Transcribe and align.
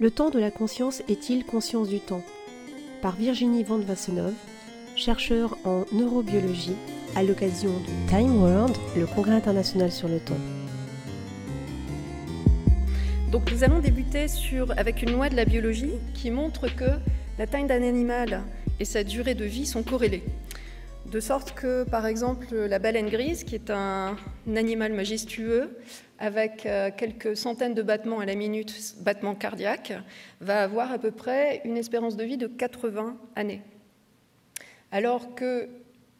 Le 0.00 0.10
temps 0.10 0.30
de 0.30 0.38
la 0.38 0.50
conscience 0.50 1.02
est-il 1.10 1.44
conscience 1.44 1.90
du 1.90 2.00
temps 2.00 2.22
Par 3.02 3.16
Virginie 3.16 3.64
Van 3.64 3.76
Vassenov, 3.76 4.32
chercheur 4.96 5.58
en 5.66 5.84
neurobiologie 5.92 6.74
à 7.14 7.22
l'occasion 7.22 7.68
du 7.68 8.08
Time 8.08 8.42
World, 8.42 8.74
le 8.96 9.04
congrès 9.04 9.34
international 9.34 9.92
sur 9.92 10.08
le 10.08 10.18
temps. 10.18 10.38
Donc 13.30 13.52
nous 13.52 13.62
allons 13.62 13.80
débuter 13.80 14.24
avec 14.78 15.02
une 15.02 15.12
loi 15.12 15.28
de 15.28 15.36
la 15.36 15.44
biologie 15.44 15.92
qui 16.14 16.30
montre 16.30 16.74
que 16.74 16.90
la 17.38 17.46
taille 17.46 17.66
d'un 17.66 17.82
animal 17.86 18.40
et 18.80 18.86
sa 18.86 19.04
durée 19.04 19.34
de 19.34 19.44
vie 19.44 19.66
sont 19.66 19.82
corrélées. 19.82 20.24
De 21.10 21.18
sorte 21.18 21.54
que, 21.54 21.82
par 21.82 22.06
exemple, 22.06 22.54
la 22.54 22.78
baleine 22.78 23.08
grise, 23.08 23.42
qui 23.42 23.56
est 23.56 23.70
un 23.70 24.16
animal 24.46 24.92
majestueux, 24.92 25.76
avec 26.20 26.66
euh, 26.66 26.90
quelques 26.96 27.36
centaines 27.36 27.74
de 27.74 27.82
battements 27.82 28.20
à 28.20 28.26
la 28.26 28.36
minute, 28.36 28.72
battements 29.00 29.34
cardiaques, 29.34 29.92
va 30.40 30.62
avoir 30.62 30.92
à 30.92 30.98
peu 30.98 31.10
près 31.10 31.62
une 31.64 31.76
espérance 31.76 32.16
de 32.16 32.22
vie 32.22 32.36
de 32.36 32.46
80 32.46 33.16
années. 33.34 33.60
Alors 34.92 35.34
que 35.34 35.68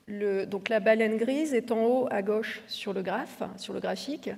la 0.09 0.81
baleine 0.81 1.19
grise 1.19 1.55
est 1.55 1.71
en 1.71 1.85
haut 1.85 2.09
à 2.11 2.23
gauche 2.23 2.61
sur 2.67 2.93
le 2.93 3.03
graphe, 3.03 3.45
sur 3.59 3.73
le 3.73 3.79
graphique. 3.79 4.29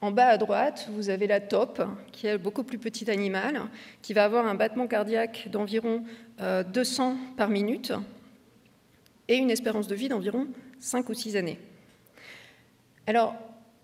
En 0.00 0.10
bas 0.10 0.26
à 0.26 0.38
droite, 0.38 0.88
vous 0.92 1.10
avez 1.10 1.28
la 1.28 1.38
taupe, 1.38 1.82
qui 2.10 2.26
est 2.26 2.36
beaucoup 2.36 2.64
plus 2.64 2.78
petit 2.78 3.08
animal, 3.12 3.60
qui 4.02 4.12
va 4.12 4.24
avoir 4.24 4.44
un 4.48 4.56
battement 4.56 4.88
cardiaque 4.88 5.46
d'environ 5.52 6.02
200 6.40 7.10
euh, 7.10 7.14
par 7.36 7.48
minute, 7.48 7.92
et 9.30 9.36
une 9.36 9.50
espérance 9.50 9.86
de 9.86 9.94
vie 9.94 10.08
d'environ 10.08 10.48
5 10.80 11.08
ou 11.08 11.14
6 11.14 11.36
années. 11.36 11.58
Alors, 13.06 13.34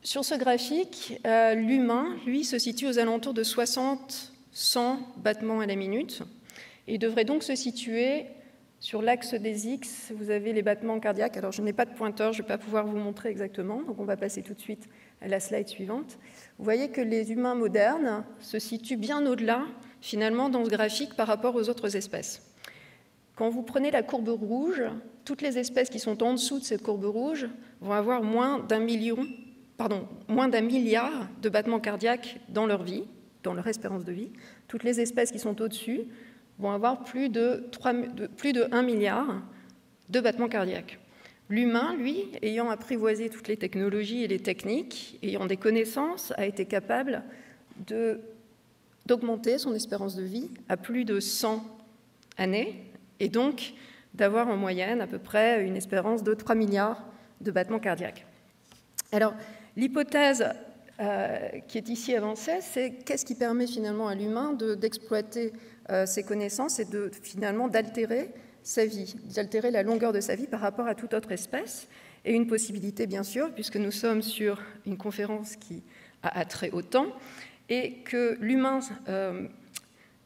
sur 0.02 0.24
ce 0.24 0.34
graphique, 0.34 1.20
euh, 1.24 1.54
l'humain, 1.54 2.16
lui, 2.26 2.44
se 2.44 2.58
situe 2.58 2.88
aux 2.88 2.98
alentours 2.98 3.32
de 3.32 3.44
60-100 3.44 4.98
battements 5.18 5.60
à 5.60 5.66
la 5.66 5.76
minute 5.76 6.22
et 6.88 6.98
devrait 6.98 7.24
donc 7.24 7.44
se 7.44 7.54
situer 7.54 8.26
sur 8.80 9.02
l'axe 9.02 9.34
des 9.34 9.68
X. 9.68 10.12
Vous 10.16 10.30
avez 10.30 10.52
les 10.52 10.62
battements 10.62 10.98
cardiaques. 10.98 11.36
Alors, 11.36 11.52
je 11.52 11.62
n'ai 11.62 11.72
pas 11.72 11.84
de 11.84 11.94
pointeur, 11.94 12.32
je 12.32 12.42
ne 12.42 12.42
vais 12.42 12.48
pas 12.48 12.58
pouvoir 12.58 12.84
vous 12.84 12.98
montrer 12.98 13.28
exactement, 13.28 13.82
donc 13.82 14.00
on 14.00 14.04
va 14.04 14.16
passer 14.16 14.42
tout 14.42 14.54
de 14.54 14.60
suite 14.60 14.88
à 15.20 15.28
la 15.28 15.38
slide 15.38 15.68
suivante. 15.68 16.18
Vous 16.58 16.64
voyez 16.64 16.88
que 16.88 17.00
les 17.00 17.30
humains 17.30 17.54
modernes 17.54 18.24
se 18.40 18.58
situent 18.58 18.96
bien 18.96 19.24
au-delà, 19.24 19.62
finalement, 20.00 20.48
dans 20.48 20.64
ce 20.64 20.70
graphique 20.70 21.14
par 21.14 21.28
rapport 21.28 21.54
aux 21.54 21.68
autres 21.68 21.94
espèces. 21.94 22.42
Quand 23.36 23.50
vous 23.50 23.62
prenez 23.62 23.90
la 23.90 24.02
courbe 24.02 24.30
rouge, 24.30 24.82
toutes 25.24 25.42
les 25.42 25.58
espèces 25.58 25.90
qui 25.90 25.98
sont 25.98 26.22
en 26.22 26.32
dessous 26.32 26.58
de 26.58 26.64
cette 26.64 26.82
courbe 26.82 27.04
rouge 27.04 27.46
vont 27.82 27.92
avoir 27.92 28.22
moins 28.22 28.58
d'un 28.58 28.80
milliard 28.80 29.50
de 31.42 31.48
battements 31.50 31.80
cardiaques 31.80 32.40
dans 32.48 32.66
leur 32.66 32.82
vie, 32.82 33.04
dans 33.42 33.52
leur 33.52 33.66
espérance 33.66 34.04
de 34.04 34.12
vie. 34.12 34.30
Toutes 34.68 34.84
les 34.84 35.00
espèces 35.00 35.30
qui 35.30 35.38
sont 35.38 35.60
au-dessus 35.60 36.00
vont 36.58 36.70
avoir 36.70 37.04
plus 37.04 37.28
de, 37.28 37.64
3, 37.72 37.92
plus 38.38 38.54
de 38.54 38.66
1 38.72 38.82
milliard 38.82 39.42
de 40.08 40.20
battements 40.20 40.48
cardiaques. 40.48 40.98
L'humain, 41.50 41.94
lui, 41.94 42.24
ayant 42.40 42.70
apprivoisé 42.70 43.28
toutes 43.28 43.48
les 43.48 43.58
technologies 43.58 44.24
et 44.24 44.28
les 44.28 44.40
techniques, 44.40 45.18
ayant 45.22 45.44
des 45.44 45.58
connaissances, 45.58 46.32
a 46.38 46.46
été 46.46 46.64
capable 46.64 47.22
d'augmenter 49.06 49.58
son 49.58 49.74
espérance 49.74 50.16
de 50.16 50.24
vie 50.24 50.48
à 50.70 50.78
plus 50.78 51.04
de 51.04 51.20
100 51.20 51.62
années, 52.38 52.85
et 53.20 53.28
donc 53.28 53.74
d'avoir 54.14 54.48
en 54.48 54.56
moyenne 54.56 55.00
à 55.00 55.06
peu 55.06 55.18
près 55.18 55.64
une 55.64 55.76
espérance 55.76 56.22
de 56.22 56.34
3 56.34 56.54
milliards 56.54 57.04
de 57.40 57.50
battements 57.50 57.78
cardiaques. 57.78 58.26
Alors, 59.12 59.34
l'hypothèse 59.76 60.46
euh, 61.00 61.48
qui 61.68 61.78
est 61.78 61.88
ici 61.88 62.14
avancée, 62.14 62.58
c'est 62.60 62.90
qu'est-ce 63.04 63.26
qui 63.26 63.34
permet 63.34 63.66
finalement 63.66 64.08
à 64.08 64.14
l'humain 64.14 64.54
d'exploiter 64.54 65.52
euh, 65.90 66.06
ses 66.06 66.22
connaissances 66.22 66.78
et 66.78 66.86
de 66.86 67.10
finalement 67.22 67.68
d'altérer 67.68 68.30
sa 68.62 68.86
vie, 68.86 69.14
d'altérer 69.34 69.70
la 69.70 69.82
longueur 69.82 70.12
de 70.12 70.20
sa 70.20 70.34
vie 70.34 70.46
par 70.46 70.60
rapport 70.60 70.86
à 70.86 70.94
toute 70.94 71.14
autre 71.14 71.32
espèce. 71.32 71.86
Et 72.24 72.32
une 72.32 72.46
possibilité, 72.46 73.06
bien 73.06 73.22
sûr, 73.22 73.52
puisque 73.52 73.76
nous 73.76 73.92
sommes 73.92 74.22
sur 74.22 74.60
une 74.86 74.96
conférence 74.96 75.54
qui 75.56 75.82
a 76.22 76.40
attrait 76.40 76.70
au 76.70 76.82
temps, 76.82 77.06
et 77.68 77.98
que 78.04 78.36
l'humain 78.40 78.80
euh, 79.08 79.46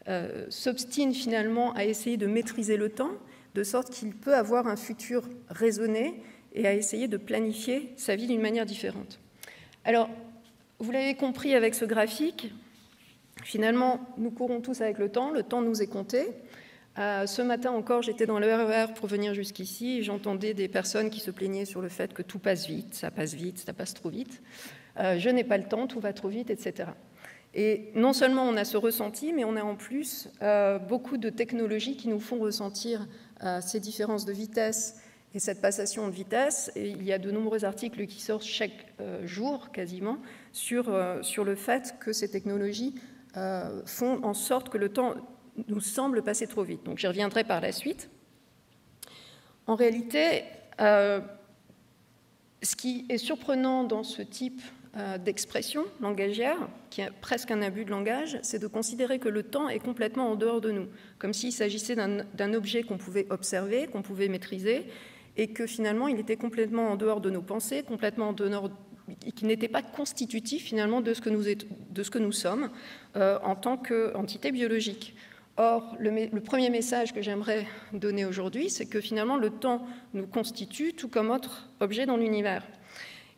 euh, 0.08 0.46
s'obstine 0.48 1.14
finalement 1.14 1.72
à 1.74 1.84
essayer 1.84 2.16
de 2.16 2.26
maîtriser 2.26 2.76
le 2.76 2.88
temps, 2.88 3.12
de 3.54 3.62
sorte 3.62 3.90
qu'il 3.90 4.14
peut 4.14 4.34
avoir 4.34 4.66
un 4.66 4.76
futur 4.76 5.28
raisonné 5.48 6.22
et 6.54 6.66
à 6.66 6.74
essayer 6.74 7.08
de 7.08 7.16
planifier 7.16 7.92
sa 7.96 8.16
vie 8.16 8.26
d'une 8.26 8.40
manière 8.40 8.66
différente. 8.66 9.18
Alors, 9.84 10.08
vous 10.78 10.90
l'avez 10.90 11.14
compris 11.14 11.54
avec 11.54 11.74
ce 11.74 11.84
graphique, 11.84 12.52
finalement, 13.44 14.00
nous 14.18 14.30
courons 14.30 14.60
tous 14.60 14.80
avec 14.80 14.98
le 14.98 15.10
temps, 15.10 15.30
le 15.30 15.42
temps 15.42 15.62
nous 15.62 15.82
est 15.82 15.86
compté. 15.86 16.28
Euh, 16.98 17.26
ce 17.26 17.42
matin 17.42 17.70
encore, 17.70 18.02
j'étais 18.02 18.26
dans 18.26 18.38
le 18.38 18.52
RER 18.52 18.92
pour 18.94 19.06
venir 19.06 19.32
jusqu'ici 19.32 20.02
j'entendais 20.02 20.54
des 20.54 20.68
personnes 20.68 21.08
qui 21.08 21.20
se 21.20 21.30
plaignaient 21.30 21.64
sur 21.64 21.80
le 21.80 21.88
fait 21.88 22.12
que 22.12 22.22
tout 22.22 22.38
passe 22.38 22.66
vite, 22.66 22.94
ça 22.94 23.10
passe 23.10 23.34
vite, 23.34 23.58
ça 23.58 23.72
passe 23.72 23.94
trop 23.94 24.08
vite. 24.08 24.42
Euh, 24.98 25.18
je 25.18 25.28
n'ai 25.30 25.44
pas 25.44 25.56
le 25.56 25.64
temps, 25.64 25.86
tout 25.86 26.00
va 26.00 26.12
trop 26.12 26.28
vite, 26.28 26.50
etc. 26.50 26.90
Et 27.54 27.90
non 27.94 28.12
seulement 28.12 28.44
on 28.44 28.56
a 28.56 28.64
ce 28.64 28.76
ressenti, 28.76 29.32
mais 29.32 29.44
on 29.44 29.56
a 29.56 29.62
en 29.62 29.74
plus 29.74 30.28
euh, 30.42 30.78
beaucoup 30.78 31.16
de 31.16 31.30
technologies 31.30 31.96
qui 31.96 32.08
nous 32.08 32.20
font 32.20 32.38
ressentir 32.38 33.08
euh, 33.42 33.60
ces 33.60 33.80
différences 33.80 34.24
de 34.24 34.32
vitesse 34.32 35.00
et 35.34 35.40
cette 35.40 35.60
passation 35.60 36.06
de 36.06 36.12
vitesse. 36.12 36.70
Il 36.76 37.02
y 37.02 37.12
a 37.12 37.18
de 37.18 37.30
nombreux 37.30 37.64
articles 37.64 38.06
qui 38.06 38.20
sortent 38.20 38.44
chaque 38.44 38.86
euh, 39.00 39.26
jour 39.26 39.72
quasiment 39.72 40.18
sur, 40.52 40.96
sur 41.22 41.44
le 41.44 41.56
fait 41.56 41.96
que 42.00 42.12
ces 42.12 42.30
technologies 42.30 42.94
font 43.86 44.24
en 44.24 44.34
sorte 44.34 44.70
que 44.70 44.78
le 44.78 44.88
temps 44.88 45.14
nous 45.68 45.80
semble 45.80 46.22
passer 46.22 46.48
trop 46.48 46.64
vite. 46.64 46.82
Donc 46.82 46.98
j'y 46.98 47.06
reviendrai 47.06 47.44
par 47.44 47.60
la 47.60 47.70
suite. 47.70 48.10
En 49.68 49.76
réalité, 49.76 50.42
ce 50.78 51.20
qui 52.76 53.06
est 53.08 53.18
surprenant 53.18 53.84
dans 53.84 54.02
ce 54.02 54.22
type 54.22 54.60
d'expression 55.24 55.84
langagière, 56.00 56.56
qui 56.90 57.00
est 57.00 57.10
presque 57.20 57.52
un 57.52 57.62
abus 57.62 57.84
de 57.84 57.90
langage, 57.90 58.38
c'est 58.42 58.58
de 58.58 58.66
considérer 58.66 59.20
que 59.20 59.28
le 59.28 59.44
temps 59.44 59.68
est 59.68 59.78
complètement 59.78 60.30
en 60.30 60.34
dehors 60.34 60.60
de 60.60 60.72
nous, 60.72 60.88
comme 61.18 61.32
s'il 61.32 61.52
s'agissait 61.52 61.94
d'un 61.94 62.54
objet 62.54 62.82
qu'on 62.82 62.98
pouvait 62.98 63.26
observer, 63.30 63.86
qu'on 63.86 64.02
pouvait 64.02 64.26
maîtriser, 64.26 64.86
et 65.36 65.48
que 65.48 65.66
finalement 65.66 66.08
il 66.08 66.18
était 66.18 66.36
complètement 66.36 66.88
en 66.88 66.96
dehors 66.96 67.20
de 67.20 67.30
nos 67.30 67.42
pensées, 67.42 67.82
complètement 67.82 68.28
en 68.28 68.32
dehors, 68.32 68.70
qui 69.34 69.44
n'était 69.44 69.68
pas 69.68 69.82
constitutif 69.82 70.64
finalement 70.64 71.00
de 71.00 71.14
ce 71.14 71.20
que 71.20 71.30
nous, 71.30 71.44
de 71.44 72.02
ce 72.02 72.10
que 72.10 72.18
nous 72.18 72.32
sommes 72.32 72.70
euh, 73.16 73.38
en 73.42 73.56
tant 73.56 73.76
qu'entité 73.76 74.52
biologique. 74.52 75.14
Or, 75.56 75.96
le, 75.98 76.10
le, 76.32 76.40
premier 76.40 76.70
message 76.70 77.12
que 77.12 77.20
j'aimerais 77.20 77.66
donner 77.92 78.24
aujourd'hui, 78.24 78.70
c'est 78.70 78.86
que 78.86 79.00
finalement 79.00 79.36
le 79.36 79.50
temps 79.50 79.86
nous 80.14 80.26
constitue 80.26 80.94
tout 80.94 81.08
comme 81.08 81.30
autre 81.30 81.68
objet 81.80 82.06
dans 82.06 82.16
l'univers. 82.16 82.62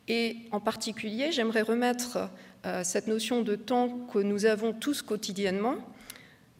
Et 0.07 0.37
en 0.51 0.59
particulier, 0.59 1.31
j'aimerais 1.31 1.61
remettre 1.61 2.29
euh, 2.65 2.81
cette 2.83 3.07
notion 3.07 3.41
de 3.41 3.55
temps 3.55 4.07
que 4.11 4.19
nous 4.19 4.45
avons 4.45 4.73
tous 4.73 5.01
quotidiennement 5.01 5.75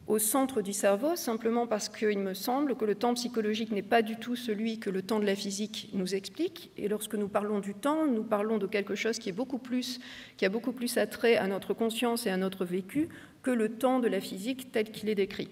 au 0.06 0.18
centre 0.18 0.60
du 0.60 0.72
cerveau, 0.72 1.16
simplement 1.16 1.66
parce 1.66 1.88
qu'il 1.88 2.18
me 2.18 2.34
semble 2.34 2.76
que 2.76 2.84
le 2.84 2.94
temps 2.94 3.14
psychologique 3.14 3.72
n'est 3.72 3.82
pas 3.82 4.02
du 4.02 4.16
tout 4.16 4.36
celui 4.36 4.78
que 4.78 4.90
le 4.90 5.00
temps 5.00 5.18
de 5.18 5.24
la 5.24 5.34
physique 5.34 5.88
nous 5.94 6.14
explique. 6.14 6.70
Et 6.76 6.88
lorsque 6.88 7.14
nous 7.14 7.28
parlons 7.28 7.60
du 7.60 7.74
temps, 7.74 8.06
nous 8.06 8.22
parlons 8.22 8.58
de 8.58 8.66
quelque 8.66 8.94
chose 8.94 9.18
qui, 9.18 9.30
a 9.30 9.32
beaucoup 9.32 9.58
plus 9.58 10.98
attrait 10.98 11.36
à 11.36 11.46
notre 11.46 11.72
conscience 11.72 12.26
et 12.26 12.30
à 12.30 12.36
notre 12.36 12.64
vécu 12.66 13.08
que 13.42 13.50
le 13.50 13.70
temps 13.70 13.98
de 13.98 14.08
la 14.08 14.20
physique 14.20 14.72
tel 14.72 14.90
qu'il 14.90 15.08
est 15.08 15.14
décrit. 15.14 15.48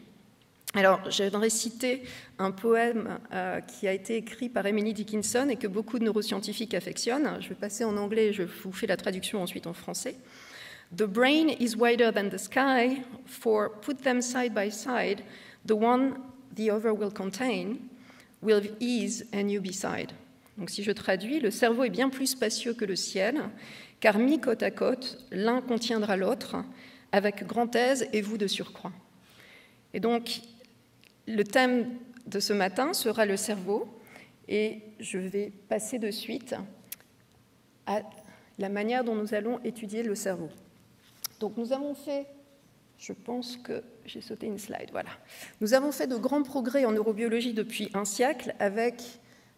Alors, 0.74 1.10
j'aimerais 1.10 1.50
citer 1.50 2.02
un 2.38 2.50
poème 2.50 3.18
euh, 3.32 3.60
qui 3.60 3.86
a 3.86 3.92
été 3.92 4.16
écrit 4.16 4.48
par 4.48 4.64
Emily 4.64 4.94
Dickinson 4.94 5.48
et 5.50 5.56
que 5.56 5.66
beaucoup 5.66 5.98
de 5.98 6.04
neuroscientifiques 6.04 6.72
affectionnent. 6.72 7.36
Je 7.40 7.50
vais 7.50 7.54
passer 7.54 7.84
en 7.84 7.98
anglais 7.98 8.28
et 8.28 8.32
je 8.32 8.42
vous 8.42 8.72
fais 8.72 8.86
la 8.86 8.96
traduction 8.96 9.42
ensuite 9.42 9.66
en 9.66 9.74
français. 9.74 10.16
The 10.96 11.04
brain 11.04 11.48
is 11.60 11.76
wider 11.76 12.10
than 12.10 12.30
the 12.30 12.38
sky, 12.38 13.02
for 13.26 13.70
put 13.82 14.02
them 14.02 14.22
side 14.22 14.54
by 14.54 14.70
side, 14.70 15.22
the 15.66 15.72
one 15.72 16.14
the 16.56 16.70
other 16.70 16.92
will 16.94 17.12
contain, 17.12 17.76
will 18.42 18.62
ease 18.80 19.26
and 19.34 19.48
you 19.48 19.60
beside. 19.60 20.12
Donc, 20.56 20.70
si 20.70 20.82
je 20.82 20.92
traduis, 20.92 21.40
le 21.40 21.50
cerveau 21.50 21.84
est 21.84 21.90
bien 21.90 22.08
plus 22.08 22.28
spacieux 22.28 22.72
que 22.72 22.84
le 22.86 22.96
ciel, 22.96 23.42
car 24.00 24.18
mis 24.18 24.40
côte 24.40 24.62
à 24.62 24.70
côte, 24.70 25.18
l'un 25.30 25.60
contiendra 25.60 26.16
l'autre, 26.16 26.56
avec 27.10 27.46
grand 27.46 27.74
aise 27.76 28.06
et 28.14 28.22
vous 28.22 28.38
de 28.38 28.46
surcroît. 28.46 28.92
Et 29.94 30.00
donc, 30.00 30.40
le 31.26 31.44
thème 31.44 31.86
de 32.26 32.40
ce 32.40 32.52
matin 32.52 32.92
sera 32.92 33.26
le 33.26 33.36
cerveau 33.36 33.88
et 34.48 34.80
je 35.00 35.18
vais 35.18 35.52
passer 35.68 35.98
de 35.98 36.10
suite 36.10 36.54
à 37.86 38.02
la 38.58 38.68
manière 38.68 39.04
dont 39.04 39.14
nous 39.14 39.34
allons 39.34 39.60
étudier 39.64 40.02
le 40.02 40.14
cerveau. 40.14 40.48
Donc 41.40 41.56
nous 41.56 41.72
avons 41.72 41.94
fait, 41.94 42.26
je 42.98 43.12
pense 43.12 43.56
que 43.56 43.82
j'ai 44.04 44.20
sauté 44.20 44.46
une 44.46 44.58
slide, 44.58 44.90
voilà. 44.92 45.10
Nous 45.60 45.74
avons 45.74 45.92
fait 45.92 46.06
de 46.06 46.16
grands 46.16 46.42
progrès 46.42 46.84
en 46.84 46.92
neurobiologie 46.92 47.54
depuis 47.54 47.90
un 47.94 48.04
siècle 48.04 48.54
avec 48.58 49.02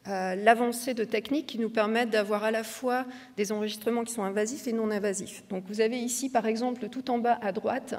euh, 0.06 0.34
l'avancée 0.34 0.92
de 0.92 1.04
techniques 1.04 1.46
qui 1.46 1.58
nous 1.58 1.70
permettent 1.70 2.10
d'avoir 2.10 2.44
à 2.44 2.50
la 2.50 2.62
fois 2.62 3.06
des 3.38 3.52
enregistrements 3.52 4.04
qui 4.04 4.12
sont 4.12 4.22
invasifs 4.22 4.66
et 4.66 4.72
non 4.72 4.90
invasifs. 4.90 5.44
Donc 5.48 5.64
vous 5.66 5.80
avez 5.80 5.98
ici 5.98 6.30
par 6.30 6.46
exemple 6.46 6.88
tout 6.88 7.10
en 7.10 7.18
bas 7.18 7.38
à 7.40 7.52
droite 7.52 7.94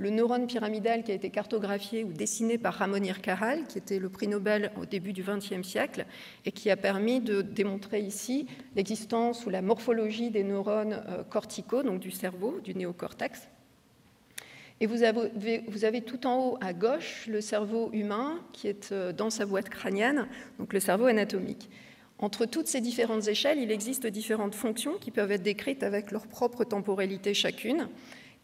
le 0.00 0.08
neurone 0.08 0.46
pyramidal 0.46 1.04
qui 1.04 1.12
a 1.12 1.14
été 1.14 1.28
cartographié 1.28 2.04
ou 2.04 2.12
dessiné 2.14 2.56
par 2.56 2.72
Ramon 2.72 3.02
Ircaral, 3.02 3.66
qui 3.66 3.76
était 3.76 3.98
le 3.98 4.08
prix 4.08 4.28
Nobel 4.28 4.72
au 4.80 4.86
début 4.86 5.12
du 5.12 5.22
XXe 5.22 5.62
siècle, 5.62 6.06
et 6.46 6.52
qui 6.52 6.70
a 6.70 6.76
permis 6.78 7.20
de 7.20 7.42
démontrer 7.42 8.00
ici 8.00 8.46
l'existence 8.74 9.44
ou 9.44 9.50
la 9.50 9.60
morphologie 9.60 10.30
des 10.30 10.42
neurones 10.42 11.02
euh, 11.06 11.22
corticaux, 11.22 11.82
donc 11.82 12.00
du 12.00 12.10
cerveau, 12.10 12.60
du 12.64 12.74
néocortex. 12.74 13.48
Et 14.80 14.86
vous 14.86 15.02
avez, 15.04 16.00
tout 16.00 16.26
en 16.26 16.38
haut 16.38 16.58
à 16.62 16.72
gauche 16.72 17.26
le 17.26 17.42
cerveau 17.42 17.90
humain 17.92 18.40
qui 18.54 18.68
est 18.68 18.92
euh, 18.92 19.12
dans 19.12 19.28
sa 19.28 19.44
boîte 19.44 19.68
crânienne, 19.68 20.28
donc 20.58 20.72
le 20.72 20.80
cerveau 20.80 21.04
anatomique. 21.04 21.68
Entre 22.18 22.46
toutes 22.46 22.68
ces 22.68 22.80
différentes 22.80 23.28
échelles, 23.28 23.58
il 23.58 23.70
existe 23.70 24.06
différentes 24.06 24.54
fonctions 24.54 24.96
qui 24.98 25.10
peuvent 25.10 25.32
être 25.32 25.42
décrites 25.42 25.82
avec 25.82 26.10
leur 26.10 26.26
propre 26.26 26.64
temporalité 26.64 27.34
chacune. 27.34 27.88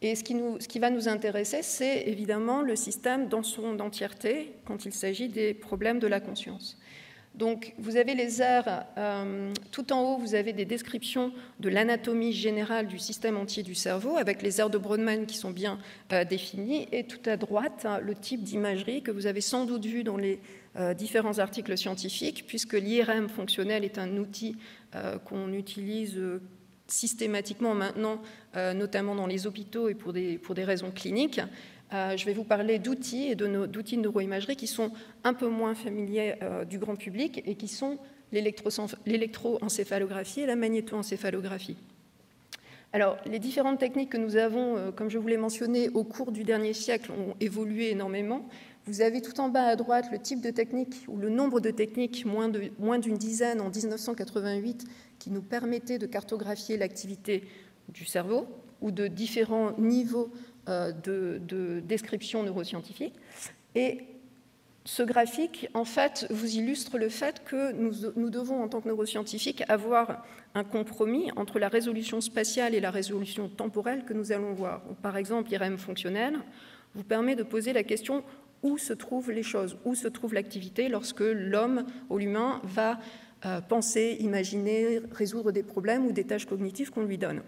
Et 0.03 0.15
ce 0.15 0.23
qui, 0.23 0.79
va 0.79 0.91
nous 0.91 1.09
intéresser, 1.09 1.63
c'est 1.63 2.03
évidemment 2.07 2.61
le 2.61 2.77
système 2.77 3.29
dans 3.29 3.43
son 3.43 3.81
entièreté 3.81 4.53
quand 4.67 4.85
il 4.85 4.93
s'agit 4.93 5.29
des 5.29 5.55
problèmes 5.55 5.99
de 5.99 6.07
la 6.07 6.21
conscience. 6.21 6.79
Donc 7.35 7.75
vous 7.79 7.97
avez 7.97 8.15
les 8.15 8.41
aires, 8.41 8.87
euh, 8.97 9.53
tout 9.71 9.93
en 9.93 10.03
haut, 10.03 10.19
vous 10.19 10.35
avez 10.35 10.55
des 10.55 10.65
descriptions 10.65 11.33
de 11.61 11.69
l'anatomie 11.69 12.33
générale 12.33 12.87
du 12.87 12.99
système 12.99 13.37
entier 13.37 13.63
du 13.63 13.75
cerveau, 13.75 14.17
avec 14.17 14.41
les 14.41 14.59
aires 14.59 14.71
de 14.71 14.79
Brodmann 14.79 15.27
qui 15.27 15.37
sont 15.37 15.51
bien 15.51 15.79
euh, 16.13 16.25
définies, 16.25 16.89
et 16.93 17.05
tout 17.05 17.21
à 17.29 17.37
droite, 17.37 17.85
hein, 17.85 18.01
le 18.03 18.15
type 18.15 18.43
d'imagerie 18.43 19.03
que 19.03 19.11
vous 19.11 19.27
avez 19.27 19.43
sans 19.43 19.67
doute 19.67 19.85
vu 19.85 20.03
dans 20.03 20.17
les 20.17 20.41
euh, 20.77 20.95
différents 20.95 21.39
articles 21.39 21.77
scientifiques, 21.77 22.45
puisque 22.47 22.73
l'IRM 22.73 23.29
fonctionnel 23.29 23.85
est 23.85 23.99
un 23.99 24.17
outil 24.17 24.57
qu'on 25.27 25.53
utilise 25.53 26.19
systématiquement 26.87 27.75
maintenant, 27.75 28.21
notamment 28.55 29.15
dans 29.15 29.27
les 29.27 29.47
hôpitaux 29.47 29.89
et 29.89 29.95
pour 29.95 30.13
des, 30.13 30.65
raisons 30.65 30.91
cliniques. 30.91 31.41
Euh, 31.93 32.17
je 32.17 32.27
vais 32.27 32.33
vous 32.33 32.45
parler 32.45 32.79
d'outils 32.79 33.29
et 33.29 33.35
d'outils 33.37 33.97
de, 33.97 34.03
neuroimagerie 34.03 34.57
qui 34.57 34.67
sont 34.67 34.91
un 35.23 35.35
peu 35.35 35.49
moins 35.49 35.75
familiers 35.75 36.35
euh, 36.43 36.65
du 36.65 36.79
grand 36.79 36.97
public 36.97 37.43
et 37.47 37.55
qui 37.55 37.69
sont 37.69 37.99
l'électroencéphalographie 38.33 40.41
et 40.41 40.47
la 40.47 40.57
magnétoencéphalographie. 40.57 41.77
Alors, 42.93 43.19
les 43.27 43.39
différentes 43.39 43.79
techniques 43.79 44.11
que 44.11 44.17
nous 44.17 44.37
avons, 44.37 44.77
euh, 44.77 44.91
comme 44.91 45.11
je 45.11 45.19
vous 45.19 45.29
l'ai 45.29 45.37
mentionné, 45.37 45.91
au 45.91 46.03
cours 46.03 46.33
du 46.33 46.43
dernier 46.43 46.73
siècle 46.73 47.13
ont 47.13 47.35
évolué 47.41 47.91
énormément. 47.91 48.49
Vous 48.87 49.01
avez 49.01 49.21
tout 49.21 49.39
en 49.41 49.49
bas 49.49 49.67
à 49.67 49.77
droite 49.77 50.07
le 50.11 50.19
type 50.19 50.41
de 50.41 50.51
technique 50.51 51.05
ou 51.07 51.17
le 51.17 51.29
nombre 51.29 51.61
de 51.61 51.71
techniques, 51.71 52.25
moins 52.25 52.99
d'une 52.99 53.17
dizaine 53.17 53.61
en 53.61 53.71
1988, 53.71 54.87
qui 55.27 55.33
nous 55.33 55.43
permettaient 55.43 55.99
de 55.99 56.07
cartographier 56.07 56.77
l'activité 56.77 57.49
du 57.89 58.05
cerveau 58.05 58.47
ou 58.81 58.93
de 58.93 59.09
différents 59.09 59.73
niveaux 59.77 60.31
euh, 60.69 60.93
de, 60.93 61.81
description 61.81 62.45
neuroscientifique. 62.45 63.13
Et 63.75 64.03
ce 64.85 65.03
graphique, 65.03 65.69
en 65.75 65.85
fait, 65.85 66.29
vous 66.31 66.59
illustre 66.59 66.97
le 66.97 67.09
fait 67.09 67.43
que 67.45 67.73
nous, 67.73 68.31
devons, 68.31 68.63
en 68.63 68.69
tant 68.69 68.81
que 68.81 68.87
neuroscientifiques, 68.87 69.65
avoir 69.67 70.25
un 70.55 70.63
compromis 70.63 71.33
entre 71.35 71.59
la 71.59 71.69
résolution 71.69 72.21
spatiale 72.21 72.77
et 72.77 72.81
la 72.81 72.93
résolution 72.93 73.49
temporelle 73.49 74.05
que 74.05 74.13
nous 74.13 74.31
allons 74.31 74.53
voir. 74.53 74.81
Par 75.03 75.17
exemple, 75.17 75.51
l'IRM 75.51 75.77
fonctionnel 75.77 76.39
vous 76.95 77.03
permet 77.03 77.35
de 77.35 77.43
poser 77.43 77.73
la 77.73 77.83
question 77.83 78.23
où 78.63 78.79
se 78.79 78.93
trouvent 78.93 79.33
les 79.33 79.43
choses, 79.43 79.77
où 79.85 79.97
se 79.97 80.07
trouve 80.07 80.35
l'activité 80.35 80.89
lorsque 80.89 81.21
l'homme 81.21 81.85
ou 82.11 82.19
l'humain 82.19 82.61
va 82.63 83.01
euh, 83.47 83.61
penser, 83.61 84.17
imaginer, 84.21 85.01
résoudre 85.13 85.53
des 85.53 85.63
problèmes 85.63 86.07
ou 86.07 86.13
des 86.13 86.25
tâches 86.25 86.47
cognitives 86.47 86.91
qu'on 86.91 87.05
lui 87.05 87.19
donne 87.19 87.43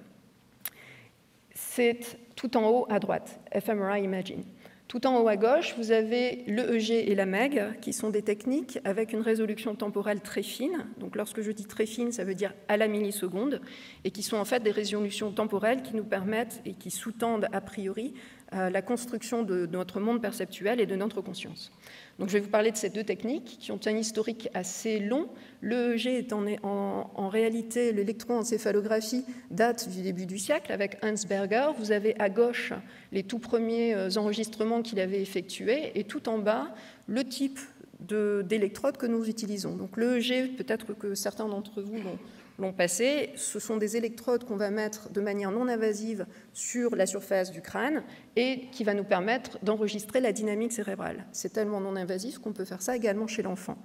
c'est 1.78 2.00
tout 2.34 2.56
en 2.56 2.68
haut 2.68 2.86
à 2.88 2.98
droite, 2.98 3.40
fMRI 3.52 4.02
Imagine. 4.02 4.42
Tout 4.88 5.06
en 5.06 5.20
haut 5.20 5.28
à 5.28 5.36
gauche, 5.36 5.74
vous 5.76 5.92
avez 5.92 6.44
l'EEG 6.46 6.90
et 6.90 7.14
la 7.14 7.26
MEG, 7.26 7.78
qui 7.82 7.92
sont 7.92 8.08
des 8.08 8.22
techniques 8.22 8.78
avec 8.84 9.12
une 9.12 9.20
résolution 9.20 9.74
temporelle 9.74 10.20
très 10.20 10.42
fine. 10.42 10.86
Donc 10.98 11.14
lorsque 11.14 11.42
je 11.42 11.52
dis 11.52 11.66
très 11.66 11.84
fine, 11.84 12.10
ça 12.10 12.24
veut 12.24 12.34
dire 12.34 12.54
à 12.68 12.78
la 12.78 12.88
milliseconde, 12.88 13.60
et 14.04 14.10
qui 14.10 14.22
sont 14.22 14.38
en 14.38 14.46
fait 14.46 14.62
des 14.62 14.70
résolutions 14.70 15.30
temporelles 15.30 15.82
qui 15.82 15.94
nous 15.94 16.04
permettent 16.04 16.62
et 16.64 16.72
qui 16.72 16.90
sous-tendent 16.90 17.48
a 17.52 17.60
priori 17.60 18.14
la 18.52 18.82
construction 18.82 19.42
de 19.42 19.66
notre 19.66 20.00
monde 20.00 20.22
perceptuel 20.22 20.80
et 20.80 20.86
de 20.86 20.96
notre 20.96 21.20
conscience. 21.20 21.70
Donc, 22.18 22.28
je 22.28 22.34
vais 22.34 22.40
vous 22.40 22.50
parler 22.50 22.72
de 22.72 22.76
ces 22.76 22.88
deux 22.88 23.04
techniques 23.04 23.58
qui 23.60 23.70
ont 23.70 23.80
un 23.86 23.96
historique 23.96 24.48
assez 24.54 24.98
long. 24.98 25.28
L'EEG 25.62 26.06
est 26.06 26.32
en, 26.32 27.28
réalité, 27.28 27.92
l'électroencéphalographie 27.92 29.24
date 29.50 29.88
du 29.88 30.02
début 30.02 30.26
du 30.26 30.38
siècle 30.38 30.72
avec 30.72 30.98
Hans 31.04 31.14
Berger. 31.28 31.68
Vous 31.78 31.92
avez 31.92 32.18
à 32.18 32.28
gauche 32.28 32.72
les 33.12 33.22
tout 33.22 33.38
premiers 33.38 33.94
euh, 33.94 34.08
enregistrements 34.16 34.82
qu'il 34.82 34.98
avait 34.98 35.20
effectués 35.20 35.92
et 35.94 36.04
tout 36.04 36.28
en 36.28 36.38
bas 36.38 36.74
le 37.06 37.24
type 37.24 37.60
d'électrodes 38.00 38.96
que 38.96 39.06
nous 39.06 39.28
utilisons. 39.28 39.74
Donc 39.74 39.96
l'EEG, 39.96 40.56
peut-être 40.56 40.94
que 40.94 41.14
certains 41.14 41.48
d'entre 41.48 41.82
vous 41.82 41.96
l'ont 41.96 42.18
l'ont 42.58 42.72
passé. 42.72 43.30
Ce 43.36 43.58
sont 43.58 43.76
des 43.76 43.96
électrodes 43.96 44.44
qu'on 44.44 44.56
va 44.56 44.70
mettre 44.70 45.10
de 45.10 45.20
manière 45.20 45.50
non 45.50 45.68
invasive 45.68 46.26
sur 46.52 46.96
la 46.96 47.06
surface 47.06 47.50
du 47.50 47.62
crâne 47.62 48.02
et 48.36 48.66
qui 48.72 48.84
va 48.84 48.94
nous 48.94 49.04
permettre 49.04 49.58
d'enregistrer 49.62 50.20
la 50.20 50.32
dynamique 50.32 50.72
cérébrale. 50.72 51.26
C'est 51.32 51.52
tellement 51.52 51.80
non 51.80 51.96
invasif 51.96 52.38
qu'on 52.38 52.52
peut 52.52 52.64
faire 52.64 52.82
ça 52.82 52.96
également 52.96 53.26
chez 53.26 53.42
l'enfant. 53.42 53.78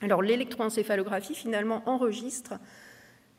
Alors 0.00 0.22
l'électroencéphalographie 0.22 1.34
finalement 1.34 1.82
enregistre 1.86 2.54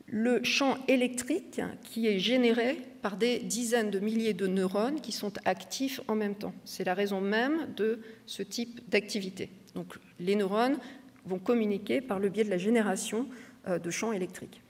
le 0.07 0.43
champ 0.43 0.77
électrique 0.87 1.61
qui 1.83 2.07
est 2.07 2.19
généré 2.19 2.77
par 3.01 3.17
des 3.17 3.39
dizaines 3.39 3.89
de 3.89 3.99
milliers 3.99 4.33
de 4.33 4.47
neurones 4.47 5.01
qui 5.01 5.11
sont 5.11 5.33
actifs 5.45 5.99
en 6.07 6.15
même 6.15 6.35
temps. 6.35 6.53
C'est 6.63 6.83
la 6.83 6.93
raison 6.93 7.21
même 7.21 7.73
de 7.75 7.99
ce 8.25 8.43
type 8.43 8.87
d'activité. 8.89 9.49
Donc 9.73 9.95
les 10.19 10.35
neurones 10.35 10.77
vont 11.25 11.39
communiquer 11.39 12.01
par 12.01 12.19
le 12.19 12.29
biais 12.29 12.43
de 12.43 12.49
la 12.49 12.57
génération 12.57 13.27
de 13.67 13.89
champs 13.89 14.11
électriques. 14.11 14.61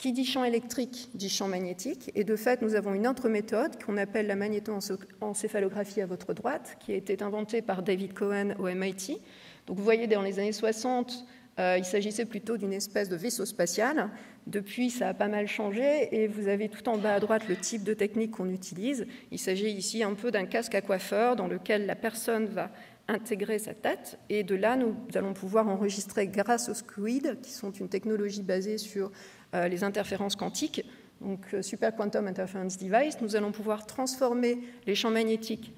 Qui 0.00 0.12
dit 0.12 0.24
champ 0.24 0.44
électrique 0.44 1.10
dit 1.12 1.28
champ 1.28 1.46
magnétique, 1.46 2.10
et 2.14 2.24
de 2.24 2.34
fait, 2.34 2.62
nous 2.62 2.74
avons 2.74 2.94
une 2.94 3.06
autre 3.06 3.28
méthode 3.28 3.82
qu'on 3.84 3.98
appelle 3.98 4.26
la 4.26 4.34
magnétoencéphalographie 4.34 6.00
à 6.00 6.06
votre 6.06 6.32
droite, 6.32 6.78
qui 6.80 6.92
a 6.92 6.96
été 6.96 7.22
inventée 7.22 7.60
par 7.60 7.82
David 7.82 8.14
Cohen 8.14 8.54
au 8.58 8.64
MIT. 8.64 9.20
Donc 9.66 9.76
vous 9.76 9.84
voyez, 9.84 10.06
dans 10.06 10.22
les 10.22 10.38
années 10.38 10.52
60, 10.52 11.26
euh, 11.58 11.76
il 11.76 11.84
s'agissait 11.84 12.24
plutôt 12.24 12.56
d'une 12.56 12.72
espèce 12.72 13.10
de 13.10 13.16
vaisseau 13.16 13.44
spatial. 13.44 14.08
Depuis, 14.46 14.88
ça 14.88 15.10
a 15.10 15.14
pas 15.14 15.28
mal 15.28 15.46
changé 15.46 16.08
et 16.12 16.28
vous 16.28 16.48
avez 16.48 16.70
tout 16.70 16.88
en 16.88 16.96
bas 16.96 17.14
à 17.14 17.20
droite 17.20 17.42
le 17.46 17.56
type 17.56 17.84
de 17.84 17.92
technique 17.92 18.30
qu'on 18.30 18.48
utilise. 18.48 19.06
Il 19.30 19.38
s'agit 19.38 19.68
ici 19.68 20.02
un 20.02 20.14
peu 20.14 20.30
d'un 20.30 20.46
casque 20.46 20.74
à 20.74 20.80
coiffeur 20.80 21.36
dans 21.36 21.46
lequel 21.46 21.84
la 21.84 21.94
personne 21.94 22.46
va 22.46 22.70
intégrer 23.10 23.58
sa 23.58 23.74
tête. 23.74 24.18
Et 24.28 24.42
de 24.42 24.54
là, 24.54 24.76
nous 24.76 24.94
allons 25.14 25.34
pouvoir 25.34 25.68
enregistrer 25.68 26.28
grâce 26.28 26.68
aux 26.68 26.74
SQUID, 26.74 27.40
qui 27.42 27.50
sont 27.50 27.72
une 27.72 27.88
technologie 27.88 28.42
basée 28.42 28.78
sur 28.78 29.10
euh, 29.54 29.68
les 29.68 29.84
interférences 29.84 30.36
quantiques, 30.36 30.84
donc 31.20 31.40
euh, 31.52 31.62
Super 31.62 31.94
Quantum 31.94 32.26
Interference 32.26 32.78
Device, 32.78 33.20
nous 33.20 33.36
allons 33.36 33.52
pouvoir 33.52 33.86
transformer 33.86 34.58
les 34.86 34.94
champs 34.94 35.10
magnétiques 35.10 35.72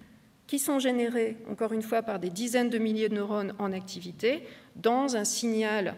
qui 0.47 0.59
sont 0.59 0.79
générés, 0.79 1.37
encore 1.51 1.73
une 1.73 1.83
fois, 1.83 2.03
par 2.03 2.19
des 2.19 2.31
dizaines 2.31 2.69
de 2.69 2.79
milliers 2.79 3.09
de 3.09 3.15
neurones 3.15 3.55
en 3.59 3.73
activité, 3.73 4.43
dans 4.77 5.17
un 5.17 5.25
signal 5.25 5.95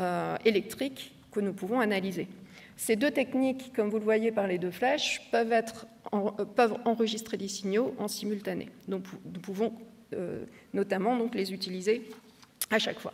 euh, 0.00 0.36
électrique 0.44 1.14
que 1.32 1.40
nous 1.40 1.52
pouvons 1.52 1.80
analyser. 1.80 2.28
Ces 2.76 2.96
deux 2.96 3.10
techniques, 3.10 3.72
comme 3.74 3.88
vous 3.88 3.98
le 3.98 4.04
voyez 4.04 4.32
par 4.32 4.46
les 4.46 4.58
deux 4.58 4.70
flèches, 4.70 5.22
peuvent, 5.30 5.52
être 5.52 5.86
peuvent 6.56 6.76
enregistrer 6.84 7.36
des 7.36 7.48
signaux 7.48 7.94
en 7.98 8.08
simultané. 8.08 8.68
Donc 8.88 9.04
nous 9.24 9.40
pouvons 9.40 9.72
notamment 10.72 11.16
donc, 11.16 11.34
les 11.34 11.52
utiliser 11.52 12.10
à 12.70 12.78
chaque 12.78 12.98
fois. 12.98 13.12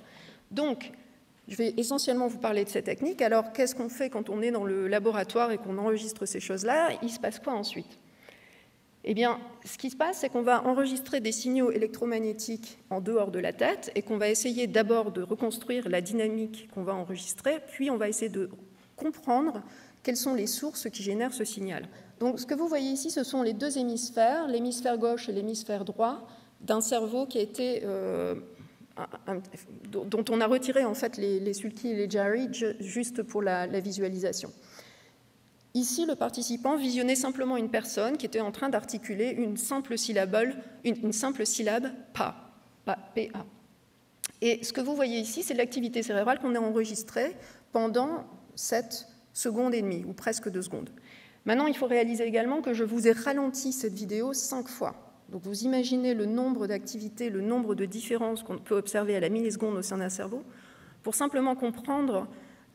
Donc, 0.50 0.92
je 1.48 1.56
vais 1.56 1.74
essentiellement 1.76 2.26
vous 2.26 2.38
parler 2.38 2.64
de 2.64 2.68
ces 2.68 2.82
techniques. 2.82 3.22
Alors, 3.22 3.52
qu'est-ce 3.52 3.74
qu'on 3.74 3.88
fait 3.88 4.10
quand 4.10 4.30
on 4.30 4.42
est 4.42 4.50
dans 4.50 4.64
le 4.64 4.88
laboratoire 4.88 5.52
et 5.52 5.58
qu'on 5.58 5.78
enregistre 5.78 6.26
ces 6.26 6.40
choses-là? 6.40 6.90
Il 7.02 7.10
se 7.10 7.20
passe 7.20 7.38
quoi 7.38 7.52
ensuite? 7.52 7.98
Eh 9.08 9.14
bien, 9.14 9.38
ce 9.64 9.78
qui 9.78 9.90
se 9.90 9.96
passe, 9.96 10.18
c'est 10.18 10.28
qu'on 10.28 10.42
va 10.42 10.66
enregistrer 10.66 11.20
des 11.20 11.30
signaux 11.30 11.70
électromagnétiques 11.70 12.78
en 12.90 13.00
dehors 13.00 13.30
de 13.30 13.38
la 13.38 13.52
tête 13.52 13.92
et 13.94 14.02
qu'on 14.02 14.18
va 14.18 14.28
essayer 14.28 14.66
d'abord 14.66 15.12
de 15.12 15.22
reconstruire 15.22 15.88
la 15.88 16.00
dynamique 16.00 16.68
qu'on 16.74 16.82
va 16.82 16.94
enregistrer, 16.94 17.60
puis 17.68 17.88
on 17.88 17.96
va 17.96 18.08
essayer 18.08 18.28
de 18.28 18.50
comprendre 18.96 19.62
quelles 20.02 20.16
sont 20.16 20.34
les 20.34 20.48
sources 20.48 20.90
qui 20.90 21.04
génèrent 21.04 21.34
ce 21.34 21.44
signal. 21.44 21.86
Donc, 22.18 22.40
ce 22.40 22.46
que 22.46 22.54
vous 22.54 22.66
voyez 22.66 22.90
ici, 22.90 23.12
ce 23.12 23.22
sont 23.22 23.42
les 23.42 23.52
deux 23.52 23.78
hémisphères, 23.78 24.48
l'hémisphère 24.48 24.98
gauche 24.98 25.28
et 25.28 25.32
l'hémisphère 25.32 25.84
droit, 25.84 26.26
d'un 26.60 26.80
cerveau 26.80 27.26
qui 27.26 27.46
euh, 27.60 28.34
dont 29.90 30.25
on 30.30 30.40
a 30.40 30.46
retiré 30.46 30.84
en 30.84 30.94
fait 30.94 31.16
les, 31.16 31.38
les 31.38 31.52
sulky 31.52 31.88
et 31.88 31.94
les 31.94 32.10
jari 32.10 32.48
juste 32.80 33.22
pour 33.22 33.42
la, 33.42 33.66
visualisation. 33.80 34.52
Ici, 35.75 36.06
le 36.06 36.14
participant 36.14 36.76
visionnait 36.76 37.16
simplement 37.16 37.58
une 37.58 37.68
personne 37.68 38.16
qui 38.16 38.25
était 38.25 38.40
en 38.40 38.50
train 38.50 38.70
d'articuler 38.70 39.30
une 39.30 39.58
simple 39.58 39.98
syllabe, 39.98 40.54
une, 40.84 41.12
simple 41.12 41.44
syllabe 41.44 41.88
pa, 42.14 42.34
pa, 42.86 42.96
pa. 43.14 43.44
Et 44.40 44.64
ce 44.64 44.72
que 44.72 44.80
vous 44.80 44.96
voyez 44.96 45.18
ici, 45.18 45.42
c'est 45.42 45.54
l'activité 45.54 46.02
cérébrale 46.02 46.38
qu'on 46.38 46.54
a 46.54 46.60
enregistrée 46.60 47.36
pendant 47.72 48.25
7 48.54 49.06
secondes 49.34 49.75
et 49.75 49.82
demie, 49.82 50.04
ou 50.06 50.14
presque 50.14 50.50
2 50.50 50.62
secondes. 50.62 50.90
Maintenant, 51.44 51.66
il 51.66 51.76
faut 51.76 51.86
réaliser 51.86 52.25
également 52.25 52.62
que 52.62 52.72
je 52.72 52.84
vous 52.84 53.06
ai 53.06 53.12
ralenti 53.12 53.72
cette 53.72 53.92
vidéo 53.92 54.32
5 54.32 54.68
fois. 54.68 55.05
Donc 55.30 55.42
vous 55.42 55.64
imaginez 55.64 56.14
le 56.14 56.26
nombre 56.26 56.66
d'activités, 56.66 57.30
le 57.30 57.40
nombre 57.40 57.75
de 57.75 57.85
différences 57.85 58.42
qu'on 58.42 58.59
peut 58.59 58.76
observer 58.76 59.16
à 59.16 59.21
la 59.21 59.28
milliseconde 59.28 59.76
au 59.76 59.83
sein 59.83 59.99
d'un 59.99 60.09
cerveau, 60.09 60.42
pour 61.02 61.14
simplement 61.14 61.56
comprendre 61.56 62.28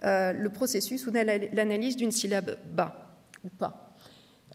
euh, 0.03 0.33
le 0.33 0.49
processus 0.49 1.07
ou 1.07 1.11
l'analyse 1.11 1.95
d'une 1.95 2.11
syllabe 2.11 2.57
bas 2.73 3.15
ou 3.43 3.49
pas. 3.49 3.95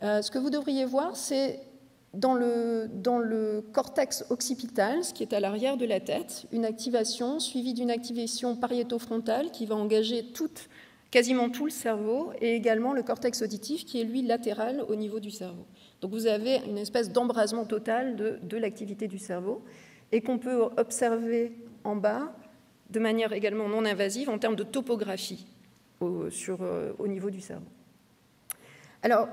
Euh, 0.03 0.21
ce 0.21 0.31
que 0.31 0.39
vous 0.39 0.51
devriez 0.51 0.85
voir, 0.85 1.17
c'est 1.17 1.61
dans 2.17 2.35
le, 2.35 3.65
cortex 3.73 4.25
occipital, 4.31 5.05
ce 5.05 5.13
qui 5.13 5.23
est 5.23 5.33
à 5.33 5.41
l'arrière 5.41 5.77
de 5.77 5.85
la 5.87 6.01
tête, 6.01 6.47
une 6.53 6.65
activation 6.65 7.39
suivie 7.39 7.75
d'une 7.75 7.91
activation 7.91 8.57
pariétofrontale 8.57 9.51
qui 9.51 9.67
va 9.67 9.77
engager 9.77 10.25
quasiment 11.11 11.51
tout 11.51 11.65
le 11.65 11.71
cerveau 11.71 12.33
et 12.41 12.55
également 12.55 12.93
le 12.93 13.03
cortex 13.03 13.43
auditif 13.43 13.85
qui 13.85 14.01
est 14.01 14.05
lui 14.05 14.23
latéral 14.23 14.83
au 14.89 14.97
niveau 14.97 15.21
du 15.21 15.31
cerveau. 15.31 15.67
Donc 16.07 16.15
vous 16.15 16.29
avez 16.29 16.59
une 16.59 16.79
espèce 16.79 17.11
d'embrasement 17.11 17.65
total 17.65 18.15
de, 18.15 18.57
l'activité 18.57 19.09
du 19.09 19.19
cerveau 19.19 19.65
et 20.13 20.21
qu'on 20.21 20.39
peut 20.39 20.63
observer 20.77 21.51
en 21.83 21.97
bas 21.97 22.33
de 22.91 23.01
manière 23.01 23.33
également 23.33 23.69
non 23.69 23.85
invasive 23.85 24.31
en 24.31 24.39
termes 24.39 24.55
de 24.55 24.63
topographie 24.63 25.49
au, 25.99 26.29
euh, 26.61 26.93
au 27.01 27.09
niveau 27.09 27.29
du 27.29 27.41
cerveau. 27.41 27.67
Alors, 29.03 29.27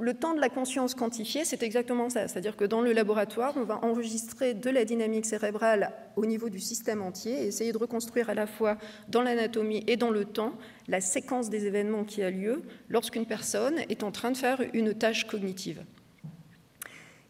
le 0.00 0.14
temps 0.14 0.34
de 0.34 0.40
la 0.40 0.48
conscience 0.48 0.94
quantifiée, 0.94 1.44
c'est 1.44 1.62
exactement 1.62 2.10
ça. 2.10 2.28
C'est-à-dire 2.28 2.56
que 2.56 2.64
dans 2.64 2.80
le 2.80 2.92
laboratoire, 2.92 3.54
on 3.56 3.64
va 3.64 3.84
enregistrer 3.84 4.54
de 4.54 4.70
la 4.70 4.84
dynamique 4.84 5.26
cérébrale 5.26 5.92
au 6.16 6.26
niveau 6.26 6.48
du 6.48 6.60
système 6.60 7.02
entier 7.02 7.32
et 7.32 7.46
essayer 7.46 7.72
de 7.72 7.78
reconstruire 7.78 8.30
à 8.30 8.34
la 8.34 8.46
fois 8.46 8.76
dans 9.08 9.22
l'anatomie 9.22 9.84
et 9.86 9.96
dans 9.96 10.10
le 10.10 10.24
temps 10.24 10.52
la 10.88 11.00
séquence 11.00 11.50
des 11.50 11.66
événements 11.66 12.04
qui 12.04 12.22
a 12.22 12.30
lieu 12.30 12.62
lorsqu'une 12.88 13.26
personne 13.26 13.78
est 13.88 14.02
en 14.02 14.10
train 14.10 14.30
de 14.30 14.36
faire 14.36 14.62
une 14.72 14.94
tâche 14.94 15.26
cognitive. 15.26 15.82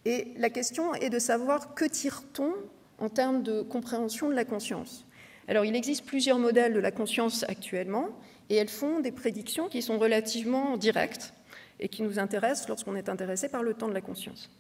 Et 0.05 0.29
la 0.39 0.51
question 0.51 0.95
est 0.95 1.11
de 1.11 1.19
savoir 1.19 1.75
que 1.75 1.85
tire-t-on 1.85 2.55
en 2.99 3.09
termes 3.09 3.43
de 3.43 3.63
compréhension 3.63 4.29
de 4.29 4.35
la 4.35 4.45
conscience? 4.45 5.07
Alors, 5.49 5.65
il 5.65 5.75
existe 5.75 6.05
plusieurs 6.05 6.39
modèles 6.39 6.73
de 6.73 6.79
la 6.79 6.93
conscience 6.93 7.45
actuellement 7.49 8.09
et 8.49 8.57
elles 8.57 8.69
font 8.69 9.01
des 9.01 9.13
prédictions 9.13 9.69
qui 9.69 9.83
sont 9.83 9.99
relativement 9.99 10.77
directes 10.77 11.35
et 11.81 11.89
qui 11.89 12.03
nous 12.03 12.19
intéressent 12.19 12.69
lorsqu'on 12.69 12.95
est 12.95 13.09
intéressé 13.09 13.49
par 13.49 13.63
le 13.63 13.75
temps 13.75 13.89
de 13.89 13.95
la 13.95 14.01
conscience. 14.01 14.51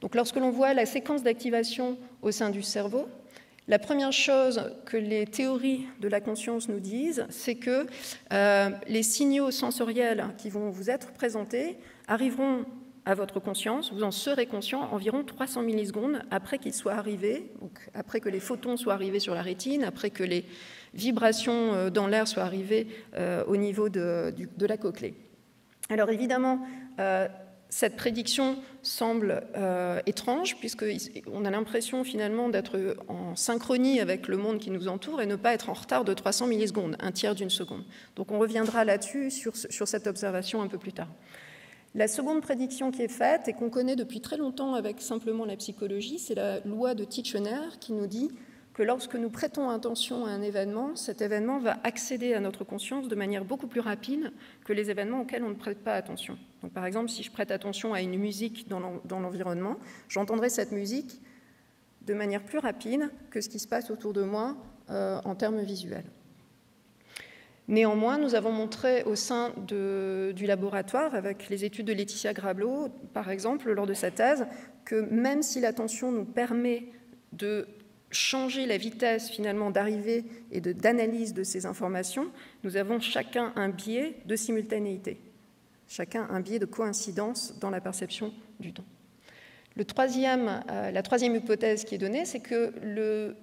Donc 0.00 0.14
lorsque 0.14 0.36
l'on 0.36 0.50
voit 0.50 0.74
la 0.74 0.86
séquence 0.86 1.22
d'activation 1.22 1.98
au 2.22 2.30
sein 2.30 2.50
du 2.50 2.62
cerveau, 2.62 3.08
la 3.68 3.80
première 3.80 4.12
chose 4.12 4.62
que 4.84 4.96
les 4.96 5.26
théories 5.26 5.86
de 6.00 6.06
la 6.06 6.20
conscience 6.20 6.68
nous 6.68 6.78
disent, 6.78 7.26
c'est 7.30 7.56
que 7.56 7.86
euh, 8.32 8.70
les 8.86 9.02
signaux 9.02 9.50
sensoriels 9.50 10.26
qui 10.38 10.50
vont 10.50 10.70
vous 10.70 10.88
être 10.88 11.12
présentés 11.12 11.76
arriveront 12.06 12.64
à 13.06 13.14
votre 13.14 13.40
conscience, 13.40 13.92
vous 13.92 14.02
en 14.02 14.10
serez 14.10 14.46
conscient 14.46 14.88
environ 14.92 15.24
300 15.24 15.62
millisecondes 15.62 16.22
après 16.30 16.58
qu'ils 16.58 16.74
soient 16.74 16.94
arrivés, 16.94 17.50
donc 17.60 17.72
après 17.94 18.20
que 18.20 18.28
les 18.28 18.40
photons 18.40 18.76
soient 18.76 18.94
arrivés 18.94 19.20
sur 19.20 19.34
la 19.34 19.42
rétine, 19.42 19.82
après 19.82 20.10
que 20.10 20.24
les 20.24 20.44
vibrations 20.94 21.74
euh, 21.74 21.90
dans 21.90 22.06
l'air 22.06 22.28
soient 22.28 22.44
arrivées 22.44 22.86
euh, 23.14 23.44
au 23.46 23.56
niveau 23.56 23.88
de 23.88 24.32
la 24.60 24.76
cochlée. 24.76 25.14
Alors 25.88 26.10
évidemment, 26.10 26.60
euh, 26.98 27.28
cette 27.68 27.96
prédiction 27.96 28.56
semble 28.82 29.44
euh, 29.56 30.00
étrange, 30.06 30.56
puisqu'on 30.58 31.44
a 31.44 31.50
l'impression 31.50 32.04
finalement 32.04 32.48
d'être 32.48 32.96
en 33.08 33.34
synchronie 33.36 34.00
avec 34.00 34.28
le 34.28 34.36
monde 34.36 34.58
qui 34.58 34.70
nous 34.70 34.88
entoure 34.88 35.20
et 35.20 35.26
ne 35.26 35.36
pas 35.36 35.52
être 35.52 35.68
en 35.68 35.74
retard 35.74 36.04
de 36.04 36.14
300 36.14 36.46
millisecondes, 36.46 36.96
un 37.00 37.12
tiers 37.12 37.34
d'une 37.34 37.50
seconde. 37.50 37.84
Donc 38.14 38.30
on 38.30 38.38
reviendra 38.38 38.84
là-dessus 38.84 39.30
sur, 39.30 39.56
sur, 39.56 39.88
cette 39.88 40.06
observation 40.06 40.62
un 40.62 40.68
peu 40.68 40.78
plus 40.78 40.92
tard. 40.92 41.08
La 41.94 42.08
seconde 42.08 42.42
prédiction 42.42 42.90
qui 42.90 43.02
est 43.02 43.08
faite 43.08 43.48
et 43.48 43.52
qu'on 43.52 43.70
connaît 43.70 43.96
depuis 43.96 44.20
très 44.20 44.36
longtemps 44.36 44.74
avec 44.74 45.00
simplement 45.00 45.44
la 45.44 45.56
psychologie, 45.56 46.18
c'est 46.18 46.34
la 46.34 46.60
loi 46.60 46.94
de 46.94 47.04
Titchener 47.04 47.60
qui 47.80 47.92
nous 47.92 48.06
dit 48.06 48.30
que 48.76 48.82
lorsque 48.82 49.14
nous 49.14 49.30
prêtons 49.30 49.70
attention 49.70 50.26
à 50.26 50.28
un 50.28 50.42
événement, 50.42 50.96
cet 50.96 51.22
événement 51.22 51.58
va 51.58 51.78
accéder 51.82 52.34
à 52.34 52.40
notre 52.40 52.62
conscience 52.62 53.08
de 53.08 53.14
manière 53.14 53.42
beaucoup 53.42 53.68
plus 53.68 53.80
rapide 53.80 54.32
que 54.66 54.74
les 54.74 54.90
événements 54.90 55.22
auxquels 55.22 55.42
on 55.44 55.48
ne 55.48 55.54
prête 55.54 55.78
pas 55.78 55.94
attention. 55.94 56.36
Donc, 56.60 56.74
par 56.74 56.84
exemple, 56.84 57.08
si 57.08 57.22
je 57.22 57.32
prête 57.32 57.50
attention 57.50 57.94
à 57.94 58.02
une 58.02 58.18
musique 58.18 58.68
dans 58.68 58.80
l'environnement, 59.18 59.76
j'entendrai 60.08 60.50
cette 60.50 60.72
musique 60.72 61.22
de 62.02 62.12
manière 62.12 62.44
plus 62.44 62.58
rapide 62.58 63.08
que 63.30 63.40
ce 63.40 63.48
qui 63.48 63.60
se 63.60 63.66
passe 63.66 63.90
autour 63.90 64.12
de 64.12 64.20
moi 64.20 64.58
euh, 64.90 65.22
en 65.24 65.34
termes 65.34 65.62
visuels. 65.62 66.04
Néanmoins, 67.68 68.18
nous 68.18 68.34
avons 68.34 68.52
montré 68.52 69.04
au 69.04 69.14
sein 69.14 69.54
du 69.66 70.44
laboratoire, 70.44 71.14
avec 71.14 71.48
les 71.48 71.64
études 71.64 71.86
de 71.86 71.94
Laetitia 71.94 72.34
Grablo, 72.34 72.90
par 73.14 73.30
exemple, 73.30 73.72
lors 73.72 73.86
de 73.86 73.94
sa 73.94 74.10
thèse, 74.10 74.46
que 74.84 74.96
même 74.96 75.42
si 75.42 75.60
l'attention 75.60 76.12
nous 76.12 76.26
permet 76.26 76.90
de 77.32 77.66
changer 78.16 78.66
la 78.66 78.76
vitesse 78.76 79.30
finalement 79.30 79.70
d'arrivée 79.70 80.24
et 80.50 80.60
d'analyse 80.60 81.34
de, 81.34 81.44
ces 81.44 81.66
informations, 81.66 82.30
nous 82.64 82.76
avons 82.76 83.00
chacun 83.00 83.52
un 83.56 83.68
biais 83.68 84.16
de 84.26 84.36
simultanéité, 84.36 85.20
chacun 85.88 86.26
un 86.30 86.40
biais 86.40 86.58
de 86.58 86.66
coïncidence 86.66 87.58
dans 87.60 87.70
la 87.70 87.80
perception 87.80 88.32
du 88.58 88.72
temps. 88.72 88.84
Euh, 89.78 90.90
la 90.90 91.02
troisième 91.02 91.34
hypothèse 91.34 91.84
qui 91.84 91.94
est 91.94 91.98
donnée, 91.98 92.24
c'est 92.24 92.40
que 92.40 92.72
le 92.82 93.36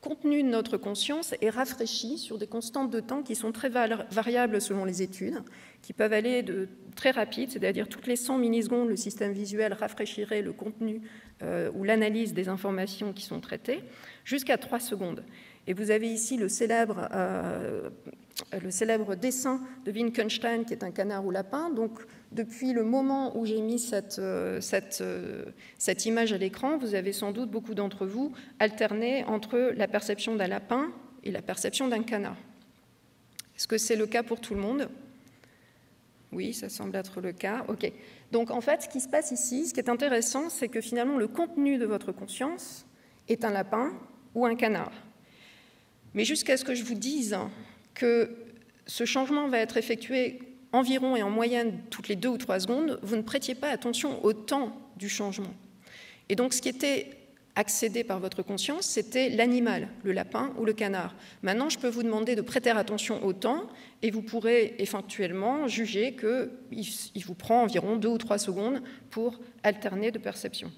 contenu 0.00 0.42
de 0.42 0.48
notre 0.48 0.76
conscience 0.76 1.34
est 1.40 1.50
rafraîchi 1.50 2.18
sur 2.18 2.36
des 2.36 2.48
constantes 2.48 2.90
de 2.90 3.00
temps 3.00 3.22
qui 3.22 3.36
sont 3.36 3.52
très 3.52 3.68
variables 3.68 4.60
selon 4.60 4.84
les 4.84 5.00
études, 5.00 5.42
qui 5.80 5.92
peuvent 5.92 6.12
aller 6.12 6.42
de 6.42 6.68
très 6.96 7.12
rapide, 7.12 7.50
c'est-à-dire 7.52 7.88
toutes 7.88 8.08
les 8.08 8.16
100 8.16 8.38
millisecondes, 8.38 8.88
le 8.88 8.96
système 8.96 9.32
visuel 9.32 9.72
rafraîchirait 9.72 10.42
le 10.42 10.52
contenu 10.52 11.02
euh, 11.42 11.70
ou 11.74 11.84
l'analyse 11.84 12.34
des 12.34 12.48
informations 12.48 13.12
qui 13.12 13.22
sont 13.22 13.40
traitées, 13.40 13.82
jusqu'à 14.24 14.58
3 14.58 14.80
secondes. 14.80 15.24
Et 15.66 15.74
vous 15.74 15.90
avez 15.90 16.12
ici 16.12 16.36
le 16.36 16.48
célèbre, 16.48 17.08
euh, 17.12 17.88
le 18.60 18.70
célèbre 18.70 19.14
dessin 19.14 19.60
de 19.84 19.92
Wittgenstein, 19.92 20.64
qui 20.64 20.72
est 20.72 20.82
un 20.82 20.90
canard 20.90 21.24
ou 21.24 21.30
lapin. 21.30 21.70
Donc, 21.70 22.00
depuis 22.32 22.72
le 22.72 22.82
moment 22.82 23.36
où 23.36 23.46
j'ai 23.46 23.60
mis 23.60 23.78
cette, 23.78 24.18
euh, 24.18 24.60
euh, 25.00 25.44
cette 25.78 26.06
image 26.06 26.32
à 26.32 26.38
l'écran, 26.38 26.78
vous 26.78 26.94
avez 26.94 27.12
sans 27.12 27.30
doute 27.30 27.50
beaucoup 27.50 27.74
d'entre 27.74 28.06
vous 28.06 28.32
alterné 28.58 29.24
entre 29.24 29.72
la 29.76 29.86
perception 29.86 30.34
d'un 30.34 30.48
lapin 30.48 30.90
et 31.22 31.30
la 31.30 31.42
perception 31.42 31.86
d'un 31.86 32.02
canard. 32.02 32.36
Est-ce 33.56 33.68
que 33.68 33.78
c'est 33.78 33.96
le 33.96 34.06
cas 34.06 34.24
pour 34.24 34.40
tout 34.40 34.54
le 34.54 34.60
monde? 34.60 34.88
Oui, 36.32 36.54
ça 36.54 36.68
semble 36.68 36.96
être 36.96 37.20
le 37.20 37.32
cas. 37.32 37.64
OK. 37.68 37.92
Donc, 38.32 38.50
en 38.50 38.60
fait, 38.60 38.82
ce 38.82 38.88
qui 38.88 39.00
se 39.00 39.08
passe 39.08 39.30
ici, 39.30 39.68
ce 39.68 39.74
qui 39.74 39.78
est 39.80 39.90
intéressant, 39.90 40.48
c'est 40.48 40.68
que 40.68 40.80
finalement, 40.80 41.18
le 41.18 41.28
contenu 41.28 41.78
de 41.78 41.84
votre 41.84 42.10
conscience 42.10 42.86
est 43.28 43.44
un 43.44 43.50
lapin 43.50 43.92
ou 44.34 44.46
un 44.46 44.54
canard. 44.54 44.92
Mais 46.14 46.24
jusqu'à 46.24 46.56
ce 46.56 46.64
que 46.64 46.74
je 46.74 46.84
vous 46.84 46.94
dise 46.94 47.36
que 47.94 48.30
ce 48.86 49.04
changement 49.04 49.48
va 49.48 49.58
être 49.58 49.76
effectué 49.76 50.40
environ 50.72 51.16
et 51.16 51.22
en 51.22 51.30
moyenne 51.30 51.78
toutes 51.90 52.08
les 52.08 52.16
deux 52.16 52.28
ou 52.28 52.38
trois 52.38 52.60
secondes, 52.60 52.98
vous 53.02 53.16
ne 53.16 53.22
prêtiez 53.22 53.54
pas 53.54 53.68
attention 53.68 54.24
au 54.24 54.32
temps 54.32 54.76
du 54.96 55.08
changement. 55.08 55.54
Et 56.28 56.36
donc 56.36 56.52
ce 56.52 56.62
qui 56.62 56.68
était 56.68 57.10
accédé 57.54 58.04
par 58.04 58.18
votre 58.18 58.42
conscience, 58.42 58.86
c'était 58.86 59.28
l'animal, 59.28 59.88
le 60.04 60.12
lapin 60.12 60.52
ou 60.58 60.64
le 60.64 60.72
canard. 60.72 61.14
Maintenant, 61.42 61.68
je 61.68 61.78
peux 61.78 61.88
vous 61.88 62.02
demander 62.02 62.34
de 62.34 62.40
prêter 62.40 62.70
attention 62.70 63.24
au 63.24 63.32
temps 63.32 63.66
et 64.00 64.10
vous 64.10 64.22
pourrez 64.22 64.74
éventuellement 64.78 65.68
juger 65.68 66.16
qu'il 66.16 67.24
vous 67.24 67.34
prend 67.34 67.62
environ 67.62 67.96
deux 67.96 68.08
ou 68.08 68.18
trois 68.18 68.38
secondes 68.38 68.82
pour 69.10 69.38
alterner 69.62 70.10
de 70.10 70.18
perception. 70.18 70.72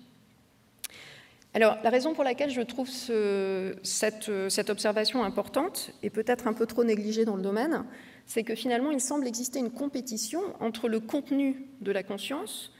Alors, 1.56 1.78
la 1.84 1.90
raison 1.90 2.14
pour 2.14 2.24
laquelle 2.24 2.50
je 2.50 2.60
trouve 2.62 2.88
cette, 2.90 4.28
observation 4.68 5.22
importante 5.22 5.92
et 6.02 6.10
peut-être 6.10 6.48
un 6.48 6.52
peu 6.52 6.66
trop 6.66 6.82
négligée 6.82 7.24
dans 7.24 7.36
le 7.36 7.42
domaine, 7.42 7.84
c'est 8.26 8.42
que 8.42 8.56
finalement, 8.56 8.90
il 8.90 9.00
semble 9.00 9.28
exister 9.28 9.60
une 9.60 9.70
compétition 9.70 10.40
entre 10.58 10.88
le 10.88 10.98
contenu 10.98 11.68
de 11.80 11.92
la 11.92 12.02
conscience 12.02 12.72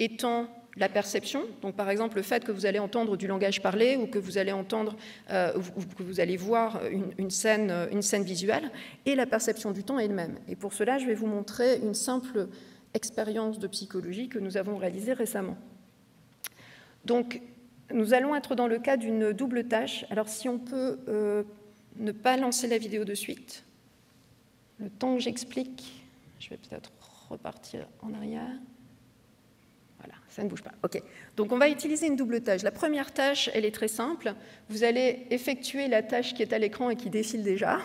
étant 0.00 0.48
la 0.76 0.88
perception, 0.88 1.42
donc 1.62 1.74
par 1.74 1.90
exemple 1.90 2.16
le 2.16 2.22
fait 2.22 2.44
que 2.44 2.52
vous 2.52 2.64
allez 2.64 2.78
entendre 2.78 3.16
du 3.16 3.26
langage 3.26 3.60
parlé 3.60 3.96
ou 3.96 4.06
que 4.06 4.20
vous 4.20 4.38
allez 4.38 4.52
entendre 4.52 4.96
euh, 5.30 5.52
ou 5.76 5.82
que 5.96 6.04
vous 6.04 6.20
allez 6.20 6.36
voir 6.36 6.80
une, 6.86 7.12
une, 7.18 7.30
scène, 7.30 7.72
une 7.90 8.02
scène 8.02 8.22
visuelle, 8.22 8.70
et 9.04 9.14
la 9.14 9.26
perception 9.26 9.72
du 9.72 9.84
temps 9.84 9.98
elle-même. 9.98 10.38
Et 10.48 10.56
pour 10.56 10.72
cela, 10.72 10.98
je 10.98 11.06
vais 11.06 11.14
vous 11.14 11.26
montrer 11.26 11.78
une 11.78 11.94
simple 11.94 12.48
expérience 12.94 13.58
de 13.58 13.66
psychologie 13.66 14.28
que 14.28 14.38
nous 14.38 14.56
avons 14.56 14.76
réalisée 14.76 15.12
récemment. 15.12 15.56
Donc, 17.04 17.40
nous 17.92 18.14
allons 18.14 18.34
être 18.34 18.54
dans 18.54 18.66
le 18.66 18.78
cas 18.78 18.96
d'une 18.96 19.32
double 19.32 19.64
tâche. 19.64 20.04
Alors 20.10 20.28
si 20.28 20.48
on 20.48 20.58
peut 20.58 20.98
euh, 21.08 21.42
ne 21.96 22.12
pas 22.12 22.36
lancer 22.36 22.66
la 22.66 22.78
vidéo 22.78 23.04
de 23.04 23.14
suite, 23.14 23.64
le 24.78 24.88
temps 24.90 25.14
que 25.14 25.20
j'explique, 25.20 26.04
je 26.38 26.50
vais 26.50 26.56
peut-être 26.56 26.90
repartir 27.28 27.86
en 28.02 28.14
arrière. 28.14 28.50
Voilà, 29.98 30.14
ça 30.28 30.42
ne 30.42 30.48
bouge 30.48 30.62
pas. 30.62 30.72
OK. 30.82 31.02
Donc 31.36 31.52
on 31.52 31.58
va 31.58 31.68
utiliser 31.68 32.06
une 32.06 32.16
double 32.16 32.40
tâche. 32.40 32.62
La 32.62 32.70
première 32.70 33.12
tâche, 33.12 33.50
elle 33.52 33.64
est 33.64 33.74
très 33.74 33.88
simple. 33.88 34.34
Vous 34.70 34.84
allez 34.84 35.26
effectuer 35.30 35.88
la 35.88 36.02
tâche 36.02 36.32
qui 36.34 36.42
est 36.42 36.52
à 36.52 36.58
l'écran 36.58 36.90
et 36.90 36.96
qui 36.96 37.10
défile 37.10 37.42
déjà, 37.42 37.80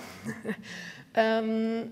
euh, 1.17 1.83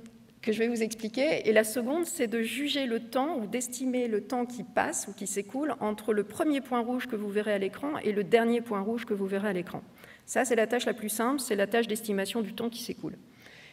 que 0.43 0.51
je 0.51 0.59
vais 0.59 0.67
vous 0.67 0.83
expliquer. 0.83 1.47
Et 1.47 1.53
la 1.53 1.63
seconde, 1.63 2.05
c'est 2.05 2.27
de 2.27 2.41
juger 2.41 2.85
le 2.85 2.99
temps 2.99 3.37
ou 3.39 3.47
d'estimer 3.47 4.07
le 4.07 4.21
temps 4.21 4.45
qui 4.45 4.63
passe 4.63 5.07
ou 5.07 5.13
qui 5.13 5.25
s'écoule 5.25 5.73
entre 5.79 6.13
le 6.13 6.23
premier 6.23 6.61
point 6.61 6.81
rouge 6.81 7.07
que 7.07 7.15
vous 7.15 7.29
verrez 7.29 7.53
à 7.53 7.57
l'écran 7.57 7.97
et 8.03 8.11
le 8.11 8.23
dernier 8.23 8.61
point 8.61 8.81
rouge 8.81 9.05
que 9.05 9.13
vous 9.13 9.25
verrez 9.25 9.47
à 9.47 9.53
l'écran. 9.53 9.81
Ça, 10.25 10.45
c'est 10.45 10.55
la 10.55 10.67
tâche 10.67 10.85
la 10.85 10.93
plus 10.93 11.09
simple, 11.09 11.39
c'est 11.39 11.55
la 11.55 11.65
tâche 11.65 11.87
d'estimation 11.87 12.41
du 12.41 12.53
temps 12.53 12.69
qui 12.69 12.83
s'écoule. 12.83 13.17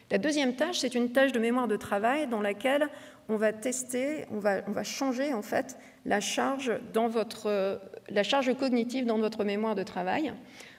La 0.09 0.17
deuxième 0.17 0.55
tâche, 0.55 0.79
c'est 0.79 0.95
une 0.95 1.11
tâche 1.11 1.31
de 1.31 1.39
mémoire 1.39 1.67
de 1.67 1.77
travail 1.77 2.27
dans 2.27 2.41
laquelle 2.41 2.89
on 3.29 3.35
va 3.35 3.53
tester, 3.53 4.25
on 4.31 4.39
va, 4.39 4.61
on 4.67 4.71
va 4.71 4.83
changer 4.83 5.33
en 5.33 5.41
fait 5.41 5.77
la 6.05 6.19
charge, 6.19 6.71
dans 6.93 7.07
votre, 7.07 7.79
la 8.09 8.23
charge 8.23 8.53
cognitive 8.57 9.05
dans 9.05 9.19
votre 9.19 9.43
mémoire 9.43 9.75
de 9.75 9.83
travail. 9.83 10.33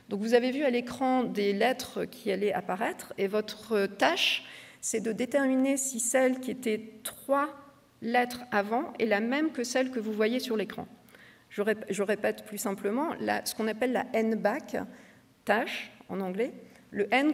Donc 0.08 0.20
vous 0.20 0.34
avez 0.34 0.50
vu 0.50 0.64
à 0.64 0.70
l'écran 0.70 1.22
des 1.24 1.52
lettres 1.52 2.04
qui 2.04 2.30
allaient 2.30 2.52
apparaître 2.52 3.14
et 3.16 3.26
votre 3.26 3.86
tâche, 3.86 4.44
c'est 4.82 5.00
de 5.00 5.12
déterminer 5.12 5.78
si 5.78 6.00
celle 6.00 6.40
qui 6.40 6.50
était 6.50 7.00
trois 7.04 7.48
lettres 8.02 8.42
avant 8.50 8.92
est 8.98 9.06
la 9.06 9.20
même 9.20 9.52
que 9.52 9.64
celle 9.64 9.90
que 9.90 10.00
vous 10.00 10.12
voyez 10.12 10.40
sur 10.40 10.56
l'écran. 10.56 10.86
Je, 11.48 12.02
répète 12.02 12.44
plus 12.44 12.58
simplement, 12.58 13.10
ce 13.44 13.54
qu'on 13.54 13.68
appelle 13.68 13.92
la 13.92 14.06
N-back, 14.12 14.76
tâche 15.44 15.92
en 16.08 16.20
anglais, 16.20 16.52
le 16.90 17.06
N 17.14 17.32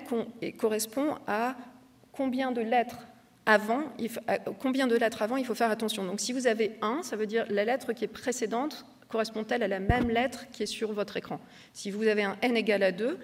correspond 0.58 1.16
à 1.26 1.56
combien 2.12 2.52
de 2.52 2.60
lettres 2.60 2.98
avant, 3.46 3.84
combien 4.60 4.86
de 4.86 4.96
lettres 4.96 5.22
avant 5.22 5.36
il 5.36 5.46
faut 5.46 5.54
faire 5.54 5.70
attention. 5.70 6.04
Donc 6.04 6.20
si 6.20 6.32
vous 6.32 6.46
avez 6.46 6.76
1, 6.82 7.02
ça 7.02 7.16
veut 7.16 7.26
dire 7.26 7.46
la 7.48 7.64
lettre 7.64 7.92
qui 7.92 8.04
est 8.04 8.08
précédente 8.08 8.84
correspond-elle 9.08 9.62
à 9.62 9.68
la 9.68 9.80
même 9.80 10.10
lettre 10.10 10.46
qui 10.50 10.64
est 10.64 10.66
sur 10.66 10.92
votre 10.92 11.16
écran. 11.16 11.40
Si 11.72 11.90
vous 11.90 12.06
avez 12.06 12.24
un 12.24 12.36
n 12.42 12.56
égal 12.56 12.82
à 12.82 12.92
2, 12.92 13.18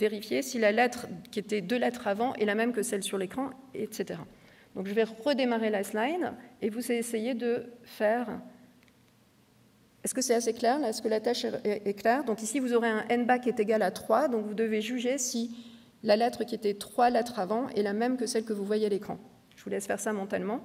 vérifiez 0.00 0.42
si 0.42 0.58
la 0.58 0.72
lettre 0.72 1.06
qui 1.30 1.38
était 1.38 1.60
deux 1.60 1.78
lettres 1.78 2.08
avant 2.08 2.34
est 2.34 2.46
la 2.46 2.54
même 2.54 2.72
que 2.72 2.82
celle 2.82 3.02
sur 3.02 3.18
l'écran, 3.18 3.50
etc. 3.74 4.20
Donc 4.74 4.86
je 4.86 4.94
vais 4.94 5.04
redémarrer 5.04 5.70
la 5.70 5.84
slide 5.84 6.32
et 6.62 6.70
vous 6.70 6.90
essayez 6.90 7.34
de 7.34 7.66
faire 7.84 8.40
est-ce 10.02 10.14
que 10.14 10.22
c'est 10.22 10.34
assez 10.34 10.54
clair 10.54 10.82
Est-ce 10.82 11.02
que 11.02 11.08
la 11.08 11.20
tâche 11.20 11.44
est, 11.64 11.92
claire? 11.92 12.24
Donc 12.24 12.42
ici, 12.42 12.58
vous 12.58 12.72
aurez 12.72 12.88
un 12.88 13.04
n 13.10 13.26
back 13.26 13.42
qui 13.42 13.50
est 13.50 13.60
égal 13.60 13.82
à 13.82 13.90
3, 13.90 14.28
donc 14.28 14.46
vous 14.46 14.54
devez 14.54 14.80
juger 14.80 15.18
si 15.18 15.54
la 16.02 16.16
lettre 16.16 16.44
qui 16.44 16.54
était 16.54 16.72
trois 16.72 17.10
lettres 17.10 17.38
avant 17.38 17.68
est 17.68 17.82
la 17.82 17.92
même 17.92 18.16
que 18.16 18.24
celle 18.24 18.44
que 18.44 18.54
vous 18.54 18.64
voyez 18.64 18.86
à 18.86 18.88
l'écran. 18.88 19.18
Je 19.56 19.62
vous 19.62 19.68
laisse 19.68 19.86
faire 19.86 20.00
ça 20.00 20.14
mentalement. 20.14 20.62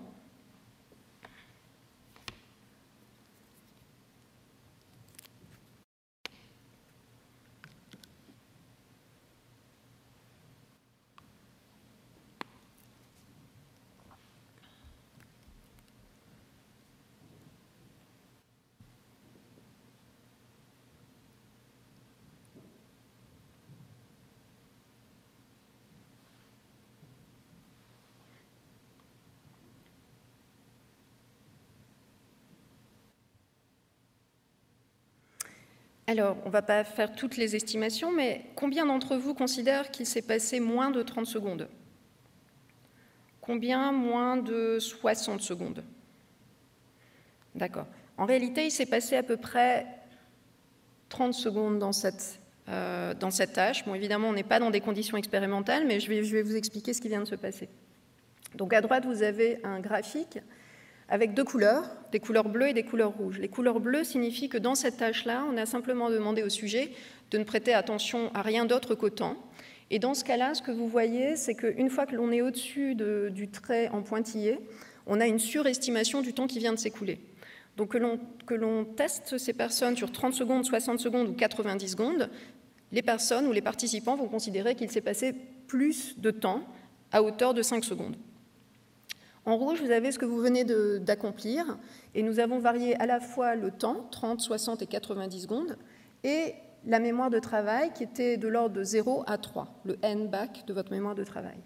Alors, 36.08 36.38
on 36.44 36.48
ne 36.48 36.52
va 36.52 36.62
pas 36.62 36.84
faire 36.84 37.16
toutes 37.16 37.36
les 37.36 37.56
estimations, 37.56 38.12
mais 38.12 38.46
combien 38.56 38.86
d'entre 38.86 39.16
vous 39.16 39.34
considèrent 39.34 39.90
qu'il 39.90 40.06
s'est 40.06 40.22
passé 40.22 40.60
moins 40.60 40.92
de 40.92 41.02
30 41.02 41.26
secondes? 41.26 41.68
Combien 43.42 43.92
moins 43.92 44.38
de 44.38 44.78
60 44.80 45.42
secondes? 45.42 45.84
D'accord. 47.56 47.88
En 48.18 48.26
réalité, 48.26 48.66
il 48.66 48.72
s'est 48.72 48.86
passé 48.86 49.16
à 49.16 49.24
peu 49.24 49.38
près 49.38 49.88
30 51.10 51.34
secondes 51.34 51.80
dans 51.80 51.92
cette, 51.92 52.40
euh, 52.70 53.16
dans 53.16 53.32
cette 53.32 53.54
tâche. 53.54 53.84
Bon, 53.86 53.96
évidemment, 53.96 54.30
on 54.30 54.34
n'est 54.34 54.44
pas 54.44 54.60
dans 54.60 54.70
des 54.70 54.82
conditions 54.82 55.18
expérimentales, 55.18 55.86
mais 55.88 56.00
je 56.00 56.10
vais 56.10 56.42
vous 56.44 56.56
expliquer 56.56 56.94
ce 56.94 57.02
qui 57.02 57.08
vient 57.08 57.22
de 57.22 57.26
se 57.26 57.36
passer. 57.36 57.68
Donc, 58.54 58.74
à 58.74 58.82
droite, 58.82 59.06
vous 59.06 59.24
avez 59.24 59.60
un 59.64 59.80
graphique 59.80 60.40
avec 61.10 61.34
deux 61.34 61.44
couleurs, 61.44 61.84
des 62.12 62.20
couleurs 62.20 62.50
bleues 62.50 62.70
et 62.70 62.74
des 62.74 62.84
couleurs 62.84 63.12
rouges. 63.12 63.40
Les 63.40 63.48
couleurs 63.48 63.80
bleues 63.80 64.04
signifient 64.04 64.50
que 64.50 64.58
dans 64.58 64.76
cette 64.76 64.98
tâche-là, 64.98 65.46
on 65.52 65.58
a 65.58 65.66
simplement 65.66 66.10
demandé 66.10 66.42
au 66.44 66.50
sujet 66.50 66.92
de 67.32 67.38
ne 67.38 67.44
prêter 67.44 67.74
attention 67.74 68.32
à 68.34 68.42
rien 68.42 68.66
d'autre 68.66 68.96
qu'au 68.96 69.10
temps. 69.10 69.38
Et 69.92 70.00
dans 70.00 70.16
ce 70.16 70.24
cas-là, 70.24 70.56
ce 70.56 70.64
que 70.64 70.72
vous 70.72 70.88
voyez, 70.88 71.36
c'est 71.36 71.54
qu'une 71.54 71.90
fois 71.90 72.06
que 72.08 72.16
l'on 72.16 72.32
est 72.32 72.42
au-dessus 72.42 72.96
du 72.96 73.50
trait 73.50 73.90
en 73.90 74.02
pointillé, 74.02 74.58
on 75.06 75.20
a 75.20 75.28
une 75.28 75.38
surestimation 75.40 76.22
du 76.22 76.34
temps 76.34 76.48
qui 76.48 76.58
vient 76.58 76.74
de 76.74 76.80
s'écouler. 76.80 77.20
Donc 77.78 77.96
que 78.46 78.54
l'on 78.54 78.86
teste 78.86 79.38
ces 79.38 79.54
personnes 79.54 79.96
sur 79.96 80.12
30 80.12 80.34
secondes, 80.34 80.66
60 80.66 81.00
secondes 81.00 81.28
ou 81.28 81.34
90 81.34 81.88
secondes, 81.88 82.30
les 82.92 83.02
personnes 83.02 83.46
ou 83.46 83.52
les 83.52 83.62
participants 83.62 84.16
vont 84.16 84.28
considérer 84.28 84.76
qu'il 84.76 84.90
s'est 84.90 85.02
passé 85.02 85.34
plus 85.68 86.18
de 86.20 86.32
temps 86.32 86.64
à 87.12 87.22
hauteur 87.22 87.54
de 87.54 87.62
5 87.62 87.84
secondes. 87.84 88.16
En 89.46 89.58
rouge, 89.58 89.80
vous 89.82 89.92
avez 89.92 90.12
ce 90.12 90.18
que 90.18 90.26
vous 90.26 90.40
venez 90.40 90.64
d'accomplir, 91.00 91.78
et 92.16 92.24
nous 92.24 92.40
avons 92.40 92.58
varié 92.58 93.00
à 93.00 93.06
la 93.06 93.20
fois 93.20 93.56
le 93.56 93.70
temps, 93.70 94.08
30, 94.10 94.42
60 94.42 94.82
et 94.82 94.88
90 94.88 95.42
secondes, 95.42 95.78
et 96.24 96.56
la 96.88 97.00
mémoire 97.00 97.30
de 97.30 97.40
travail 97.40 97.92
qui 97.94 98.04
était 98.04 98.38
de 98.38 98.48
l'ordre 98.48 98.76
de 98.76 98.84
0 98.84 99.24
à 99.28 99.38
3, 99.38 99.68
le 99.86 99.98
n 100.02 100.28
back 100.28 100.64
de 100.66 100.74
votre 100.74 100.92
mémoire 100.92 101.14
de 101.14 101.24
travail. 101.24 101.58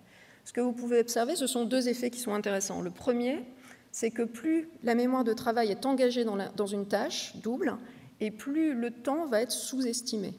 Ce 0.44 0.52
que 0.52 0.60
vous 0.60 0.74
pouvez 0.74 1.00
observer, 1.00 1.36
ce 1.36 1.48
sont 1.48 1.64
deux 1.64 1.88
effets 1.88 2.10
qui 2.10 2.20
sont 2.20 2.34
intéressants. 2.34 2.82
Le 2.82 2.90
premier, 2.90 3.44
c'est 3.92 4.12
que 4.12 4.24
plus 4.24 4.70
la 4.84 4.96
mémoire 4.96 5.24
de 5.24 5.34
travail 5.34 5.72
est 5.72 5.86
engagée 5.86 6.26
dans, 6.26 6.66
une 6.66 6.86
tâche 6.86 7.36
double, 7.38 7.78
et 8.20 8.32
plus 8.32 8.74
le 8.74 8.92
temps 8.92 9.26
va 9.28 9.42
être 9.42 9.52
sous-estimé. 9.52 10.34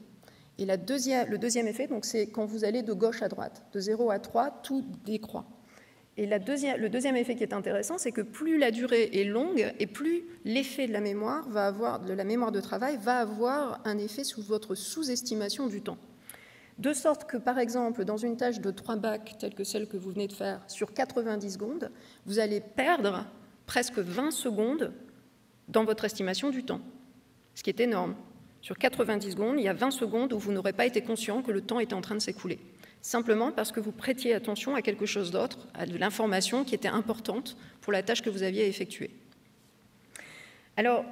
Et 0.59 0.67
le 0.67 0.77
deuxième 0.77 1.67
effet, 1.67 1.89
c'est 2.03 2.27
quand 2.27 2.45
vous 2.45 2.65
allez 2.65 2.83
de 2.83 2.93
gauche 2.93 3.23
à 3.23 3.29
droite. 3.29 3.63
De 3.73 3.81
0 3.81 4.11
à 4.11 4.19
3, 4.19 4.61
tout 4.63 4.85
décroît. 5.07 5.47
Et 6.21 6.27
le 6.27 6.89
deuxième 6.91 7.17
effet 7.17 7.35
qui 7.35 7.45
est 7.45 7.55
intéressant, 7.55 7.97
c'est 7.97 8.13
que 8.13 8.21
plus 8.21 8.59
la 8.59 8.71
durée 8.71 9.09
est 9.11 9.25
longue 9.25 9.73
et 9.79 9.87
plus 9.87 10.25
l'effet 10.45 10.87
de 10.87 10.93
la 10.93 11.01
mémoire 11.01 12.53
de 12.53 12.61
travail 12.61 12.99
va 13.01 13.21
avoir 13.21 13.81
un 13.87 13.97
effet 13.97 14.23
sur 14.23 14.43
votre 14.43 14.75
sous-estimation 14.75 15.67
du 15.67 15.81
temps. 15.81 15.97
De 16.77 16.93
sorte 16.93 17.25
que, 17.25 17.39
par 17.39 17.59
exemple, 17.59 18.05
dans 18.05 18.19
une 18.19 18.37
tâche 18.37 18.61
de 18.61 18.71
3 18.71 18.97
bacs, 18.97 19.39
telle 19.39 19.55
que 19.55 19.65
celle 19.65 19.89
que 19.89 19.97
vous 19.97 20.11
venez 20.11 20.29
de 20.29 20.35
faire, 20.35 20.63
sur 20.69 20.93
90 20.93 21.53
secondes, 21.53 21.91
vous 22.27 22.39
allez 22.39 22.61
perdre 22.61 23.25
presque 23.65 23.99
20 23.99 24.31
secondes 24.31 24.93
dans 25.69 25.85
votre 25.87 26.05
estimation 26.05 26.51
du 26.51 26.65
temps, 26.65 26.83
ce 27.55 27.63
qui 27.63 27.71
est 27.71 27.81
énorme. 27.81 28.15
Sur 28.61 28.77
90 28.77 29.31
secondes, 29.31 29.55
il 29.59 29.65
y 29.65 29.69
a 29.69 29.73
20 29.73 29.91
secondes 29.91 30.35
où 30.35 30.39
vous 30.39 30.53
n'aurez 30.53 30.75
pas 30.75 30.85
été 30.85 31.01
conscient 31.01 31.41
que 31.41 31.51
le 31.51 31.63
temps 31.63 31.81
était 31.81 31.95
en 31.95 32.03
train 32.03 32.15
de 32.15 32.21
s'écouler 32.21 32.59
simplement 33.03 33.51
parce 33.53 33.73
que 33.73 33.81
vous 33.81 33.93
prêtiez 33.93 34.35
attention 34.35 34.75
à 34.75 34.83
quelque 34.83 35.07
chose 35.07 35.31
d'autre, 35.31 35.69
à 35.75 35.87
de 35.87 35.97
l'information 35.97 36.65
qui 36.65 36.75
était 36.75 36.89
importante 36.89 37.57
pour 37.81 37.93
la 37.93 38.03
tâche 38.03 38.23
que 38.23 38.31
vous 38.31 38.43
aviez 38.43 38.65
à 38.65 38.67
effectuer. 38.67 39.11
Alors, 40.77 41.05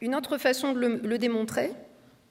une 0.00 0.14
autre 0.14 0.38
façon 0.38 0.72
de 0.72 0.80
le, 0.80 1.18
démontrer, 1.18 1.70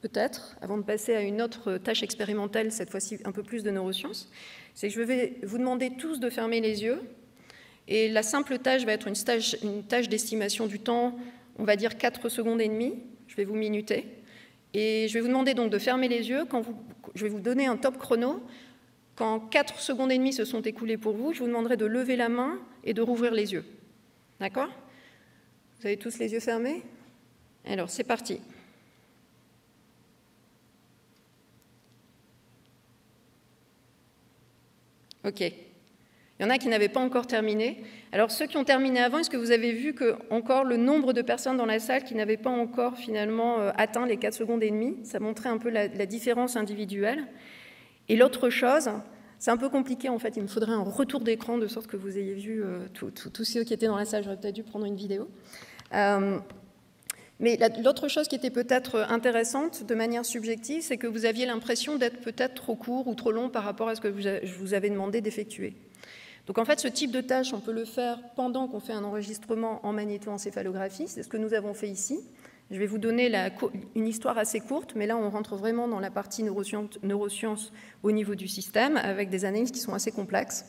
peut-être, 0.02 0.58
avant 0.62 0.78
de 0.78 0.84
passer 0.84 1.15
à 1.15 1.21
une 1.21 1.41
autre 1.41 1.78
tâche 1.78 2.04
expérimentale, 2.04 2.71
cette 2.71 2.89
fois-ci 2.89 3.19
un 3.24 3.32
peu 3.32 3.43
plus 3.43 3.63
de 3.63 3.71
neurosciences, 3.71 4.30
c'est 4.74 4.89
que 4.89 4.93
je 4.93 5.02
vais 5.02 5.38
vous 5.43 5.58
demander 5.58 5.91
tous 5.91 6.19
de 6.19 6.30
fermer 6.30 6.60
les 6.60 6.84
yeux. 6.84 7.02
Et 7.88 8.10
la 8.10 8.24
simple 8.24 8.58
tâche 8.60 8.86
va 8.86 8.93
être 8.93 9.08
une, 9.08 9.15
une 9.63 9.84
tâche 9.84 10.10
d'estimation 10.10 10.67
du 10.67 10.80
temps, 10.80 11.17
on 11.58 11.63
va 11.63 11.76
dire 11.76 11.97
4 11.97 12.30
secondes 12.30 12.62
et 12.62 12.67
demie. 12.67 12.95
Je 13.28 13.36
vais 13.36 13.45
vous 13.45 13.56
minuter. 13.56 14.06
Et 14.74 15.08
je 15.08 15.13
vais 15.13 15.21
vous 15.21 15.28
demander 15.28 15.54
donc 15.54 15.71
de 15.71 15.80
fermer 15.80 16.08
les 16.08 16.30
yeux. 16.30 16.45
Quand 16.45 16.62
vous, 16.62 16.76
je 17.15 17.24
vais 17.24 17.30
vous 17.30 17.39
donner 17.39 17.67
un 17.67 17.78
top 17.78 17.97
chrono. 17.97 18.43
Quand 19.21 19.39
4 19.39 19.79
secondes 19.79 20.12
et 20.12 20.17
demie 20.17 20.34
se 20.34 20.45
sont 20.45 20.63
écoulées 20.63 20.97
pour 20.97 21.13
vous, 21.13 21.31
je 21.31 21.41
vous 21.41 21.45
demanderai 21.45 21.77
de 21.77 21.86
lever 21.86 22.15
la 22.15 22.27
main 22.27 22.57
et 22.84 22.95
de 22.95 23.03
rouvrir 23.03 23.31
les 23.36 23.53
yeux. 23.53 23.63
D'accord? 24.39 24.69
Vous 25.79 25.86
avez 25.86 25.95
tous 25.97 26.17
les 26.17 26.34
yeux 26.34 26.39
fermés? 26.39 26.81
Alors, 27.63 27.91
c'est 27.91 28.03
parti. 28.03 28.41
OK. 35.23 35.41
Il 35.41 35.53
y 36.39 36.43
en 36.43 36.49
a 36.49 36.57
qui 36.57 36.67
n'avaient 36.67 36.89
pas 36.89 36.99
encore 36.99 37.27
terminé. 37.27 37.84
Alors 38.12 38.31
ceux 38.31 38.47
qui 38.47 38.57
ont 38.57 38.63
terminé 38.63 39.01
avant, 39.01 39.19
est-ce 39.19 39.29
que 39.29 39.38
vous 39.38 39.51
avez 39.51 39.71
vu 39.71 39.93
que 39.93 40.15
encore 40.31 40.63
le 40.63 40.77
nombre 40.77 41.13
de 41.13 41.21
personnes 41.21 41.57
dans 41.57 41.67
la 41.67 41.77
salle 41.77 42.05
qui 42.05 42.15
n'avaient 42.15 42.38
pas 42.38 42.49
encore 42.49 42.97
finalement 42.97 43.60
euh, 43.60 43.71
atteint 43.77 44.07
les 44.07 44.17
4 44.17 44.34
secondes 44.34 44.63
et 44.63 44.71
demie 44.71 44.97
Ça 45.03 45.19
montrait 45.19 45.49
un 45.49 45.60
peu 45.60 45.69
la 45.69 46.07
différence 46.07 46.55
individuelle? 46.55 47.27
Et 48.12 48.17
l'autre 48.17 48.50
chose, 48.50 48.89
c'est 49.39 49.52
un 49.52 49.58
peu 49.58 49.69
compliqué 49.69 50.10
en 50.10 50.19
fait, 50.19 50.36
il 50.36 50.43
me 50.43 50.50
faudrait 50.50 50.74
un 50.74 50.84
retour 50.84 51.21
d'écran 51.21 51.58
de 51.58 51.65
sorte 51.67 51.88
que 51.88 51.95
vous 51.95 52.17
ayez 52.17 52.34
vu 52.34 52.62
euh, 52.62 52.86
tous 52.93 53.45
ceux 53.45 53.63
qui 53.63 53.74
étaient 53.74 53.86
dans 53.86 53.95
la 53.95 54.04
salle, 54.04 54.26
j'aurais 54.26 54.36
peut-être 54.36 54.54
dû 54.54 54.63
prendre 54.63 54.84
une 54.84 54.97
vidéo. 54.97 55.30
Euh, 55.93 56.38
Mais 57.39 57.58
l'autre 57.82 58.10
chose 58.10 58.28
qui 58.28 58.36
était 58.36 58.50
peut-être 58.50 58.97
intéressante 59.10 59.86
de 59.86 59.95
manière 59.95 60.26
subjective, 60.26 60.82
c'est 60.82 60.97
que 60.97 61.08
vous 61.08 61.24
aviez 61.24 61.45
l'impression 61.45 61.95
d'être 61.95 62.19
peut-être 62.19 62.56
trop 62.56 62.76
court 62.76 63.08
ou 63.08 63.15
trop 63.15 63.32
long 63.32 63.47
par 63.47 63.63
rapport 63.63 63.88
à 63.88 63.95
ce 63.95 64.02
que 64.02 64.13
je 64.19 64.56
vous 64.60 64.74
avais 64.74 64.89
demandé 64.89 65.21
d'effectuer. 65.21 65.74
Donc 66.47 66.58
en 66.58 66.65
fait, 66.65 66.82
ce 66.82 66.89
type 66.89 67.12
de 67.12 67.21
tâche, 67.21 67.54
on 67.54 67.62
peut 67.62 67.71
le 67.71 67.86
faire 67.86 68.19
pendant 68.36 68.67
qu'on 68.67 68.82
fait 68.82 68.91
un 68.91 69.06
enregistrement 69.06 69.80
en 69.86 69.93
magnétoencéphalographie. 69.93 71.08
C'est 71.08 71.24
ce 71.24 71.30
que 71.30 71.38
nous 71.38 71.54
avons 71.54 71.74
fait 71.74 71.88
ici. 71.88 72.19
Je 72.71 72.79
vais 72.79 72.88
vous 72.88 72.99
donner 72.99 73.29
une 73.95 74.07
histoire 74.07 74.38
assez 74.38 74.62
courte, 74.62 74.93
mais 74.95 75.05
là, 75.05 75.17
on 75.17 75.29
rentre 75.29 75.57
vraiment 75.57 75.89
dans 75.89 75.99
la 75.99 76.10
partie 76.10 76.41
neurosciences, 76.41 76.99
neurosciences 77.03 77.73
au 78.01 78.13
niveau 78.13 78.34
du 78.34 78.47
système, 78.47 78.95
avec 78.95 79.29
des 79.29 79.43
analyses 79.43 79.71
qui 79.71 79.79
sont 79.79 79.93
assez 79.93 80.12
complexes. 80.12 80.63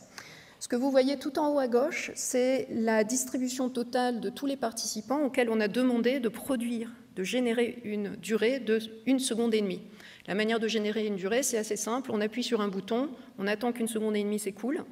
Ce 0.59 0.67
que 0.67 0.75
vous 0.75 0.91
voyez 0.91 1.17
tout 1.17 1.39
en 1.39 1.53
haut 1.53 1.59
à 1.59 1.69
gauche, 1.69 2.11
c'est 2.13 2.67
la 2.71 3.05
distribution 3.05 3.69
totale 3.69 4.19
de 4.19 4.29
tous 4.29 4.45
les 4.45 4.57
participants 4.57 5.23
auxquels 5.23 5.49
on 5.49 5.61
a 5.61 5.69
demandé 5.69 6.19
de 6.19 6.27
produire, 6.27 6.91
de 7.15 7.23
générer 7.23 7.79
une 7.85 8.17
durée 8.17 8.59
de 8.59 8.79
une 9.05 9.19
seconde 9.19 9.53
et 9.53 9.61
demie. 9.61 9.81
La 10.27 10.35
manière 10.35 10.59
de 10.59 10.67
générer 10.67 11.07
une 11.07 11.15
durée, 11.15 11.41
c'est 11.41 11.57
assez 11.57 11.77
simple. 11.77 12.11
On 12.11 12.19
appuie 12.19 12.43
sur 12.43 12.59
un 12.59 12.67
bouton, 12.67 13.11
on 13.39 13.47
attend 13.47 13.71
qu'une 13.71 13.87
seconde 13.87 14.17
et 14.17 14.23
demie 14.23 14.39
s'écoule 14.39 14.83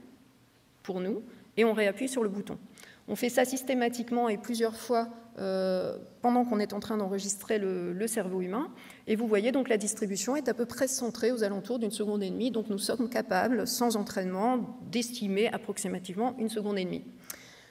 pour 0.82 1.02
nous, 1.02 1.24
et 1.58 1.66
on 1.66 1.74
réappuie 1.74 2.08
sur 2.08 2.24
le 2.24 2.30
bouton. 2.30 2.58
On 3.10 3.18
fait 3.18 3.30
ça 3.30 3.44
systématiquement 3.44 4.30
et 4.30 4.38
plusieurs 4.38 4.78
fois 4.78 5.10
euh, 5.40 5.98
pendant 6.22 6.44
qu'on 6.44 6.60
est 6.60 6.74
en 6.74 6.80
train 6.80 6.98
d'enregistrer 6.98 7.58
le, 7.58 8.08
cerveau 8.08 8.42
humain. 8.42 8.70
Et 9.08 9.16
vous 9.16 9.28
voyez 9.28 9.52
donc 9.52 9.70
la 9.70 9.78
distribution 9.78 10.36
est 10.36 10.50
à 10.50 10.54
peu 10.54 10.66
près 10.66 10.88
centrée 10.88 11.32
aux 11.32 11.44
alentours 11.44 11.80
d'une 11.80 11.92
seconde 11.92 12.22
et 12.22 12.30
demie. 12.30 12.52
Donc 12.52 12.70
nous 12.70 12.78
sommes 12.78 13.10
capables, 13.10 13.66
sans 13.66 13.96
entraînement, 13.96 14.78
d'estimer 14.92 15.48
approximativement 15.48 16.36
une 16.38 16.50
seconde 16.50 16.78
et 16.78 16.86
demie. 16.86 17.06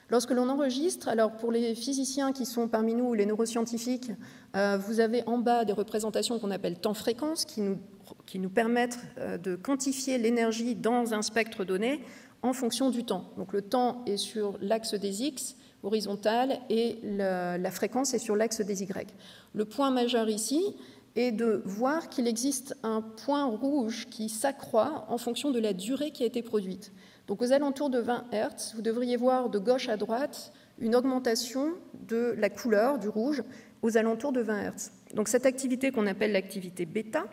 Lorsque 0.09 0.31
l'on 0.31 0.49
enregistre, 0.49 1.07
alors 1.07 1.37
pour 1.37 1.51
les 1.51 1.73
physiciens 1.73 2.33
qui 2.33 2.45
sont 2.45 2.67
parmi 2.67 2.93
nous 2.95 3.05
ou 3.05 3.13
les 3.13 3.25
neuroscientifiques, 3.25 4.11
euh, 4.57 4.77
vous 4.77 4.99
avez 4.99 5.23
en 5.25 5.37
bas 5.37 5.63
des 5.63 5.71
représentations 5.71 6.37
qu'on 6.39 6.51
appelle 6.51 6.79
temps-fréquence 6.79 7.45
qui 7.45 7.61
nous, 7.61 7.77
qui 8.25 8.39
nous 8.39 8.49
permettent 8.49 8.99
euh, 9.19 9.37
de 9.37 9.55
quantifier 9.55 10.17
l'énergie 10.17 10.75
dans 10.75 11.13
un 11.13 11.21
spectre 11.21 11.63
donné 11.63 12.01
en 12.41 12.53
fonction 12.53 12.89
du 12.89 13.05
temps. 13.05 13.29
Donc 13.37 13.53
le 13.53 13.61
temps 13.61 14.03
est 14.05 14.17
sur 14.17 14.57
l'axe 14.61 14.95
des 14.95 15.23
X 15.23 15.55
horizontal 15.83 16.59
et 16.69 16.99
la, 17.03 17.71
fréquence 17.71 18.13
est 18.13 18.19
sur 18.19 18.35
l'axe 18.35 18.61
des 18.61 18.83
Y. 18.83 19.13
Le 19.53 19.65
point 19.65 19.91
majeur 19.91 20.29
ici 20.29 20.75
est 21.15 21.31
de 21.31 21.61
voir 21.65 22.09
qu'il 22.09 22.27
existe 22.27 22.77
un 22.83 23.01
point 23.01 23.45
rouge 23.45 24.07
qui 24.09 24.29
s'accroît 24.29 25.05
en 25.09 25.17
fonction 25.17 25.51
de 25.51 25.59
la 25.59 25.73
durée 25.73 26.11
qui 26.11 26.23
a 26.23 26.25
été 26.25 26.41
produite. 26.41 26.91
Donc 27.27 27.41
aux 27.41 27.51
alentours 27.51 27.89
de 27.89 27.99
20 27.99 28.25
Hz, 28.31 28.73
vous 28.75 28.81
devriez 28.81 29.17
voir 29.17 29.49
de 29.49 29.59
gauche 29.59 29.89
à 29.89 29.97
droite 29.97 30.53
une 30.79 30.95
augmentation 30.95 31.73
de 32.07 32.33
la 32.37 32.49
couleur 32.49 32.97
du 32.97 33.09
rouge 33.09 33.43
aux 33.81 33.97
alentours 33.97 34.31
de 34.31 34.41
20 34.41 34.71
Hz. 34.71 34.91
Donc 35.15 35.27
cette 35.27 35.45
activité 35.45 35.91
qu'on 35.91 36.07
appelle 36.07 36.31
l'activité 36.31 36.85
bêta 36.85 37.25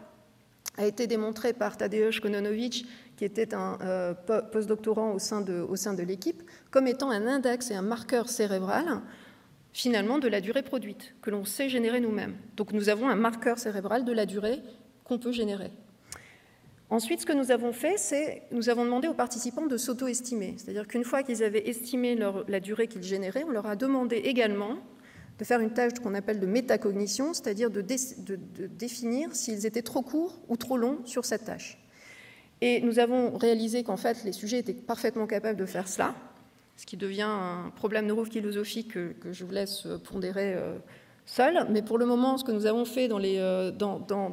a 0.79 0.87
été 0.87 1.07
démontrée 1.07 1.53
par 1.53 1.77
Tadeusz 1.77 2.21
Kononovic 2.21 2.87
qui 3.17 3.25
était 3.25 3.53
un 3.53 3.79
euh, 3.83 4.15
postdoctorant 4.53 5.13
au 5.13 5.19
sein 5.19 5.41
de, 5.41 5.61
au 5.61 5.75
sein 5.75 5.93
de 5.93 6.03
l'équipe, 6.05 6.43
comme 6.71 6.87
étant 6.87 7.11
un 7.11 7.27
index 7.27 7.71
et 7.71 7.75
un 7.75 7.83
marqueur 7.83 8.29
cérébral 8.29 9.03
finalement 9.73 10.19
de 10.19 10.29
la 10.29 10.41
durée 10.41 10.63
produite, 10.63 11.15
que 11.21 11.31
l'on 11.31 11.45
sait 11.45 11.69
générer 11.69 12.01
nous-mêmes. 12.01 12.37
Donc 12.57 12.73
nous 12.73 12.89
avons 12.89 13.09
un 13.09 13.17
marqueur 13.17 13.59
cérébral 13.59 14.05
de 14.05 14.13
la 14.13 14.25
durée 14.25 14.61
qu'on 15.05 15.19
peut 15.19 15.33
générer. 15.33 15.71
Ensuite, 16.91 17.21
ce 17.21 17.27
que 17.27 17.35
nous 17.35 17.51
avons 17.51 17.73
fait, 17.73 17.99
c'est 17.99 18.43
nous 18.51 18.71
avons 18.71 18.85
demandé 18.85 19.09
aux 19.09 19.15
participants 19.15 19.67
de 19.67 19.77
s'auto-estimer. 19.77 20.55
C'est-à-dire 20.57 20.87
qu'une 20.87 21.05
fois 21.05 21.23
qu'ils 21.23 21.43
avaient 21.43 21.69
estimé 21.69 22.19
la 22.49 22.61
durée 22.61 22.87
qu'ils 22.87 23.03
généraient, 23.03 23.45
on 23.45 23.51
leur 23.51 23.67
a 23.67 23.77
demandé 23.77 24.17
également 24.17 24.79
de 25.39 25.45
faire 25.45 25.61
une 25.61 25.73
tâche 25.73 25.95
qu'on 26.03 26.15
appelle 26.15 26.41
de 26.41 26.47
métacognition, 26.47 27.33
c'est-à-dire 27.33 27.71
de, 27.71 27.81
définir 27.81 29.35
s'ils 29.35 29.67
étaient 29.67 29.83
trop 29.83 30.03
courts 30.03 30.41
ou 30.49 30.57
trop 30.57 30.77
longs 30.77 30.99
sur 31.05 31.25
cette 31.25 31.45
tâche. 31.45 31.79
Et 32.61 32.81
nous 32.81 32.99
avons 32.99 33.37
réalisé 33.37 33.85
qu'en 33.85 33.97
fait, 33.97 34.25
les 34.25 34.33
sujets 34.33 34.59
étaient 34.59 34.73
parfaitement 34.73 35.27
capables 35.27 35.59
de 35.59 35.67
faire 35.67 35.87
cela, 35.87 36.15
ce 36.77 36.87
qui 36.87 36.97
devient 36.97 37.23
un 37.23 37.71
problème 37.77 38.07
neurophilosophique 38.07 38.93
que, 38.93 39.13
que 39.13 39.33
je 39.33 39.45
vous 39.45 39.53
laisse 39.53 39.87
pondérer 40.05 40.55
euh, 40.55 40.79
seul. 41.29 41.67
Mais 41.71 41.83
pour 41.83 41.99
le 41.99 42.07
moment, 42.07 42.39
ce 42.39 42.45
que 42.45 42.53
nous 42.53 42.67
avons 42.67 42.85
fait 42.85 43.07
dans, 43.07 43.21
euh, 43.23 43.71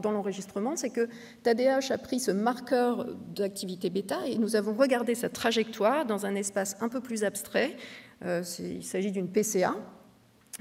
l'enregistrement, 0.03 0.75
c'est 0.75 0.89
que 0.89 1.07
TADH 1.43 1.91
a 1.91 1.97
pris 1.97 2.19
ce 2.19 2.31
marqueur 2.31 3.05
d'activité 3.35 3.89
bêta 3.89 4.25
et 4.25 4.37
nous 4.37 4.55
avons 4.55 4.73
regardé 4.73 5.13
sa 5.13 5.29
trajectoire 5.29 6.05
dans 6.05 6.25
un 6.25 6.35
espace 6.35 6.77
un 6.81 6.89
peu 6.89 7.01
plus 7.01 7.23
abstrait. 7.23 7.75
Euh, 8.23 8.43
il 8.59 8.83
s'agit 8.83 9.11
d'une 9.11 9.27
PCA. 9.27 9.75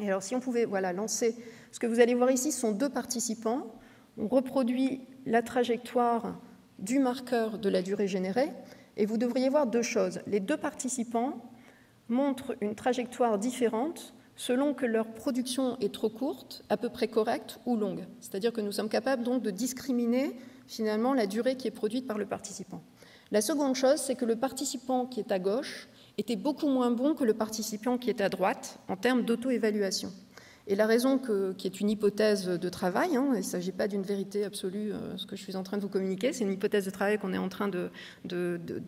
Et 0.00 0.09
alors, 0.09 0.22
si 0.22 0.35
on 0.35 0.40
pouvait 0.40 0.64
voilà, 0.64 0.92
lancer, 0.92 1.37
ce 1.70 1.78
que 1.78 1.87
vous 1.87 2.00
allez 2.00 2.14
voir 2.14 2.30
ici 2.30 2.52
sont 2.52 2.72
deux 2.72 2.88
participants. 2.88 3.66
On 4.18 4.28
reproduit 4.28 5.02
la 5.26 5.42
trajectoire 5.42 6.40
du 6.78 6.98
marqueur 6.98 7.59
de 7.59 7.68
la 7.68 7.83
durée 7.83 8.09
générée, 8.09 8.50
et 8.96 9.07
vous 9.07 9.16
devriez 9.16 9.48
voir 9.48 9.66
deux 9.66 9.83
choses. 9.83 10.20
Les 10.26 10.40
deux 10.40 10.57
participants 10.57 11.50
montrent 12.09 12.57
une 12.61 12.74
trajectoire 12.74 13.38
différente 13.38 14.14
selon 14.37 14.74
que 14.74 14.87
leur 14.87 15.07
production 15.07 15.78
est 15.80 15.94
trop 15.94 16.09
courte, 16.09 16.64
à 16.68 16.76
peu 16.76 16.88
près 16.88 17.09
correcte 17.09 17.61
ou 17.66 17.76
longue. 17.76 18.04
C'est-à-dire 18.20 18.52
que 18.52 18.61
nous 18.61 18.72
sommes 18.72 18.88
capables 18.88 19.22
donc 19.22 19.42
de 19.42 19.50
discriminer 19.50 20.33
finalement 20.66 21.14
la 21.14 21.26
durée 21.26 21.57
qui 21.57 21.68
est 21.68 21.72
produite 21.72 22.07
par 22.07 22.18
le 22.18 22.26
participant. 22.26 22.83
La 23.30 23.40
seconde 23.40 23.74
chose, 23.74 24.00
c'est 24.00 24.16
que 24.16 24.24
le 24.24 24.37
participant 24.37 25.07
qui 25.07 25.20
est 25.20 25.33
à 25.33 25.38
gauche 25.38 25.88
était 26.18 26.37
beaucoup 26.37 26.68
moins 26.68 26.90
bon 26.90 27.14
que 27.14 27.24
le 27.24 27.35
participant 27.35 27.98
qui 27.98 28.11
est 28.11 28.20
à 28.20 28.29
droite 28.29 28.79
en 28.88 28.96
termes 28.96 29.22
d'auto-évaluation. 29.22 30.12
Et 30.66 30.77
la 30.77 30.87
raison 30.87 31.18
qui 31.18 31.66
est 31.66 31.81
une 31.81 31.90
hypothèse 31.90 32.46
de 32.46 32.68
travail, 32.70 33.16
hein, 33.16 33.29
il 33.33 33.38
ne 33.38 33.42
s'agit 33.42 33.72
pas 33.72 33.87
d'une 33.87 34.03
vérité 34.03 34.44
absolue, 34.44 34.94
euh, 34.94 35.14
ce 35.18 35.27
que 35.27 35.37
je 35.37 35.42
suis 35.42 35.57
en 35.57 35.62
train 35.62 35.77
de 35.77 35.83
vous 35.83 35.90
communiquer, 35.90 36.33
c'est 36.33 36.44
une 36.44 36.53
hypothèse 36.53 36.87
de 36.87 36.90
travail 36.90 37.18
qu'on 37.18 37.35
est 37.35 37.38
en 37.38 37.50
train 37.50 37.68
de, 37.68 37.90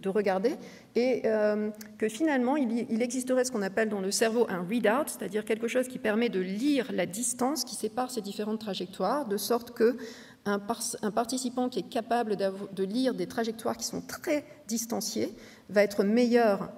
regarder, 0.07 0.55
et 0.95 1.23
euh, 1.27 1.69
que 1.99 2.09
finalement, 2.09 2.57
il, 2.57 3.03
existerait 3.03 3.45
ce 3.45 3.53
qu'on 3.53 3.61
appelle 3.61 3.91
dans 3.91 4.01
le 4.01 4.11
cerveau 4.11 4.47
un 4.49 4.63
readout, 4.63 5.09
c'est-à-dire 5.09 5.45
quelque 5.45 5.69
chose 5.69 5.87
qui 5.87 5.99
permet 5.99 6.31
de 6.31 6.41
lire 6.41 6.91
la 6.93 7.05
distance 7.05 7.63
qui 7.65 7.75
sépare 7.75 8.11
ces 8.11 8.23
différentes 8.23 8.61
trajectoires, 8.61 9.29
de 9.29 9.37
sorte 9.37 9.73
que 9.73 9.99
un, 10.47 10.63
un 11.03 11.11
participant 11.11 11.69
qui 11.69 11.81
est 11.81 11.89
capable 11.91 12.37
de 12.37 12.85
lire 12.85 13.13
des 13.13 13.27
trajectoires 13.27 13.77
qui 13.77 13.85
sont 13.85 14.01
très 14.01 14.45
distanciées 14.67 15.35
va 15.69 15.83
être 15.83 16.05
meilleur 16.05 16.71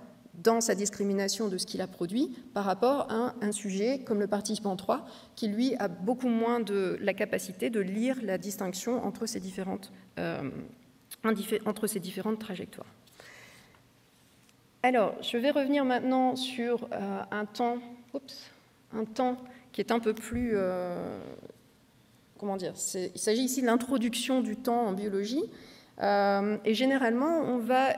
dans 0.42 0.60
sa 0.60 0.74
discrimination 0.74 1.48
de 1.48 1.58
ce 1.58 1.66
qu'il 1.66 1.80
a 1.80 1.86
produit 1.86 2.30
par 2.54 2.64
rapport 2.64 3.10
à 3.10 3.34
un 3.40 3.52
sujet 3.52 4.00
comme 4.00 4.20
le 4.20 4.26
participant 4.26 4.76
3 4.76 5.04
qui 5.34 5.48
lui 5.48 5.74
a 5.76 5.88
beaucoup 5.88 6.28
moins 6.28 6.60
de 6.60 6.96
la 7.00 7.14
capacité 7.14 7.70
de 7.70 7.80
lire 7.80 8.18
la 8.22 8.38
distinction 8.38 9.04
entre 9.04 9.26
ces 9.26 9.40
différentes, 9.40 9.92
euh, 10.18 10.50
entre 11.66 11.86
ces 11.86 12.00
différentes 12.00 12.38
trajectoires. 12.38 12.86
Alors, 14.82 15.16
je 15.22 15.36
vais 15.36 15.50
revenir 15.50 15.84
maintenant 15.84 16.36
sur 16.36 16.88
euh, 16.92 17.22
un, 17.30 17.44
temps, 17.44 17.78
un 18.92 19.04
temps 19.04 19.36
qui 19.72 19.80
est 19.80 19.90
un 19.90 19.98
peu 19.98 20.14
plus... 20.14 20.52
Euh, 20.54 21.20
comment 22.38 22.56
dire 22.56 22.74
Il 22.94 23.18
s'agit 23.18 23.42
ici 23.42 23.60
de 23.60 23.66
l'introduction 23.66 24.40
du 24.40 24.56
temps 24.56 24.86
en 24.86 24.92
biologie. 24.92 25.42
et 26.00 26.74
généralement, 26.74 27.40
on 27.40 27.58
va 27.58 27.96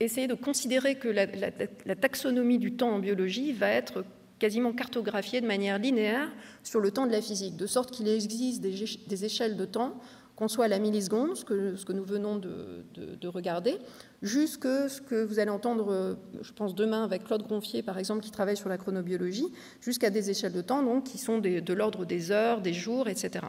essayer 0.00 0.26
de 0.26 0.34
considérer 0.34 0.96
que 0.96 1.08
la, 1.08 1.96
taxonomie 1.96 2.58
du 2.58 2.72
temps 2.74 2.90
en 2.90 2.98
biologie 2.98 3.52
va 3.52 3.68
être 3.68 4.04
quasiment 4.38 4.72
cartographiée 4.72 5.40
de 5.40 5.46
manière 5.46 5.78
linéaire 5.78 6.28
sur 6.62 6.80
le 6.80 6.90
temps 6.90 7.06
de 7.06 7.12
la 7.12 7.20
physique, 7.20 7.56
de 7.56 7.66
sorte 7.66 7.90
qu'il 7.90 8.08
existe 8.08 8.60
des, 8.60 9.24
échelles 9.24 9.56
de 9.56 9.64
temps, 9.64 10.00
qu'on 10.36 10.46
soit 10.46 10.66
à 10.66 10.68
la 10.68 10.78
milliseconde, 10.78 11.36
ce 11.36 11.44
que, 11.44 11.92
nous 11.92 12.04
venons 12.04 12.36
de, 12.36 13.26
regarder, 13.26 13.76
jusque 14.22 14.66
ce 14.66 15.00
que 15.00 15.24
vous 15.24 15.40
allez 15.40 15.50
entendre, 15.50 16.16
je 16.40 16.52
pense, 16.52 16.76
demain 16.76 17.02
avec 17.02 17.24
Claude 17.24 17.48
Gonfier, 17.48 17.82
par 17.82 17.98
exemple, 17.98 18.22
qui 18.22 18.30
travaille 18.30 18.56
sur 18.56 18.68
la 18.68 18.78
chronobiologie, 18.78 19.48
jusqu'à 19.80 20.10
des 20.10 20.30
échelles 20.30 20.52
de 20.52 20.62
temps 20.62 20.84
donc, 20.84 21.04
qui 21.04 21.18
sont 21.18 21.38
de 21.38 21.72
l'ordre 21.72 22.04
des 22.04 22.30
heures, 22.30 22.60
des 22.60 22.72
jours, 22.72 23.08
etc. 23.08 23.46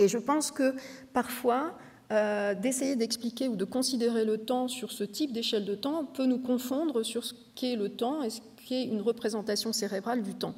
Et 0.00 0.08
je 0.08 0.18
pense 0.18 0.50
que 0.50 0.74
parfois, 1.12 1.78
euh, 2.12 2.54
d'essayer 2.54 2.94
d'expliquer 2.94 3.48
ou 3.48 3.56
de 3.56 3.64
considérer 3.64 4.26
le 4.26 4.36
temps 4.36 4.68
sur 4.68 4.92
ce 4.92 5.02
type 5.02 5.32
d'échelle 5.32 5.64
de 5.64 5.74
temps 5.74 6.04
peut 6.04 6.26
nous 6.26 6.40
confondre 6.40 7.02
sur 7.02 7.24
ce 7.24 7.32
qu'est 7.54 7.74
le 7.74 7.88
temps 7.88 8.22
et 8.22 8.28
ce 8.28 8.40
qu'est 8.68 8.84
une 8.84 9.00
représentation 9.00 9.72
cérébrale 9.72 10.22
du 10.22 10.34
temps. 10.34 10.54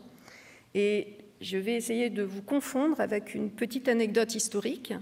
Et 0.75 1.17
je 1.41 1.57
vais 1.57 1.75
essayer 1.75 2.11
de 2.11 2.25
vous 2.25 2.43
confondre 2.43 3.01
avec 3.01 3.37
une 3.37 3.51
petite 3.51 3.87
anecdote 3.87 4.35
historique 4.35 4.95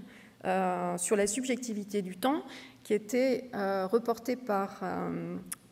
euh, 0.45 0.95
sur 0.99 1.15
la 1.15 1.25
subjectivité 1.25 2.03
du 2.03 2.17
temps 2.17 2.43
qui 2.83 2.93
était 2.93 3.49
euh, 3.55 3.87
reportée 3.87 4.35
par 4.35 4.83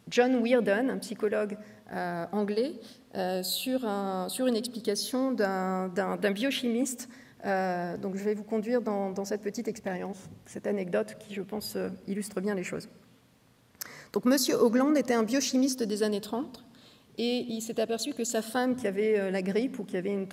John 0.10 0.41
Weirden, 0.41 0.89
un 0.89 0.98
psychologue 0.98 1.58
anglais, 2.32 2.72
sur, 3.44 3.82
sur, 4.30 4.48
une 4.48 4.56
explication 4.56 5.32
d'un 5.32 6.32
biochimiste 6.34 7.08
euh, 7.45 7.97
donc 7.97 8.15
je 8.15 8.23
vais 8.23 8.34
vous 8.34 8.43
conduire 8.43 8.82
dans, 8.82 9.25
cette 9.25 9.41
petite 9.41 9.67
expérience, 9.67 10.17
cette 10.45 10.67
anecdote 10.67 11.15
qui, 11.19 11.34
je 11.34 11.41
pense, 11.41 11.75
euh, 11.75 11.89
illustre 12.08 12.39
bien 12.41 12.56
les 12.56 12.63
choses. 12.63 12.89
Donc 14.13 14.25
Monsieur 14.25 14.56
Hoagland 14.56 14.95
était 14.95 15.13
un 15.13 15.23
biochimiste 15.23 15.84
des 15.84 16.04
années 16.04 16.21
30 16.21 16.63
et 17.17 17.45
il 17.49 17.62
s'est 17.62 17.80
aperçu 17.80 18.13
que 18.13 18.23
sa 18.23 18.41
femme 18.41 18.75
qui 18.75 18.88
avait 18.88 19.19
euh, 19.19 19.32
la 19.32 19.41
grippe 19.41 19.80
ou 19.80 19.84
qui 19.84 19.97
avait 19.97 20.27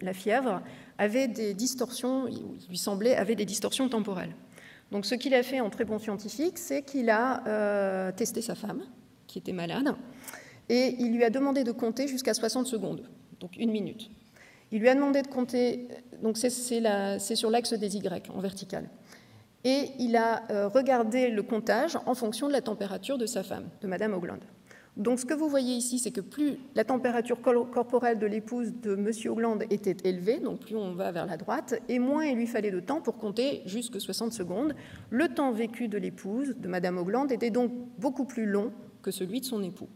la 0.00 0.12
fièvre 0.12 0.62
avait 0.98 1.28
des 1.28 1.54
distorsions, 1.54 2.28
il 2.28 2.68
lui 2.68 2.78
semblait, 2.78 3.16
avait 3.16 3.36
des 3.36 3.46
distorsions 3.46 3.88
temporelles. 3.88 4.34
Donc 4.90 5.06
ce 5.06 5.14
qu'il 5.14 5.34
a 5.34 5.42
fait 5.42 5.60
en 5.60 5.70
très 5.70 5.84
bon 5.84 5.98
scientifique, 5.98 6.58
c'est 6.58 6.82
qu'il 6.82 7.08
a 7.08 8.12
testé 8.14 8.42
sa 8.42 8.54
femme, 8.54 8.82
qui 9.26 9.38
était 9.38 9.52
malade, 9.52 9.94
et 10.68 10.96
il 10.98 11.14
lui 11.14 11.24
a 11.24 11.30
demandé 11.30 11.64
de 11.64 11.72
compter 11.72 12.06
jusqu'à 12.08 12.34
60 12.34 12.66
secondes, 12.66 13.08
donc 13.40 13.56
une 13.56 13.70
minute. 13.70 14.10
Il 14.72 14.80
lui 14.80 14.88
a 14.88 14.94
demandé 14.94 15.20
de 15.20 15.26
compter, 15.28 15.86
donc 16.22 16.38
c'est 16.38 16.50
sur 16.50 17.50
l'axe 17.50 17.74
des 17.74 17.96
Y, 17.96 18.30
en 18.30 18.40
vertical. 18.40 18.88
Et 19.64 19.90
il 19.98 20.16
a 20.16 20.42
euh, 20.50 20.66
regardé 20.66 21.28
le 21.28 21.42
comptage 21.42 21.96
en 22.06 22.14
fonction 22.14 22.48
de 22.48 22.52
la 22.52 22.62
température 22.62 23.18
de 23.18 23.26
sa 23.26 23.42
femme, 23.42 23.68
de 23.82 23.86
Madame 23.86 24.14
Ogland. 24.14 24.40
Donc 24.96 25.20
ce 25.20 25.26
que 25.26 25.34
vous 25.34 25.48
voyez 25.48 25.74
ici, 25.74 25.98
c'est 25.98 26.10
que 26.10 26.20
plus 26.20 26.58
la 26.74 26.84
température 26.84 27.40
corporelle 27.40 28.18
de 28.18 28.26
l'épouse 28.26 28.72
de 28.82 28.94
M. 28.94 29.10
Hollande 29.30 29.64
était 29.70 29.96
élevée, 30.04 30.38
donc 30.38 30.60
plus 30.60 30.76
on 30.76 30.94
va 30.94 31.12
vers 31.12 31.26
la 31.26 31.36
droite, 31.36 31.80
et 31.88 31.98
moins 31.98 32.24
il 32.24 32.36
lui 32.36 32.46
fallait 32.46 32.70
de 32.70 32.80
temps 32.80 33.00
pour 33.00 33.18
compter 33.18 33.62
jusque 33.66 34.00
60 34.00 34.32
secondes. 34.32 34.74
Le 35.10 35.28
temps 35.28 35.52
vécu 35.52 35.88
de 35.88 35.98
l'épouse 35.98 36.54
de 36.56 36.68
Mme 36.68 36.98
Hollande 36.98 37.30
était 37.30 37.50
donc 37.50 37.72
beaucoup 37.98 38.24
plus 38.24 38.46
long 38.46 38.72
que 39.02 39.10
celui 39.10 39.40
de 39.40 39.46
son 39.46 39.62
époux. 39.62 39.88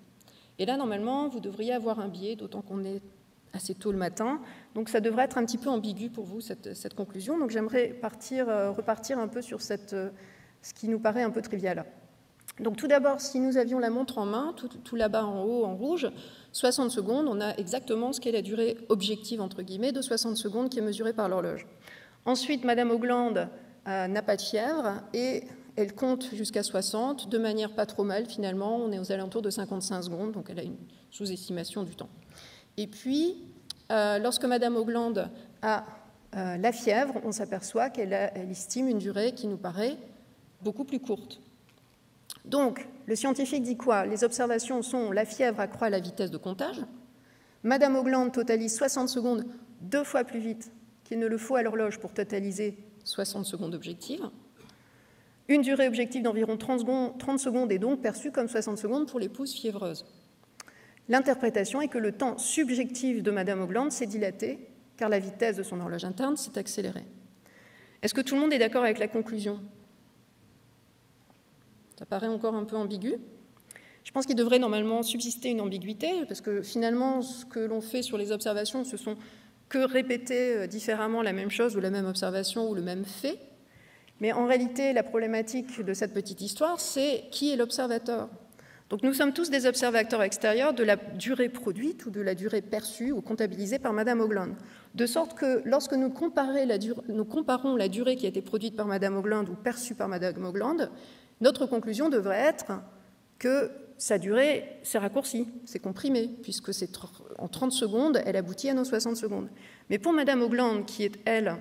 Et 0.59 0.65
là, 0.65 0.77
normalement, 0.77 1.29
vous 1.29 1.41
devriez 1.41 1.73
avoir 1.75 2.01
un 2.01 2.09
biais, 2.09 2.37
d'autant 2.37 2.63
qu'on 2.63 2.85
est 2.85 3.03
assez 3.57 3.75
tôt 3.75 3.91
le 3.91 3.99
matin. 3.99 4.41
Donc 4.75 4.89
ça 4.89 5.01
devrait 5.01 5.25
être 5.25 5.39
un 5.39 5.45
petit 5.45 5.59
peu 5.59 5.69
ambigu 5.69 6.11
pour 6.11 6.25
vous, 6.25 6.41
cette, 6.41 6.95
conclusion. 6.95 7.39
Donc 7.39 7.51
j'aimerais 7.51 7.99
euh, 8.33 8.71
repartir 8.71 9.19
un 9.19 9.29
peu 9.29 9.43
sur 9.43 9.59
euh, 9.59 10.11
ce 10.63 10.75
qui 10.75 10.89
nous 10.89 11.01
paraît 11.01 11.23
un 11.23 11.31
peu 11.31 11.43
trivial. 11.43 11.85
Donc 12.61 12.77
tout 12.77 12.87
d'abord, 12.87 13.21
si 13.21 13.39
nous 13.41 13.59
avions 13.59 13.79
la 13.79 13.91
montre 13.91 14.19
en 14.19 14.25
main, 14.25 14.55
tout, 14.57 14.97
là-bas 14.97 15.25
en 15.25 15.43
haut 15.43 15.65
en 15.65 15.75
rouge, 15.75 16.09
60 16.53 16.91
secondes, 16.91 17.27
on 17.29 17.41
a 17.41 17.55
exactement 17.57 18.13
ce 18.13 18.21
qu'est 18.21 18.33
la 18.33 18.41
durée 18.41 18.79
objective, 18.89 19.43
entre 19.43 19.63
guillemets, 19.63 19.93
de 19.93 20.01
60 20.01 20.37
secondes 20.37 20.71
qui 20.71 20.79
est 20.79 20.83
mesurée 20.83 21.13
par 21.13 21.29
l'horloge. 21.29 21.67
Ensuite, 22.25 22.65
Madame 22.65 22.91
Auglande 22.91 23.49
euh, 23.89 24.09
n'a 24.09 24.23
pas 24.23 24.37
de 24.37 24.41
fièvre 24.41 25.03
et 25.13 25.45
elle 25.77 25.95
compte 25.95 26.35
jusqu'à 26.35 26.63
60 26.63 27.29
de 27.29 27.39
manière 27.39 27.75
pas 27.75 27.85
trop 27.85 28.05
mal 28.05 28.27
finalement. 28.27 28.77
On 28.77 28.91
est 28.91 28.99
aux 28.99 29.13
alentours 29.13 29.43
de 29.43 29.51
55 29.51 30.03
secondes, 30.03 30.33
donc 30.33 30.47
elle 30.49 30.59
a 30.59 30.63
une 30.63 30.77
sous-estimation 31.11 31.83
du 31.83 31.95
temps. 31.95 32.09
Et 32.77 32.87
puis, 32.87 33.37
euh, 33.91 34.19
lorsque 34.19 34.45
Madame 34.45 34.77
Auglande 34.77 35.31
a 35.63 35.85
euh, 36.35 36.57
la 36.57 36.73
fièvre, 36.73 37.15
on 37.25 37.33
s'aperçoit 37.33 37.91
qu'elle 37.91 38.13
estime 38.51 38.89
une 38.89 38.99
durée 38.99 39.33
qui 39.33 39.47
nous 39.47 39.57
paraît 39.57 39.97
beaucoup 40.63 40.85
plus 40.85 41.01
courte. 41.01 41.41
Donc, 42.45 42.87
le 43.07 43.17
scientifique 43.17 43.63
dit 43.63 43.77
quoi? 43.77 44.07
Les 44.07 44.25
observations 44.25 44.83
sont 44.83 45.11
la 45.11 45.25
fièvre 45.25 45.61
accroît 45.61 45.91
la 45.91 46.01
vitesse 46.01 46.31
de 46.31 46.39
comptage. 46.39 46.81
Madame 47.63 47.97
Auglande 47.97 48.33
totalise 48.33 48.77
60 48.77 49.09
secondes 49.09 49.45
deux 49.81 50.05
fois 50.05 50.25
plus 50.25 50.39
vite 50.39 50.71
qu'il 51.05 51.19
ne 51.19 51.27
le 51.27 51.39
faut 51.39 51.57
à 51.57 51.63
l'horloge 51.63 51.99
pour 51.99 52.13
totaliser 52.13 52.77
60 53.05 53.45
secondes 53.45 53.75
objectives. 53.75 54.29
Une 55.49 55.63
durée 55.63 55.87
objective 55.87 56.23
d'environ 56.23 56.57
30 56.57 56.81
secondes, 56.81 57.19
30 57.19 57.39
secondes 57.39 57.73
est 57.73 57.79
donc 57.79 58.03
perçue 58.03 58.33
comme 58.33 58.49
60 58.49 58.79
secondes 58.79 59.09
pour 59.09 59.21
l'épouse 59.21 59.53
fiévreuse. 59.53 60.05
L'interprétation 61.09 61.81
est 61.81 61.89
que 61.89 61.99
le 61.99 62.13
temps 62.13 62.39
subjectif 62.39 63.23
de 63.23 63.31
Madame 63.31 63.61
Auglande 63.61 63.93
s'est 63.93 64.07
dilaté 64.07 64.59
car 64.97 65.09
la 65.09 65.19
vitesse 65.19 65.57
de 65.57 65.63
son 65.63 65.81
horloge 65.81 66.05
interne 66.05 66.37
s'est 66.37 66.59
accélérée. 66.59 67.05
Est-ce 68.03 68.15
que 68.15 68.21
tout 68.21 68.35
le 68.35 68.41
monde 68.41 68.53
est 68.53 68.59
d'accord 68.59 68.83
avec 68.83 68.99
la 68.99 69.09
conclusion? 69.09 69.61
Ça 71.99 72.07
paraît 72.07 72.27
encore 72.27 72.55
un 72.55 72.65
peu 72.65 72.77
ambigu. 72.77 73.15
Je 74.05 74.13
pense 74.13 74.27
qu'il 74.27 74.37
devrait 74.37 74.59
normalement 74.59 75.03
subsister 75.03 75.51
une 75.51 75.61
ambiguïté, 75.61 76.25
parce 76.29 76.41
que 76.41 76.63
finalement, 76.63 77.23
ce 77.23 77.45
que 77.45 77.59
l'on 77.59 77.81
fait 77.81 78.03
sur 78.03 78.19
les 78.19 78.33
observations, 78.33 78.85
ce 78.85 78.97
sont 78.97 79.17
que 79.69 79.79
répéter 79.79 80.55
euh, 80.55 80.67
différemment 80.67 81.23
la 81.23 81.33
même 81.33 81.51
chose 81.51 81.77
ou 81.77 81.81
la 81.81 81.91
même 81.91 82.07
observation 82.07 82.71
ou 82.71 82.75
le 82.75 82.83
même 82.83 83.05
fait. 83.05 83.39
Mais 84.21 84.33
en 84.33 84.47
réalité, 84.47 84.93
la 84.93 85.03
problématique 85.03 85.83
de 85.83 85.93
cette 85.93 86.15
petite 86.15 86.41
histoire, 86.41 86.81
c'est 86.81 87.25
qui 87.31 87.51
est 87.51 87.57
l'observateur? 87.57 88.29
Donc 88.89 89.03
nous 89.03 89.15
sommes 89.15 89.33
tous 89.33 89.51
des 89.51 89.67
observateurs 89.67 90.23
extérieurs 90.23 90.73
de 90.73 90.85
la 90.85 90.97
durée 90.97 91.49
produite 91.49 92.07
ou 92.07 92.11
de 92.11 92.21
la 92.21 92.37
durée 92.37 92.63
perçue 92.63 93.11
ou 93.11 93.21
comptabilisée 93.21 93.81
par 93.81 93.93
Madame 93.93 94.21
Ogland. 94.21 94.55
De 94.95 95.07
sorte 95.07 95.35
que 95.35 95.61
lorsque 95.65 95.93
nous, 95.93 96.13
nous 97.09 97.25
comparons 97.25 97.77
la 97.77 97.89
durée 97.89 98.17
qui 98.17 98.27
a 98.27 98.29
été 98.29 98.43
produite 98.43 98.77
par 98.77 98.87
Madame 98.87 99.17
Ogland 99.17 99.45
ou 99.51 99.55
perçue 99.55 99.97
par 99.97 100.09
Madame 100.09 100.45
Ogland, 100.45 100.89
notre 101.41 101.67
conclusion 101.67 102.09
devrait 102.09 102.39
être 102.39 102.73
que 103.41 103.71
sa 103.99 104.19
durée 104.19 104.79
s'est 104.83 104.99
raccourcie, 104.99 105.49
s'est 105.65 105.79
comprimée, 105.79 106.31
puisque 106.43 106.73
c'est 106.73 106.91
en 107.39 107.49
30 107.49 107.73
secondes, 107.73 108.23
elle 108.25 108.37
aboutit 108.37 108.71
à 108.71 108.75
nos 108.75 108.85
60 108.85 109.17
secondes. 109.17 109.49
Mais 109.91 109.99
pour 109.99 110.13
Madame 110.13 110.43
Ogland, 110.43 110.85
qui 110.85 111.05
est, 111.05 111.19
elle, 111.25 111.57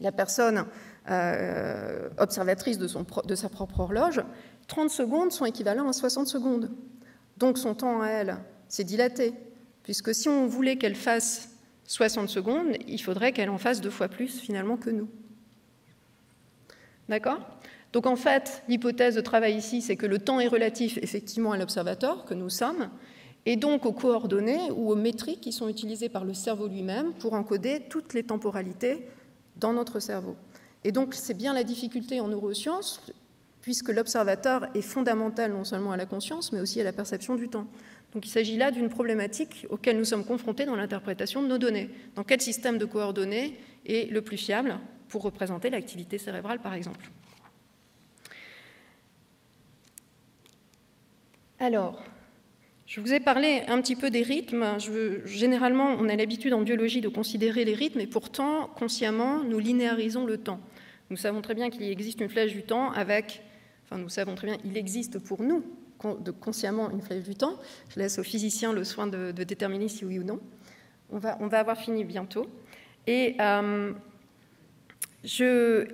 la 0.00 0.12
personne 0.12 0.64
euh, 1.10 2.08
observatrice 2.18 2.78
de, 2.78 3.34
sa 3.34 3.48
propre 3.48 3.80
horloge, 3.80 4.22
30 4.66 4.90
secondes 4.90 5.32
sont 5.32 5.44
équivalents 5.44 5.88
à 5.88 5.92
60 5.92 6.26
secondes. 6.26 6.70
Donc 7.36 7.58
son 7.58 7.74
temps 7.74 8.02
à 8.02 8.08
elle 8.08 8.36
s'est 8.68 8.84
dilaté, 8.84 9.34
puisque 9.82 10.14
si 10.14 10.28
on 10.28 10.46
voulait 10.46 10.76
qu'elle 10.76 10.94
fasse 10.94 11.50
60 11.86 12.28
secondes, 12.28 12.76
il 12.86 13.00
faudrait 13.00 13.32
qu'elle 13.32 13.50
en 13.50 13.58
fasse 13.58 13.80
deux 13.80 13.90
fois 13.90 14.08
plus 14.08 14.38
finalement 14.40 14.76
que 14.76 14.90
nous. 14.90 15.08
D'accord? 17.08 17.40
Donc 17.92 18.06
en 18.06 18.16
fait, 18.16 18.62
l'hypothèse 18.68 19.14
de 19.14 19.20
travail 19.20 19.56
ici, 19.56 19.82
c'est 19.82 19.96
que 19.96 20.06
le 20.06 20.18
temps 20.18 20.40
est 20.40 20.46
relatif 20.46 20.98
effectivement 21.02 21.52
à 21.52 21.58
l'observateur, 21.58 22.24
que 22.24 22.32
nous 22.32 22.48
sommes, 22.48 22.88
et 23.44 23.56
donc 23.56 23.84
aux 23.84 23.92
coordonnées 23.92 24.70
ou 24.74 24.90
aux 24.90 24.96
métriques 24.96 25.40
qui 25.40 25.52
sont 25.52 25.68
utilisées 25.68 26.08
par 26.08 26.24
le 26.24 26.32
cerveau 26.32 26.68
lui-même 26.68 27.12
pour 27.14 27.34
encoder 27.34 27.82
toutes 27.90 28.14
les 28.14 28.22
temporalités 28.22 29.06
dans 29.56 29.72
notre 29.72 30.00
cerveau. 30.00 30.36
Et 30.84 30.92
donc 30.92 31.14
c'est 31.14 31.34
bien 31.34 31.52
la 31.52 31.64
difficulté 31.64 32.20
en 32.20 32.28
neurosciences, 32.28 33.02
puisque 33.62 33.88
l'observateur 33.88 34.66
est 34.74 34.82
fondamental 34.82 35.52
non 35.52 35.64
seulement 35.64 35.92
à 35.92 35.96
la 35.96 36.06
conscience, 36.06 36.52
mais 36.52 36.60
aussi 36.60 36.80
à 36.80 36.84
la 36.84 36.92
perception 36.92 37.36
du 37.36 37.48
temps. 37.48 37.66
Donc 38.12 38.26
il 38.26 38.30
s'agit 38.30 38.58
là 38.58 38.70
d'une 38.70 38.90
problématique 38.90 39.66
auquel 39.70 39.96
nous 39.96 40.04
sommes 40.04 40.24
confrontés 40.24 40.66
dans 40.66 40.76
l'interprétation 40.76 41.42
de 41.42 41.48
nos 41.48 41.58
données. 41.58 41.88
Dans 42.14 42.24
quel 42.24 42.40
système 42.40 42.76
de 42.76 42.84
coordonnées 42.84 43.56
est 43.86 44.10
le 44.10 44.20
plus 44.20 44.36
fiable 44.36 44.78
pour 45.08 45.22
représenter 45.22 45.70
l'activité 45.70 46.18
cérébrale, 46.18 46.58
par 46.58 46.74
exemple? 46.74 47.10
Alors, 51.58 52.02
je 52.86 53.00
vous 53.00 53.14
ai 53.14 53.20
parlé 53.20 53.62
un 53.68 53.80
petit 53.80 53.96
peu 53.96 54.10
des 54.10 54.22
rythmes. 54.22 54.66
généralement, 55.24 55.96
on 55.98 56.08
a 56.08 56.16
l'habitude 56.16 56.52
en 56.52 56.60
biologie 56.60 57.00
de 57.00 57.08
considérer 57.08 57.64
les 57.64 57.74
rythmes, 57.74 58.00
et 58.00 58.06
pourtant, 58.06 58.66
consciemment, 58.66 59.44
nous 59.44 59.58
linéarisons 59.58 60.26
le 60.26 60.38
temps. 60.38 60.60
Nous 61.08 61.16
savons 61.16 61.40
très 61.40 61.54
bien 61.54 61.70
qu'il 61.70 61.84
existe 61.84 62.20
une 62.20 62.28
flèche 62.28 62.52
du 62.52 62.62
temps 62.62 62.90
avec, 62.90 63.42
nous 63.98 64.08
savons 64.08 64.34
très 64.34 64.48
bien, 64.48 64.58
il 64.64 64.76
existe 64.76 65.18
pour 65.18 65.42
nous 65.42 65.62
de 66.20 66.32
consciemment 66.32 66.90
une 66.90 67.00
flèche 67.00 67.22
du 67.22 67.36
temps. 67.36 67.56
Je 67.90 68.00
laisse 68.00 68.18
aux 68.18 68.24
physiciens 68.24 68.72
le 68.72 68.82
soin 68.82 69.06
de, 69.06 69.30
déterminer 69.30 69.88
si 69.88 70.04
oui 70.04 70.18
ou 70.18 70.24
non. 70.24 70.40
On 71.10 71.18
va, 71.18 71.36
on 71.40 71.46
va 71.46 71.60
avoir 71.60 71.76
fini 71.76 72.04
bientôt. 72.04 72.46
Et, 73.06 73.36
euh, 73.40 73.92
je, 75.22 75.86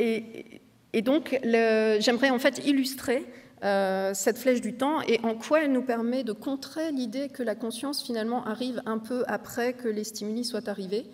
et 0.93 1.03
donc, 1.03 1.39
j'aimerais 1.43 2.31
en 2.31 2.39
fait 2.39 2.67
illustrer 2.67 3.27
euh, 3.65 4.15
cette 4.15 4.39
flèche 4.39 4.61
du 4.61 4.75
temps 4.75 5.01
et 5.03 5.19
en 5.25 5.35
quoi 5.35 5.65
elle 5.65 5.73
nous 5.73 5.83
permet 5.83 6.23
de 6.23 6.33
contrer 6.33 6.93
l'idée 6.93 7.29
que 7.29 7.43
la 7.43 7.57
conscience 7.57 8.05
finalement 8.05 8.45
arrive 8.47 8.81
un 8.87 8.99
peu 8.99 9.25
après 9.27 9.73
que 9.73 9.89
les 9.89 10.05
stimuli 10.05 10.45
soient 10.45 10.69
arrivés. 10.69 11.07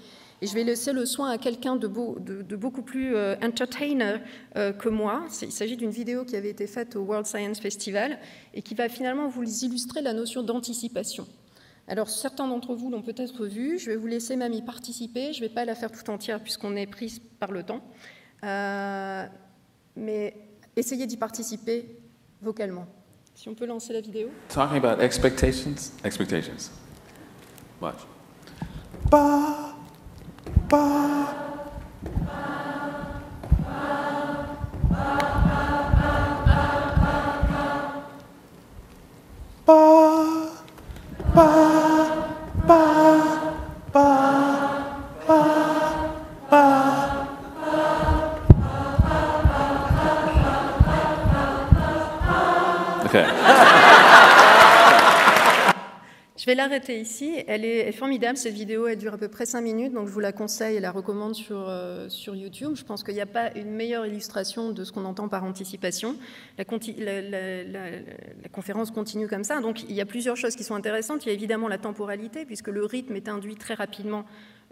Et 0.45 0.47
je 0.47 0.53
vais 0.53 0.65
laisser 0.65 0.93
le 0.93 1.07
soin 1.07 1.31
à 1.31 1.39
quelqu'un 1.39 1.75
de, 1.75 1.87
beaucoup 1.87 2.83
plus 2.83 3.17
euh, 3.17 3.35
entertainer 3.43 4.19
euh, 4.57 4.75
que 4.75 4.91
moi. 4.91 5.25
Il 5.41 5.51
s'agit 5.51 5.79
d'une 5.79 5.89
vidéo 5.89 6.27
qui 6.27 6.37
avait 6.37 6.51
été 6.51 6.67
faite 6.67 6.97
au 6.97 7.01
World 7.01 7.25
Science 7.25 7.61
Festival 7.61 8.19
et 8.53 8.61
qui 8.61 8.75
va 8.75 8.91
finalement 8.91 9.27
vous 9.27 9.43
illustrer 9.65 10.03
la 10.03 10.13
notion 10.13 10.43
d'anticipation. 10.43 11.27
Alors 11.89 12.11
certains 12.11 12.47
d'entre 12.47 12.75
vous 12.75 12.91
l'ont 12.91 13.01
peut-être 13.01 13.47
vu, 13.47 13.79
je 13.79 13.87
vais 13.87 13.97
vous 13.97 14.07
laisser 14.07 14.37
même 14.37 14.53
y 14.53 14.61
participer, 14.61 15.33
je 15.33 15.43
ne 15.43 15.49
vais 15.49 15.55
pas 15.55 15.65
la 15.65 15.75
faire 15.75 15.91
tout 15.91 16.11
entière 16.11 16.43
puisqu'on 16.43 16.77
est 16.77 16.87
prise 16.87 17.21
par 17.41 17.51
le 17.51 17.63
temps. 17.63 17.81
mais 19.97 20.35
essayez 20.77 21.07
d'y 21.07 21.17
participer 21.17 21.87
vocalement. 22.43 22.85
Si 23.35 23.49
on 23.49 23.55
peut 23.55 23.65
lancer 23.65 23.95
la 23.95 24.03
vidéo. 24.03 24.29
Talking 24.51 24.85
about 24.85 25.03
expectations, 25.03 25.95
expectations. 26.05 26.71
Watch. 27.81 28.01
Ba, 29.11 29.74
빠 39.67 40.04
vais 56.55 56.63
l'arrêter 56.63 57.01
ici. 57.01 57.43
Elle 57.47 57.65
est, 57.65 57.91
formidable, 57.93 58.37
cette 58.37 58.55
vidéo. 58.55 58.87
Elle 58.87 58.99
dure 58.99 59.15
à 59.15 59.19
peu 59.19 59.29
près 59.29 59.47
5 59.47 59.61
minutes, 59.61 59.93
donc 59.93 60.07
je 60.07 60.13
vous 60.13 60.21
la 60.21 60.33
conseille 60.33 60.77
et 60.77 60.81
la 60.81 60.93
recommande 60.93 61.35
sur, 61.35 61.69
euh, 61.69 62.09
sur 62.09 62.35
YouTube. 62.35 62.73
Je 62.75 62.85
pense 62.85 63.03
qu'il 63.03 63.15
n'y 63.15 63.21
a 63.21 63.27
pas 63.27 63.53
une 63.57 63.71
meilleure 63.71 64.07
illustration 64.07 64.71
de 64.71 64.85
ce 64.85 64.93
qu'on 64.93 65.05
entend 65.05 65.29
par 65.29 65.45
anticipation. 65.45 66.17
La, 66.59 66.65
conférence 68.53 68.91
continue 68.93 69.27
comme 69.27 69.45
ça. 69.45 69.61
Donc 69.61 69.83
il 69.83 69.93
y 69.93 70.01
a 70.01 70.07
plusieurs 70.07 70.37
choses 70.37 70.55
qui 70.55 70.65
sont 70.65 70.75
intéressantes. 70.75 71.27
Il 71.27 71.29
y 71.29 71.33
a 71.33 71.35
évidemment 71.35 71.69
la 71.69 71.79
temporalité, 71.79 72.45
puisque 72.45 72.69
le 72.69 72.85
rythme 72.85 73.17
est 73.17 73.29
induit 73.29 73.57
très 73.57 73.75
rapidement 73.75 74.25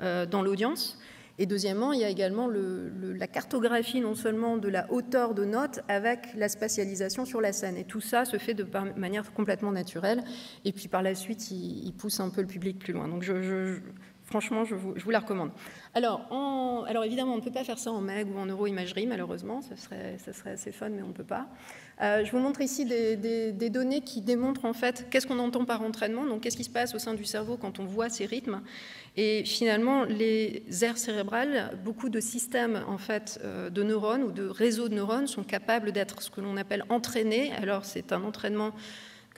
euh, 0.02 0.24
dans 0.24 0.42
l'audience. 0.42 0.98
Et 1.38 1.46
deuxièmement, 1.46 1.92
il 1.92 2.00
y 2.00 2.04
a 2.04 2.08
également 2.08 2.48
la 2.48 3.26
cartographie 3.26 4.00
non 4.00 4.14
seulement 4.14 4.58
de 4.58 4.68
la 4.68 4.90
hauteur 4.92 5.34
de 5.34 5.44
notes 5.44 5.80
avec 5.88 6.34
la 6.36 6.48
spatialisation 6.48 7.24
sur 7.24 7.40
la 7.40 7.52
scène. 7.52 7.76
Et 7.76 7.84
tout 7.84 8.00
ça 8.00 8.24
se 8.24 8.36
fait 8.36 8.54
de 8.54 8.66
manière 8.96 9.32
complètement 9.32 9.72
naturelle. 9.72 10.22
Et 10.64 10.72
puis 10.72 10.88
par 10.88 11.02
la 11.02 11.14
suite, 11.14 11.50
il, 11.50 11.92
pousse 11.92 12.20
un 12.20 12.30
peu 12.30 12.42
le 12.42 12.46
public 12.46 12.78
plus 12.78 12.92
loin. 12.92 13.08
Donc 13.08 13.22
je, 13.22 13.78
franchement, 14.32 14.64
je 14.64 14.74
vous, 14.74 15.10
la 15.10 15.20
recommande. 15.20 15.50
Alors, 15.94 17.04
évidemment, 17.04 17.34
on 17.34 17.36
ne 17.36 17.42
peut 17.42 17.52
pas 17.52 17.64
faire 17.64 17.78
ça 17.78 17.92
en 17.92 18.00
MEG 18.00 18.34
ou 18.34 18.38
en 18.38 18.46
neuroimagerie, 18.46 19.06
malheureusement. 19.06 19.60
Ça 19.60 19.76
serait, 19.76 20.16
serait 20.32 20.52
assez 20.52 20.72
fun, 20.72 20.88
mais 20.88 21.02
on 21.02 21.08
ne 21.08 21.12
peut 21.12 21.22
pas. 21.22 21.48
Euh, 22.00 22.24
je 22.24 22.32
vous 22.32 22.38
montre 22.38 22.62
ici 22.62 22.86
des, 22.86 23.70
données 23.70 24.00
qui 24.00 24.22
démontrent 24.22 24.64
en 24.64 24.72
fait 24.72 25.06
qu'est-ce 25.10 25.26
qu'on 25.26 25.38
entend 25.38 25.66
par 25.66 25.82
entraînement, 25.82 26.24
donc 26.24 26.40
qu'est-ce 26.40 26.56
qui 26.56 26.64
se 26.64 26.70
passe 26.70 26.94
au 26.94 26.98
sein 26.98 27.12
du 27.12 27.24
cerveau 27.24 27.58
quand 27.58 27.78
on 27.78 27.84
voit 27.84 28.08
ces 28.08 28.24
rythmes. 28.24 28.62
Et 29.18 29.44
finalement, 29.44 30.04
les 30.04 30.64
aires 30.80 30.96
cérébrales, 30.96 31.78
beaucoup 31.84 32.08
de 32.08 32.20
systèmes 32.20 32.82
en 32.88 32.98
fait 32.98 33.38
euh, 33.44 33.68
de 33.68 33.82
neurones 33.82 34.22
ou 34.22 34.32
de 34.32 34.46
réseaux 34.46 34.88
de 34.88 34.94
neurones 34.94 35.26
sont 35.26 35.44
capables 35.44 35.92
d'être 35.92 36.22
ce 36.22 36.30
que 36.30 36.40
l'on 36.40 36.56
appelle 36.56 36.84
entraînés. 36.88 37.52
Alors 37.60 37.84
c'est 37.84 38.12
un 38.12 38.24
entraînement 38.24 38.72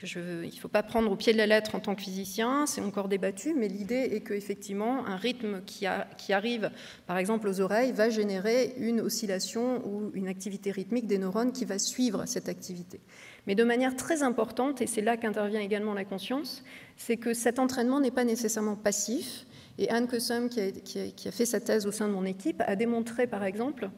il 0.03 0.47
ne 0.47 0.59
faut 0.59 0.67
pas 0.67 0.83
prendre 0.83 1.11
au 1.11 1.15
pied 1.15 1.31
de 1.31 1.37
la 1.37 1.47
lettre 1.47 1.75
en 1.75 1.79
tant 1.79 1.95
que 1.95 2.01
physicien, 2.01 2.65
c'est 2.65 2.81
encore 2.81 3.07
débattu, 3.07 3.53
mais 3.53 3.67
l'idée 3.67 4.09
est 4.11 4.21
qu'effectivement, 4.21 5.05
un 5.05 5.15
rythme 5.15 5.61
qui, 5.65 5.85
arrive, 6.33 6.71
par 7.07 7.17
exemple, 7.17 7.47
aux 7.47 7.61
oreilles, 7.61 7.91
va 7.91 8.09
générer 8.09 8.75
une 8.77 9.01
oscillation 9.01 9.85
ou 9.87 10.11
une 10.13 10.27
activité 10.27 10.71
rythmique 10.71 11.07
des 11.07 11.17
neurones 11.17 11.53
qui 11.53 11.65
va 11.65 11.79
suivre 11.79 12.25
cette 12.25 12.49
activité. 12.49 12.99
Mais 13.47 13.55
de 13.55 13.63
manière 13.63 13.95
très 13.95 14.23
importante, 14.23 14.81
et 14.81 14.87
c'est 14.87 15.01
là 15.01 15.17
qu'intervient 15.17 15.61
également 15.61 15.93
la 15.93 16.03
conscience, 16.03 16.63
c'est 16.97 17.17
que 17.17 17.33
cet 17.33 17.59
entraînement 17.59 17.99
n'est 17.99 18.11
pas 18.11 18.25
nécessairement 18.25 18.75
passif. 18.75 19.45
Et 19.77 19.89
Anne 19.89 20.07
a, 20.07 20.47
qui 20.49 21.27
a 21.27 21.31
fait 21.31 21.45
sa 21.45 21.59
thèse 21.59 21.85
au 21.85 21.91
sein 21.91 22.07
de 22.07 22.13
mon 22.13 22.25
équipe, 22.25 22.61
a 22.65 22.75
démontré, 22.75 23.27
par 23.27 23.43
exemple, 23.43 23.89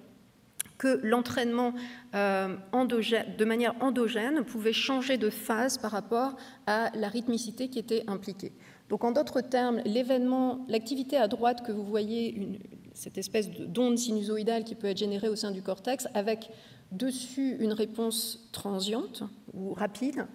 que 0.77 0.99
l'entraînement 1.03 1.73
euh, 2.15 2.55
de 2.73 3.45
manière 3.45 3.75
endogène 3.81 4.43
pouvait 4.43 4.73
changer 4.73 5.17
de 5.17 5.29
phase 5.29 5.77
par 5.77 5.91
rapport 5.91 6.35
à 6.65 6.91
la 6.95 7.07
rythmicité 7.07 7.69
qui 7.69 7.79
était 7.79 8.03
impliquée. 8.07 8.53
Donc 8.89 9.03
en 9.03 9.11
d'autres 9.11 9.41
termes, 9.41 9.81
l'événement, 9.85 10.65
l'activité 10.69 11.17
à 11.17 11.27
droite 11.27 11.65
que 11.65 11.71
vous 11.71 11.83
voyez, 11.83 12.59
cette 12.93 13.17
espèce 13.17 13.49
d'onde 13.49 13.97
sinusoïdale 13.97 14.63
qui 14.63 14.75
peut 14.75 14.87
être 14.87 14.97
générée 14.97 15.29
au 15.29 15.35
sein 15.35 15.51
du 15.51 15.61
cortex, 15.61 16.07
avec 16.13 16.49
dessus 16.91 17.57
une 17.59 17.73
réponse 17.73 18.49
transiente 18.53 19.23
ou 19.53 19.73
rapide, 19.73 20.25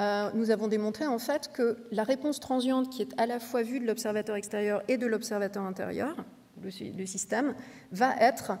euh, 0.00 0.30
nous 0.34 0.50
avons 0.50 0.66
démontré 0.66 1.06
en 1.06 1.18
fait 1.18 1.50
que 1.52 1.76
la 1.90 2.04
réponse 2.04 2.40
transiente 2.40 2.88
qui 2.88 3.02
est 3.02 3.20
à 3.20 3.26
la 3.26 3.38
fois 3.38 3.62
vue 3.62 3.80
de 3.80 3.86
l'observateur 3.86 4.34
extérieur 4.34 4.82
et 4.88 4.96
de 4.96 5.06
l'observateur 5.06 5.62
intérieur, 5.64 6.16
le, 6.62 7.06
système, 7.06 7.54
va 7.92 8.14
être 8.16 8.52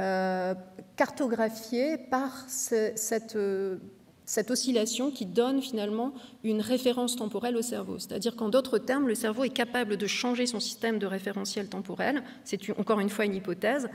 euh, 0.00 0.54
cartographiée 0.96 1.98
par 1.98 2.44
cette, 2.48 3.34
euh, 3.36 3.78
cette, 4.24 4.50
oscillation 4.50 5.10
qui 5.10 5.26
donne 5.26 5.60
finalement 5.60 6.12
une 6.44 6.60
référence 6.60 7.16
temporelle 7.16 7.56
au 7.56 7.62
cerveau. 7.62 7.98
C'est-à-dire 7.98 8.36
qu'en 8.36 8.48
d'autres 8.48 8.78
termes, 8.78 9.08
le 9.08 9.14
cerveau 9.14 9.44
est 9.44 9.48
capable 9.48 9.96
de 9.96 10.06
changer 10.06 10.46
son 10.46 10.60
système 10.60 10.98
de 10.98 11.06
référentiel 11.06 11.68
temporel. 11.68 12.22
C'est 12.44 12.60
encore 12.78 13.00
une 13.00 13.08
fois 13.08 13.24
une 13.24 13.34
hypothèse, 13.34 13.88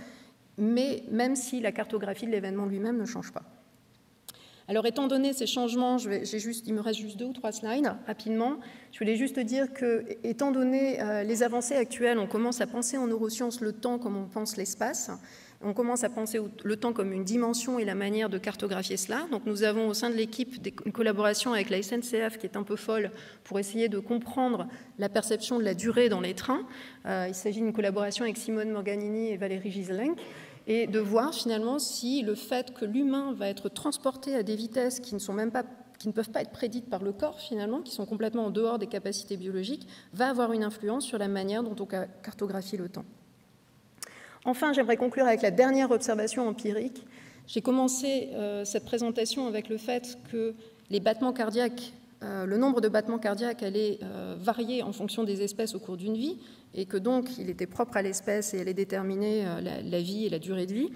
mais 0.58 1.04
même 1.10 1.36
si 1.36 1.62
la 1.62 1.72
cartographie 1.72 2.26
de 2.26 2.32
l'événement 2.32 2.66
lui-même 2.66 2.98
ne 2.98 3.06
change 3.06 3.32
pas. 3.32 3.44
Alors, 4.68 4.86
étant 4.86 5.08
donné 5.08 5.34
ces 5.34 5.46
changements, 5.46 5.98
juste, 5.98 6.68
il 6.68 6.74
me 6.74 6.82
reste 6.82 7.00
juste 7.00 7.18
deux 7.18 7.26
ou 7.26 7.34
trois 7.34 7.52
slides 7.52 7.94
rapidement. 8.08 8.58
Je 8.92 9.00
voulais 9.00 9.18
juste 9.18 9.40
dire 9.40 9.74
que, 9.74 10.06
étant 10.24 10.52
donné 10.52 11.02
euh, 11.02 11.24
les 11.24 11.44
avancées 11.44 11.76
actuelles, 11.76 12.18
on 12.18 12.28
commence 12.28 12.62
à 12.62 12.68
penser 12.68 12.98
en 12.98 13.08
neurosciences 13.08 13.60
le 13.60 13.74
temps 13.74 14.00
comme 14.00 14.16
on 14.16 14.26
pense 14.26 14.56
l'espace 14.56 15.12
on 15.64 15.74
commence 15.74 16.04
à 16.04 16.10
penser 16.10 16.40
le 16.64 16.78
temps 16.78 16.94
comme 16.94 17.12
une 17.14 17.24
dimension 17.24 17.80
et 17.80 17.86
la 17.86 17.96
manière 17.96 18.30
de 18.30 18.38
cartographier 18.38 18.98
cela. 18.98 19.26
Donc 19.32 19.46
nous 19.46 19.64
avons 19.64 19.88
au 19.88 19.94
sein 19.94 20.10
de 20.10 20.16
l'équipe 20.16 20.56
une 20.86 20.92
collaboration 20.92 21.54
avec 21.54 21.70
la 21.70 21.82
SNCF 21.82 22.38
qui 22.38 22.46
est 22.46 22.58
un 22.58 22.64
peu 22.64 22.76
folle 22.76 23.12
pour 23.44 23.60
essayer 23.60 23.90
de 23.90 24.00
comprendre 24.00 24.68
la 25.00 25.10
perception 25.10 25.60
de 25.60 25.64
la 25.64 25.74
durée 25.74 26.10
dans 26.10 26.22
les 26.22 26.34
trains. 26.34 26.66
Euh, 27.06 27.26
il 27.28 27.36
s'agit 27.36 27.62
d'une 27.62 27.74
collaboration 27.74 28.24
avec 28.24 28.38
Simone 28.38 28.72
Morganini 28.72 29.32
et 29.32 29.38
Valérie 29.38 29.72
Giselenk 29.72 30.18
et 30.68 30.88
de 30.88 31.00
voir 31.00 31.34
finalement 31.34 31.80
si 31.80 32.22
le 32.22 32.36
fait 32.36 32.74
que 32.74 32.86
l'humain 32.86 33.34
va 33.34 33.50
être 33.50 33.70
transporté 33.70 34.36
à 34.36 34.44
des 34.44 34.56
vitesses 34.56 35.00
qui 35.00 35.14
ne 35.14 35.20
sont 35.20 35.34
même 35.34 35.52
pas 35.52 35.64
qui 36.00 36.10
ne 36.10 36.14
peuvent 36.14 36.32
pas 36.32 36.42
être 36.42 36.52
prédites 36.52 36.90
par 36.90 37.02
le 37.02 37.14
corps 37.14 37.40
finalement, 37.40 37.82
qui 37.82 37.94
sont 37.94 38.06
complètement 38.06 38.48
en 38.48 38.50
dehors 38.50 38.78
des 38.78 38.88
capacités 38.88 39.38
biologiques, 39.38 39.88
va 40.12 40.28
avoir 40.28 40.52
une 40.52 40.64
influence 40.64 41.06
sur 41.06 41.18
la 41.18 41.30
manière 41.30 41.64
dont 41.64 41.76
on 41.80 41.86
cartographie 41.86 42.76
le 42.76 42.90
temps. 42.90 43.06
Enfin, 44.46 44.74
j'aimerais 44.74 44.98
conclure 44.98 45.26
avec 45.26 45.42
la 45.42 45.52
dernière 45.52 45.92
observation 45.92 46.48
empirique. 46.48 47.06
J'ai 47.48 47.62
commencé 47.62 48.30
euh, 48.34 48.66
cette 48.66 48.86
présentation 48.86 49.48
avec 49.48 49.70
le 49.70 49.78
fait 49.78 50.18
que 50.32 50.54
les 50.90 51.00
battements 51.00 51.34
cardiaques, 51.34 51.94
euh, 52.24 52.46
le 52.46 52.58
nombre 52.58 52.82
de 52.82 52.90
battements 52.90 53.20
cardiaques 53.20 53.64
allait 53.64 54.00
euh, 54.04 54.36
varier 54.38 54.84
en 54.84 54.92
fonction 54.92 55.24
des 55.24 55.42
espèces 55.42 55.76
au 55.76 55.80
cours 55.80 55.98
d'une 55.98 56.16
vie, 56.16 56.40
et 56.74 56.86
que 56.86 56.98
donc 56.98 57.38
il 57.38 57.50
était 57.50 57.68
propre 57.68 57.98
à 57.98 58.02
l'espèce 58.02 58.54
et 58.54 58.60
allait 58.60 58.74
déterminer 58.74 59.46
la, 59.62 60.02
vie 60.02 60.26
et 60.26 60.30
la 60.30 60.40
durée 60.40 60.66
de 60.66 60.74
vie. 60.74 60.90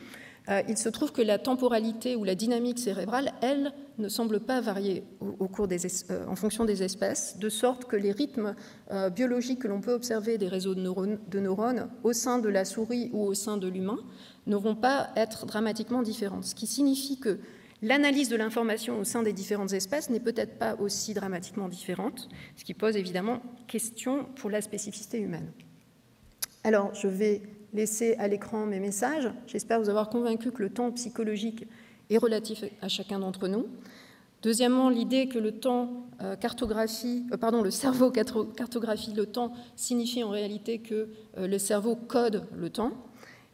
Euh, 0.50 0.62
il 0.70 0.78
se 0.78 0.88
trouve 0.90 1.12
que 1.12 1.22
la 1.22 1.40
temporalité 1.40 2.16
ou 2.16 2.24
la 2.24 2.36
dynamique 2.36 2.80
cérébrale, 2.80 3.34
elle, 3.42 3.74
ne 3.98 4.10
semble 4.10 4.40
pas 4.40 4.62
varier 4.62 5.04
au, 5.20 5.48
cours 5.48 5.68
des, 5.68 5.86
euh, 6.12 6.26
en 6.28 6.36
fonction 6.36 6.66
des 6.66 6.84
espèces, 6.84 7.38
de 7.38 7.50
sorte 7.50 7.86
que 7.86 7.96
les 7.96 8.12
rythmes 8.12 8.56
euh, 8.92 9.10
biologiques 9.10 9.60
que 9.60 9.68
l'on 9.68 9.82
peut 9.82 9.94
observer 9.94 10.38
des 10.38 10.48
réseaux 10.48 10.76
de 10.76 11.40
neurones, 11.40 11.90
au 12.04 12.14
sein 12.14 12.40
de 12.40 12.48
la 12.48 12.64
souris 12.64 13.10
ou 13.12 13.24
au 13.24 13.34
sein 13.34 13.58
de 13.58 13.68
l'humain 13.68 13.98
ne 14.46 14.56
vont 14.56 14.76
pas 14.76 15.10
être 15.16 15.46
dramatiquement 15.46 16.02
différents. 16.02 16.42
Ce 16.42 16.56
qui 16.56 16.68
signifie 16.68 17.20
que 17.20 17.40
l'analyse 17.82 18.30
de 18.30 18.38
l'information 18.38 19.00
au 19.00 19.04
sein 19.04 19.24
des 19.24 19.34
différentes 19.34 19.74
espèces 19.74 20.10
n'est 20.10 20.20
peut-être 20.20 20.58
pas 20.58 20.76
aussi 20.76 21.14
dramatiquement 21.14 21.68
différente, 21.68 22.30
ce 22.56 22.64
qui 22.64 22.74
pose 22.74 22.96
évidemment 22.96 23.42
question 23.68 24.26
pour 24.36 24.50
la 24.50 24.62
spécificité 24.62 25.20
humaine. 25.20 25.52
Alors, 26.64 26.94
je 26.94 27.08
vais 27.08 27.42
laisser 27.74 28.16
à 28.16 28.28
l'écran 28.28 28.66
mes 28.66 28.80
messages. 28.80 29.30
J'espère 29.48 29.80
vous 29.80 29.90
avoir 29.90 30.10
convaincu 30.10 30.52
que 30.52 30.62
le 30.62 30.70
temps 30.70 30.92
psychologique 30.92 31.68
est 32.10 32.18
relatif 32.18 32.64
à 32.82 32.88
chacun 32.88 33.20
d'entre 33.20 33.48
nous. 33.48 33.68
Deuxièmement, 34.44 34.90
l'idée 34.90 35.28
que 35.28 35.40
le 35.40 35.52
temps 35.52 36.06
euh, 36.22 36.36
cartographie, 36.36 37.26
euh, 37.32 37.64
le 37.64 37.72
cerveau 37.72 38.12
cartographie 38.12 39.14
le 39.14 39.26
temps 39.26 39.52
signifie 39.76 40.24
en 40.24 40.30
réalité 40.30 40.80
que 40.80 41.10
euh, 41.38 41.48
le 41.48 41.58
cerveau 41.58 41.96
code 41.96 42.46
le 42.56 42.70
temps 42.70 42.92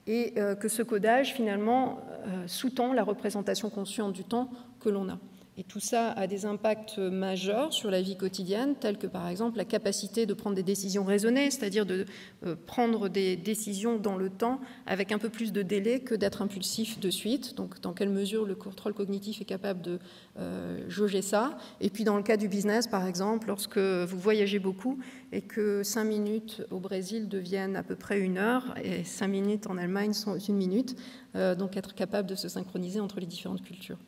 et 0.05 0.33
que 0.59 0.67
ce 0.67 0.81
codage 0.81 1.33
finalement 1.33 2.01
sous-tend 2.45 2.91
la 2.91 3.05
représentation 3.05 3.69
consciente 3.69 4.11
du 4.11 4.25
temps 4.25 4.49
que 4.81 4.89
l'on 4.89 5.07
a. 5.07 5.17
Et 5.55 5.63
tout 5.63 5.79
ça 5.79 6.11
a 6.13 6.25
des 6.25 6.45
impacts 6.45 6.97
majeurs 6.97 7.73
sur 7.73 7.91
la 7.91 8.01
vie 8.01 8.17
quotidienne, 8.17 8.75
tels 8.75 8.97
que 8.97 9.05
par 9.05 9.27
exemple 9.27 9.57
la 9.57 9.65
capacité 9.65 10.25
de 10.25 10.33
prendre 10.33 10.55
des 10.55 10.63
décisions 10.63 11.03
raisonnées, 11.03 11.51
c'est-à-dire 11.51 11.85
de 11.85 12.05
euh, 12.43 12.55
prendre 12.65 13.07
des 13.07 13.35
décisions 13.35 13.99
dans 13.99 14.17
le 14.17 14.31
temps 14.31 14.59
avec 14.87 15.11
un 15.11 15.19
peu 15.19 15.29
plus 15.29 15.53
de 15.53 15.61
délai 15.61 15.99
que 15.99 16.15
d'être 16.15 16.41
impulsif 16.41 16.99
de 16.99 17.11
suite. 17.11 17.55
Donc 17.55 17.79
dans 17.81 17.93
quelle 17.93 18.09
mesure 18.09 18.45
le 18.45 18.55
contrôle 18.55 18.95
cognitif 18.95 19.41
est 19.41 19.45
capable 19.45 19.81
de 19.81 19.99
euh, 20.39 20.83
jauger 20.89 21.21
ça. 21.21 21.55
Et 21.81 21.91
puis 21.91 22.03
dans 22.03 22.17
le 22.17 22.23
cas 22.23 22.37
du 22.37 22.47
business, 22.47 22.87
par 22.87 23.05
exemple, 23.05 23.47
lorsque 23.47 23.77
vous 23.77 24.17
voyagez 24.17 24.57
beaucoup 24.57 24.97
et 25.31 25.41
que 25.41 25.83
cinq 25.83 26.05
minutes 26.05 26.63
au 26.71 26.79
Brésil 26.79 27.29
deviennent 27.29 27.75
à 27.75 27.83
peu 27.83 27.95
près 27.95 28.19
une 28.19 28.39
heure 28.39 28.73
et 28.83 29.03
cinq 29.03 29.27
minutes 29.27 29.67
en 29.67 29.77
Allemagne 29.77 30.13
sont 30.13 30.35
une 30.35 30.55
minute, 30.55 30.95
euh, 31.35 31.53
donc 31.53 31.77
être 31.77 31.93
capable 31.93 32.27
de 32.27 32.35
se 32.35 32.47
synchroniser 32.49 32.99
entre 32.99 33.19
les 33.19 33.27
différentes 33.27 33.61
cultures. 33.61 33.99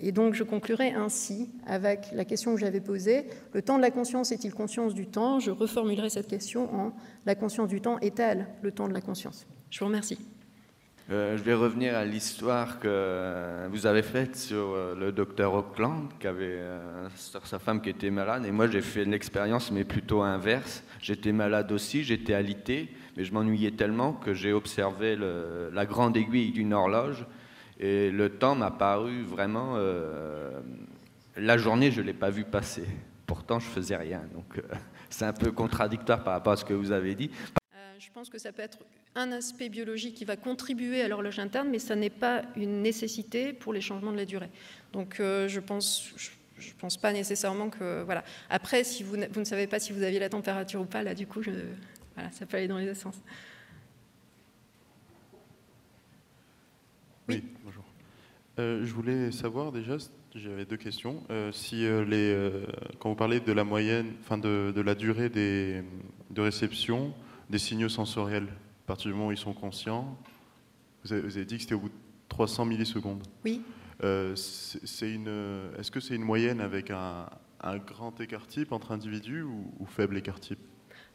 Et 0.00 0.12
donc 0.12 0.34
je 0.34 0.44
conclurai 0.44 0.92
ainsi 0.92 1.50
avec 1.66 2.08
la 2.12 2.24
question 2.24 2.54
que 2.54 2.60
j'avais 2.60 2.80
posée, 2.80 3.26
le 3.52 3.62
temps 3.62 3.76
de 3.76 3.82
la 3.82 3.90
conscience 3.90 4.30
est-il 4.30 4.54
conscience 4.54 4.94
du 4.94 5.06
temps? 5.06 5.40
Je 5.40 5.50
reformulerai 5.50 6.08
cette 6.08 6.28
question 6.28 6.72
en 6.74 6.92
la 7.26 7.34
conscience 7.34 7.68
du 7.68 7.80
temps 7.80 7.98
est-elle 7.98 8.46
le 8.62 8.70
temps 8.70 8.88
de 8.88 8.94
la 8.94 9.00
conscience? 9.00 9.46
Je 9.70 9.80
vous 9.80 9.86
remercie. 9.86 10.18
Euh, 11.10 11.38
je 11.38 11.42
vais 11.42 11.54
revenir 11.54 11.96
à 11.96 12.04
l'histoire 12.04 12.78
que 12.78 13.66
vous 13.70 13.86
avez 13.86 14.02
faite 14.02 14.36
sur 14.36 14.58
euh, 14.58 14.94
le 14.94 15.10
docteur 15.10 15.54
Auckland, 15.54 16.10
qui 16.20 16.26
avait 16.26 16.58
euh, 16.58 17.08
sa 17.16 17.58
femme 17.58 17.80
qui 17.80 17.88
était 17.88 18.10
malade, 18.10 18.44
et 18.44 18.50
moi 18.50 18.66
j'ai 18.66 18.82
fait 18.82 19.06
l'expérience, 19.06 19.72
mais 19.72 19.84
plutôt 19.84 20.20
inverse. 20.20 20.84
J'étais 21.00 21.32
malade 21.32 21.72
aussi, 21.72 22.04
j'étais 22.04 22.34
alité, 22.34 22.94
mais 23.16 23.24
je 23.24 23.32
m'ennuyais 23.32 23.70
tellement 23.70 24.12
que 24.12 24.34
j'ai 24.34 24.52
observé 24.52 25.16
la 25.72 25.86
grande 25.86 26.14
aiguille 26.16 26.52
d'une 26.52 26.74
horloge 26.74 27.24
et 27.78 28.10
le 28.10 28.28
temps 28.30 28.54
m'a 28.54 28.70
paru 28.70 29.22
vraiment. 29.22 29.74
Euh, 29.76 30.60
la 31.36 31.56
journée, 31.56 31.92
je 31.92 32.00
ne 32.00 32.06
l'ai 32.06 32.12
pas 32.12 32.30
vu 32.30 32.44
passer. 32.44 32.84
Pourtant, 33.26 33.60
je 33.60 33.66
faisais 33.66 33.96
rien. 33.96 34.22
Donc, 34.34 34.60
c'est 35.10 35.24
un 35.24 35.32
peu 35.32 35.52
contradictoire 35.52 36.24
par 36.24 36.34
rapport 36.34 36.54
à 36.54 36.56
ce 36.56 36.64
que 36.64 36.74
vous 36.74 36.90
avez 36.90 37.14
dit. 37.14 37.30
je 37.98 38.08
pense 38.12 38.28
que 38.28 38.38
ça 38.38 38.52
peut 38.52 38.62
être 38.62 38.78
un 39.14 39.30
aspect 39.32 39.68
biologique 39.68 40.14
qui 40.14 40.24
va 40.24 40.36
contribuer 40.36 41.02
à 41.02 41.08
l'horloge 41.08 41.38
interne, 41.38 41.68
mais 41.70 41.78
ça 41.78 41.94
n'est 41.94 42.10
pas 42.10 42.42
une 42.56 42.82
nécessité 42.82 43.52
pour 43.52 43.72
les 43.72 43.80
changements 43.80 44.12
de 44.12 44.16
la 44.16 44.24
durée. 44.24 44.50
Donc, 44.92 45.16
je 45.18 45.60
pense. 45.60 46.12
Je, 46.16 46.30
ne 46.70 46.74
pense 46.80 46.96
pas 46.96 47.12
nécessairement 47.12 47.70
que 47.70 48.02
voilà. 48.02 48.24
Après, 48.50 48.82
si 48.82 49.04
vous, 49.04 49.16
vous, 49.30 49.40
ne 49.40 49.44
savez 49.44 49.68
pas 49.68 49.78
si 49.78 49.92
vous 49.92 50.02
aviez 50.02 50.18
la 50.18 50.28
température 50.28 50.80
ou 50.80 50.86
pas, 50.86 51.04
là, 51.04 51.14
du 51.14 51.24
coup, 51.24 51.40
voilà, 52.16 52.32
ça 52.32 52.46
peut 52.46 52.56
aller 52.56 52.66
dans 52.66 52.78
les 52.78 52.86
deux 52.86 52.94
Oui, 57.28 57.44
bonjour. 57.62 57.84
Euh, 58.58 58.86
je 58.86 58.94
voulais 58.94 59.30
savoir 59.32 59.70
déjà, 59.70 59.98
j'avais 60.34 60.64
deux 60.64 60.78
questions. 60.78 61.22
Euh, 61.30 61.52
si 61.52 61.84
euh, 61.84 62.04
les, 62.04 62.64
quand 62.98 63.10
vous 63.10 63.16
parlez 63.16 63.40
de 63.40 63.52
la 63.52 63.64
moyenne, 63.64 64.14
enfin 64.20 64.38
de, 64.38 64.80
la 64.80 64.94
durée 64.94 65.28
des, 65.28 65.82
de 66.30 66.40
réception 66.40 67.12
des 67.50 67.58
signaux 67.58 67.90
sensoriels, 67.90 68.48
à 68.84 68.86
partir 68.86 69.10
du 69.10 69.14
moment 69.14 69.28
où 69.28 69.32
ils 69.32 69.38
sont 69.38 69.52
conscients, 69.52 70.16
vous 71.04 71.12
avez, 71.12 71.44
dit 71.44 71.56
que 71.56 71.62
c'était 71.62 71.74
au 71.74 71.80
bout 71.80 71.90
de 71.90 71.94
300 72.30 72.64
millisecondes. 72.64 73.22
Oui. 73.44 73.62
c'est 74.34 75.10
une, 75.12 75.28
est-ce 75.78 75.90
que 75.90 76.00
c'est 76.00 76.14
une 76.14 76.24
moyenne 76.24 76.62
avec 76.62 76.90
un, 76.90 77.28
grand 77.86 78.18
écart 78.20 78.46
type 78.46 78.72
entre 78.72 78.92
individus 78.92 79.42
ou, 79.42 79.70
ou 79.80 79.86
faible 79.86 80.16
écart 80.16 80.40
type? 80.40 80.60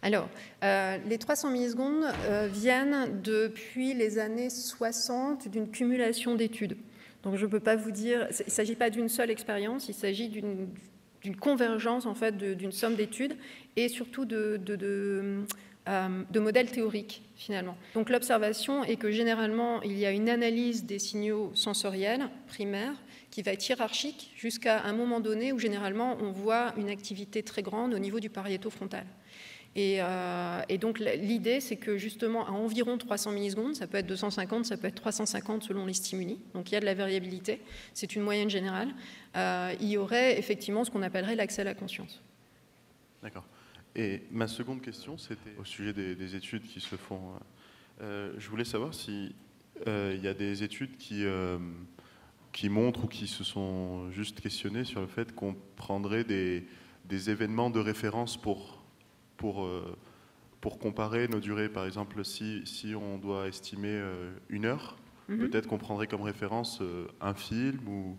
Alors, 0.04 0.28
euh, 0.66 0.98
les 1.08 1.18
300 1.18 1.50
millisecondes 1.50 2.04
euh, 2.26 2.50
viennent 2.52 3.22
depuis 3.24 3.94
les 3.94 4.20
années 4.20 4.50
60 4.50 5.48
d'une 5.48 5.72
cumulation 5.72 6.36
d'études. 6.36 6.76
Donc 7.24 7.38
je 7.38 7.46
ne 7.46 7.50
peux 7.50 7.62
pas 7.62 7.78
vous 7.78 7.92
dire, 7.92 8.28
il 8.30 8.46
ne 8.46 8.52
s'agit 8.52 8.76
pas 8.76 8.90
d'une 8.90 9.08
seule 9.08 9.32
expérience, 9.32 9.88
il 9.88 9.94
s'agit 9.94 10.28
d'une 10.28 11.38
convergence 11.40 12.06
en 12.06 12.16
fait 12.16 12.38
d'une 12.38 12.74
somme 12.74 12.96
d'études 12.96 13.38
et 13.78 13.88
surtout 13.88 14.26
de, 14.26 14.60
euh, 14.70 16.24
de, 16.30 16.40
modèles 16.42 16.70
théoriques 16.70 17.22
finalement. 17.38 17.78
Donc 17.94 18.10
l'observation 18.10 18.84
est 18.84 18.98
que 18.98 19.10
généralement 19.10 19.82
il 19.84 19.98
y 19.98 20.06
a 20.06 20.12
une 20.12 20.28
analyse 20.28 20.84
des 20.84 21.00
signaux 21.00 21.52
sensoriels 21.56 22.28
primaires 22.48 22.96
qui 23.32 23.42
va 23.42 23.54
être 23.54 23.70
hiérarchique 23.70 24.34
jusqu'à 24.36 24.82
un 24.84 24.92
moment 24.92 25.22
donné 25.22 25.54
où 25.54 25.60
généralement 25.60 26.18
on 26.20 26.34
voit 26.34 26.74
une 26.76 26.90
activité 26.90 27.42
très 27.42 27.62
grande 27.62 27.94
au 27.94 28.00
niveau 28.00 28.20
du 28.20 28.30
pariéto 28.30 28.70
frontal. 28.70 29.06
Euh, 29.76 30.62
et, 30.70 30.78
donc 30.78 31.00
l'idée, 31.00 31.60
c'est 31.60 31.78
que 31.78 31.98
justement, 31.98 32.46
à 32.46 32.52
environ 32.52 32.98
300 32.98 33.32
millisecondes, 33.32 33.76
ça 33.76 33.88
peut 33.88 33.98
être 33.98 34.08
250, 34.08 34.66
ça 34.66 34.78
peut 34.78 34.88
être 34.88 34.96
350 34.96 35.64
selon 35.64 35.86
les 35.86 35.94
stimuli, 35.94 36.40
donc 36.54 36.72
il 36.72 36.76
y 36.76 36.78
a 36.78 36.80
de 36.80 36.86
la 36.86 36.94
variabilité, 36.94 37.60
c'est 37.94 38.16
une 38.16 38.22
moyenne 38.22 38.50
générale, 38.50 38.94
euh, 39.36 39.74
il 39.82 39.90
y 39.90 39.98
aurait 39.98 40.38
effectivement 40.38 40.84
ce 40.84 40.92
qu'on 40.92 41.02
appellerait 41.02 41.36
l'accès 41.36 41.62
à 41.62 41.66
la 41.66 41.74
conscience. 41.74 42.22
D'accord. 43.24 43.46
Et 43.96 44.24
ma 44.32 44.48
seconde 44.48 44.82
question, 44.82 45.18
c'était 45.18 45.56
au 45.60 45.66
sujet 45.66 45.94
des, 45.94 46.36
études 46.36 46.64
qui 46.64 46.80
se 46.80 46.96
font. 46.96 47.22
Euh, 48.02 48.34
je 48.38 48.50
voulais 48.50 48.66
savoir 48.66 48.94
si 48.94 49.36
il 49.86 50.22
y 50.22 50.28
a 50.28 50.34
des 50.34 50.64
études 50.64 50.98
qui, 50.98 51.26
montrent 52.70 53.04
ou 53.06 53.08
qui 53.08 53.28
se 53.28 53.44
sont 53.44 54.10
juste 54.12 54.40
questionnées 54.40 54.84
sur 54.84 55.02
le 55.02 55.08
fait 55.08 55.34
qu'on 55.36 55.56
prendrait 55.76 56.24
des 56.24 57.30
événements 57.30 57.70
de 57.70 57.80
référence 57.80 58.38
pour 58.38 58.83
pour, 59.38 59.64
euh, 59.64 59.98
pour 60.62 60.80
comparer 60.80 61.28
nos 61.28 61.40
durées. 61.40 61.70
Par 61.70 61.86
exemple, 61.86 62.24
si, 62.24 62.62
si 62.66 62.96
on 62.96 63.18
doit 63.18 63.48
estimer 63.48 63.90
euh, 63.90 64.32
une 64.50 64.66
heure, 64.66 64.98
mhm. 65.28 65.40
peut-être 65.40 65.68
qu'on 65.68 65.78
prendrait 65.78 66.08
comme 66.08 66.22
référence 66.22 66.80
euh, 66.82 67.08
un 67.22 67.34
film 67.34 67.88
ou 67.88 68.18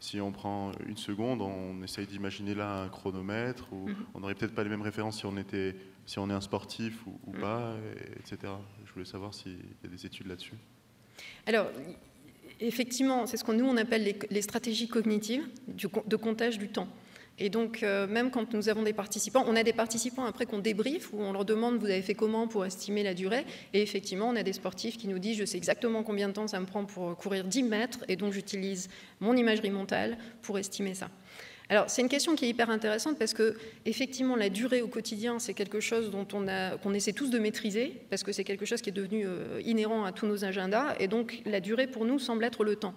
si 0.00 0.20
on 0.20 0.32
prend 0.32 0.72
une 0.88 0.96
seconde, 0.96 1.40
on 1.40 1.84
essaye 1.84 2.04
d'imaginer 2.04 2.52
là 2.52 2.82
un 2.82 2.88
chronomètre, 2.88 3.72
ou 3.72 3.86
mhm. 3.86 3.96
on 4.14 4.20
n'aurait 4.20 4.34
peut-être 4.34 4.56
pas 4.56 4.64
les 4.64 4.70
mêmes 4.70 4.82
références 4.82 5.18
si 5.18 5.26
on, 5.26 5.36
était, 5.36 5.76
si 6.04 6.18
on 6.18 6.28
est 6.30 6.32
un 6.32 6.40
sportif 6.40 7.06
ou, 7.06 7.30
mhm. 7.30 7.40
pas, 7.40 7.76
etc. 8.16 8.52
Je 8.86 8.92
voulais 8.92 9.04
savoir 9.04 9.32
s'il 9.32 9.52
y 9.52 9.86
a 9.86 9.88
des 9.88 10.06
études 10.06 10.26
là-dessus. 10.26 10.54
Alors, 11.46 11.70
effectivement, 12.58 13.26
c'est 13.26 13.36
ce 13.36 13.44
que 13.44 13.52
nous 13.52 13.66
on 13.66 13.76
appelle 13.76 14.02
les, 14.02 14.18
les 14.30 14.42
stratégies 14.42 14.88
cognitives 14.88 15.46
de 15.68 16.16
comptage 16.16 16.58
du 16.58 16.70
temps. 16.70 16.88
Et 17.40 17.48
donc, 17.48 17.82
euh, 17.82 18.06
même 18.06 18.30
quand 18.30 18.52
nous 18.52 18.68
avons 18.68 18.82
des 18.82 18.92
participants, 18.92 19.44
on 19.48 19.56
a 19.56 19.62
des 19.62 19.72
participants 19.72 20.26
après 20.26 20.44
qu'on 20.44 20.58
débriefe, 20.58 21.12
où 21.12 21.22
on 21.22 21.32
leur 21.32 21.46
demande 21.46 21.78
vous 21.78 21.86
avez 21.86 22.02
fait 22.02 22.14
comment 22.14 22.46
pour 22.46 22.66
estimer 22.66 23.02
la 23.02 23.14
durée. 23.14 23.46
Et 23.72 23.80
effectivement, 23.80 24.28
on 24.28 24.36
a 24.36 24.42
des 24.42 24.52
sportifs 24.52 24.98
qui 24.98 25.08
nous 25.08 25.18
disent 25.18 25.38
je 25.38 25.46
sais 25.46 25.56
exactement 25.56 26.02
combien 26.02 26.28
de 26.28 26.34
temps 26.34 26.46
ça 26.46 26.60
me 26.60 26.66
prend 26.66 26.84
pour 26.84 27.16
courir 27.16 27.44
10 27.44 27.62
mètres, 27.62 28.04
et 28.08 28.16
donc 28.16 28.34
j'utilise 28.34 28.90
mon 29.20 29.34
imagerie 29.34 29.70
mentale 29.70 30.18
pour 30.42 30.58
estimer 30.58 30.94
ça. 30.94 31.08
Alors, 31.70 31.88
c'est 31.88 32.02
une 32.02 32.08
question 32.08 32.34
qui 32.34 32.46
est 32.46 32.48
hyper 32.48 32.68
intéressante 32.68 33.16
parce 33.16 33.32
que, 33.32 33.54
effectivement, 33.86 34.34
la 34.34 34.48
durée 34.48 34.82
au 34.82 34.88
quotidien, 34.88 35.38
c'est 35.38 35.54
quelque 35.54 35.78
chose 35.78 36.10
dont 36.10 36.26
on 36.32 36.48
a, 36.48 36.76
qu'on 36.78 36.92
essaie 36.94 37.12
tous 37.12 37.30
de 37.30 37.38
maîtriser 37.38 38.02
parce 38.10 38.24
que 38.24 38.32
c'est 38.32 38.42
quelque 38.42 38.64
chose 38.64 38.82
qui 38.82 38.90
est 38.90 38.92
devenu 38.92 39.24
euh, 39.24 39.62
inhérent 39.64 40.04
à 40.04 40.10
tous 40.10 40.26
nos 40.26 40.44
agendas. 40.44 40.96
Et 40.98 41.06
donc, 41.06 41.42
la 41.46 41.60
durée, 41.60 41.86
pour 41.86 42.04
nous, 42.04 42.18
semble 42.18 42.42
être 42.42 42.64
le 42.64 42.74
temps. 42.74 42.92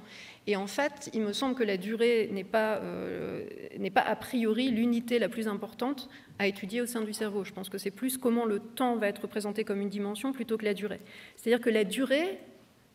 Et 0.47 0.55
en 0.55 0.65
fait, 0.65 1.11
il 1.13 1.21
me 1.21 1.33
semble 1.33 1.53
que 1.53 1.61
la 1.61 1.77
durée 1.77 2.31
n'est 2.33 2.43
pas, 2.43 2.77
euh, 2.77 3.45
n'est 3.77 3.91
pas 3.91 4.01
a 4.01 4.15
priori 4.15 4.69
l'unité 4.69 5.19
la 5.19 5.29
plus 5.29 5.47
importante 5.47 6.09
à 6.39 6.47
étudier 6.47 6.81
au 6.81 6.87
sein 6.87 7.01
du 7.01 7.13
cerveau. 7.13 7.43
Je 7.43 7.53
pense 7.53 7.69
que 7.69 7.77
c'est 7.77 7.91
plus 7.91 8.17
comment 8.17 8.45
le 8.45 8.57
temps 8.57 8.95
va 8.95 9.07
être 9.07 9.21
représenté 9.21 9.63
comme 9.63 9.81
une 9.81 9.89
dimension 9.89 10.31
plutôt 10.31 10.57
que 10.57 10.65
la 10.65 10.73
durée. 10.73 10.99
C'est-à-dire 11.35 11.63
que 11.63 11.69
la 11.69 11.83
durée, 11.83 12.39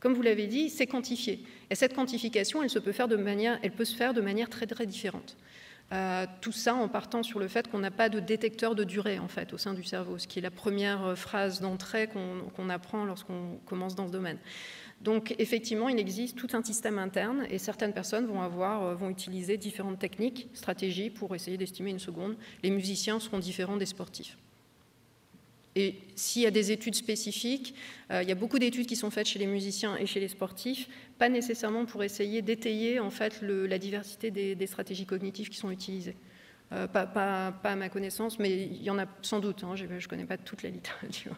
comme 0.00 0.14
vous 0.14 0.22
l'avez 0.22 0.48
dit, 0.48 0.70
c'est 0.70 0.88
quantifié. 0.88 1.38
Et 1.70 1.76
cette 1.76 1.94
quantification, 1.94 2.64
elle, 2.64 2.70
se 2.70 2.80
peut 2.80 2.90
faire 2.90 3.06
de 3.06 3.14
manière, 3.16 3.60
elle 3.62 3.70
peut 3.70 3.84
se 3.84 3.94
faire 3.94 4.12
de 4.12 4.20
manière 4.20 4.50
très 4.50 4.66
très 4.66 4.84
différente. 4.84 5.36
Euh, 5.90 6.26
tout 6.42 6.52
ça 6.52 6.74
en 6.74 6.86
partant 6.86 7.22
sur 7.22 7.38
le 7.38 7.48
fait 7.48 7.70
qu'on 7.70 7.78
n'a 7.78 7.90
pas 7.90 8.10
de 8.10 8.20
détecteur 8.20 8.74
de 8.74 8.84
durée 8.84 9.18
en 9.18 9.28
fait 9.28 9.54
au 9.54 9.58
sein 9.58 9.72
du 9.72 9.82
cerveau, 9.82 10.18
ce 10.18 10.26
qui 10.26 10.38
est 10.38 10.42
la 10.42 10.50
première 10.50 11.02
euh, 11.06 11.14
phrase 11.14 11.62
d'entrée 11.62 12.08
qu'on 12.08 12.68
apprend 12.68 13.06
lorsqu'on 13.06 13.58
commence 13.64 13.94
dans 13.94 14.06
ce 14.06 14.12
domaine. 14.12 14.36
Donc 15.00 15.34
effectivement, 15.38 15.88
il 15.88 15.98
existe 15.98 16.36
tout 16.36 16.48
un 16.52 16.62
système 16.62 16.98
interne 16.98 17.46
et 17.48 17.56
certaines 17.56 17.94
personnes 17.94 18.26
vont 18.26 18.42
avoir, 18.42 18.82
euh, 18.82 18.94
vont 18.96 19.08
utiliser 19.08 19.56
différentes 19.56 19.98
techniques, 19.98 20.50
stratégies 20.52 21.08
pour 21.08 21.34
essayer 21.34 21.56
d'estimer 21.56 21.90
une 21.90 21.98
seconde. 21.98 22.36
Les 22.62 22.70
musiciens 22.70 23.18
seront 23.18 23.38
différents 23.38 23.78
des 23.78 23.86
sportifs. 23.86 24.36
Et 25.78 25.94
s'il 26.16 26.42
y 26.42 26.46
a 26.46 26.50
des 26.50 26.72
études 26.72 26.96
spécifiques, 26.96 27.72
euh, 28.10 28.20
il 28.20 28.28
y 28.28 28.32
a 28.32 28.34
beaucoup 28.34 28.58
d'études 28.58 28.86
qui 28.86 28.96
sont 28.96 29.12
faites 29.12 29.28
chez 29.28 29.38
les 29.38 29.46
musiciens 29.46 29.96
et 29.96 30.06
chez 30.06 30.18
les 30.18 30.26
sportifs, 30.26 30.88
pas 31.18 31.28
nécessairement 31.28 31.84
pour 31.84 32.02
essayer 32.02 32.42
d'étayer 32.42 32.98
en 32.98 33.10
fait 33.10 33.40
la 33.42 33.78
diversité 33.78 34.32
des, 34.32 34.66
stratégies 34.66 35.06
cognitives 35.06 35.48
qui 35.48 35.56
sont 35.56 35.70
utilisées. 35.70 36.16
Euh, 36.72 36.88
pas, 36.88 37.54
à 37.62 37.76
ma 37.76 37.88
connaissance, 37.90 38.40
mais 38.40 38.50
il 38.50 38.82
y 38.82 38.90
en 38.90 38.98
a 38.98 39.06
sans 39.22 39.38
doute. 39.38 39.62
Hein, 39.62 39.76
je 39.76 39.84
ne 39.84 40.00
connais 40.08 40.24
pas 40.24 40.36
toute 40.36 40.64
la 40.64 40.70
littérature. 40.70 41.36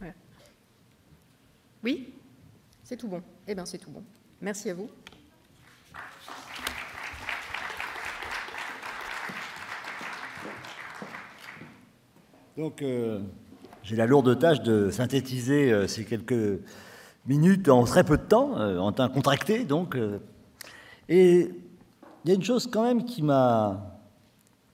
Oui? 1.84 2.14
C'est 2.84 2.96
tout 2.96 3.08
bon. 3.08 3.24
Eh 3.48 3.56
bien, 3.56 3.66
c'est 3.66 3.78
tout 3.78 3.90
bon. 3.90 4.04
Merci 4.40 4.70
à 4.70 4.74
vous. 4.74 4.88
Donc, 12.56 12.82
euh, 12.82 13.20
j'ai 13.82 13.96
la 13.96 14.06
lourde 14.06 14.38
tâche 14.38 14.62
de 14.62 14.90
synthétiser 14.90 15.72
euh, 15.72 15.88
ces 15.88 16.04
quelques 16.04 16.60
minutes 17.26 17.68
en 17.68 17.84
très 17.84 18.04
peu 18.04 18.16
de 18.16 18.22
temps, 18.22 18.58
euh, 18.58 18.78
en 18.78 18.92
temps 18.92 19.08
contracté 19.08 19.64
donc. 19.64 19.96
Euh. 19.96 20.18
Et 21.08 21.50
il 22.24 22.28
y 22.28 22.32
a 22.32 22.34
une 22.34 22.44
chose 22.44 22.68
quand 22.70 22.84
même 22.84 23.04
qui 23.04 23.22
m'a, 23.22 23.98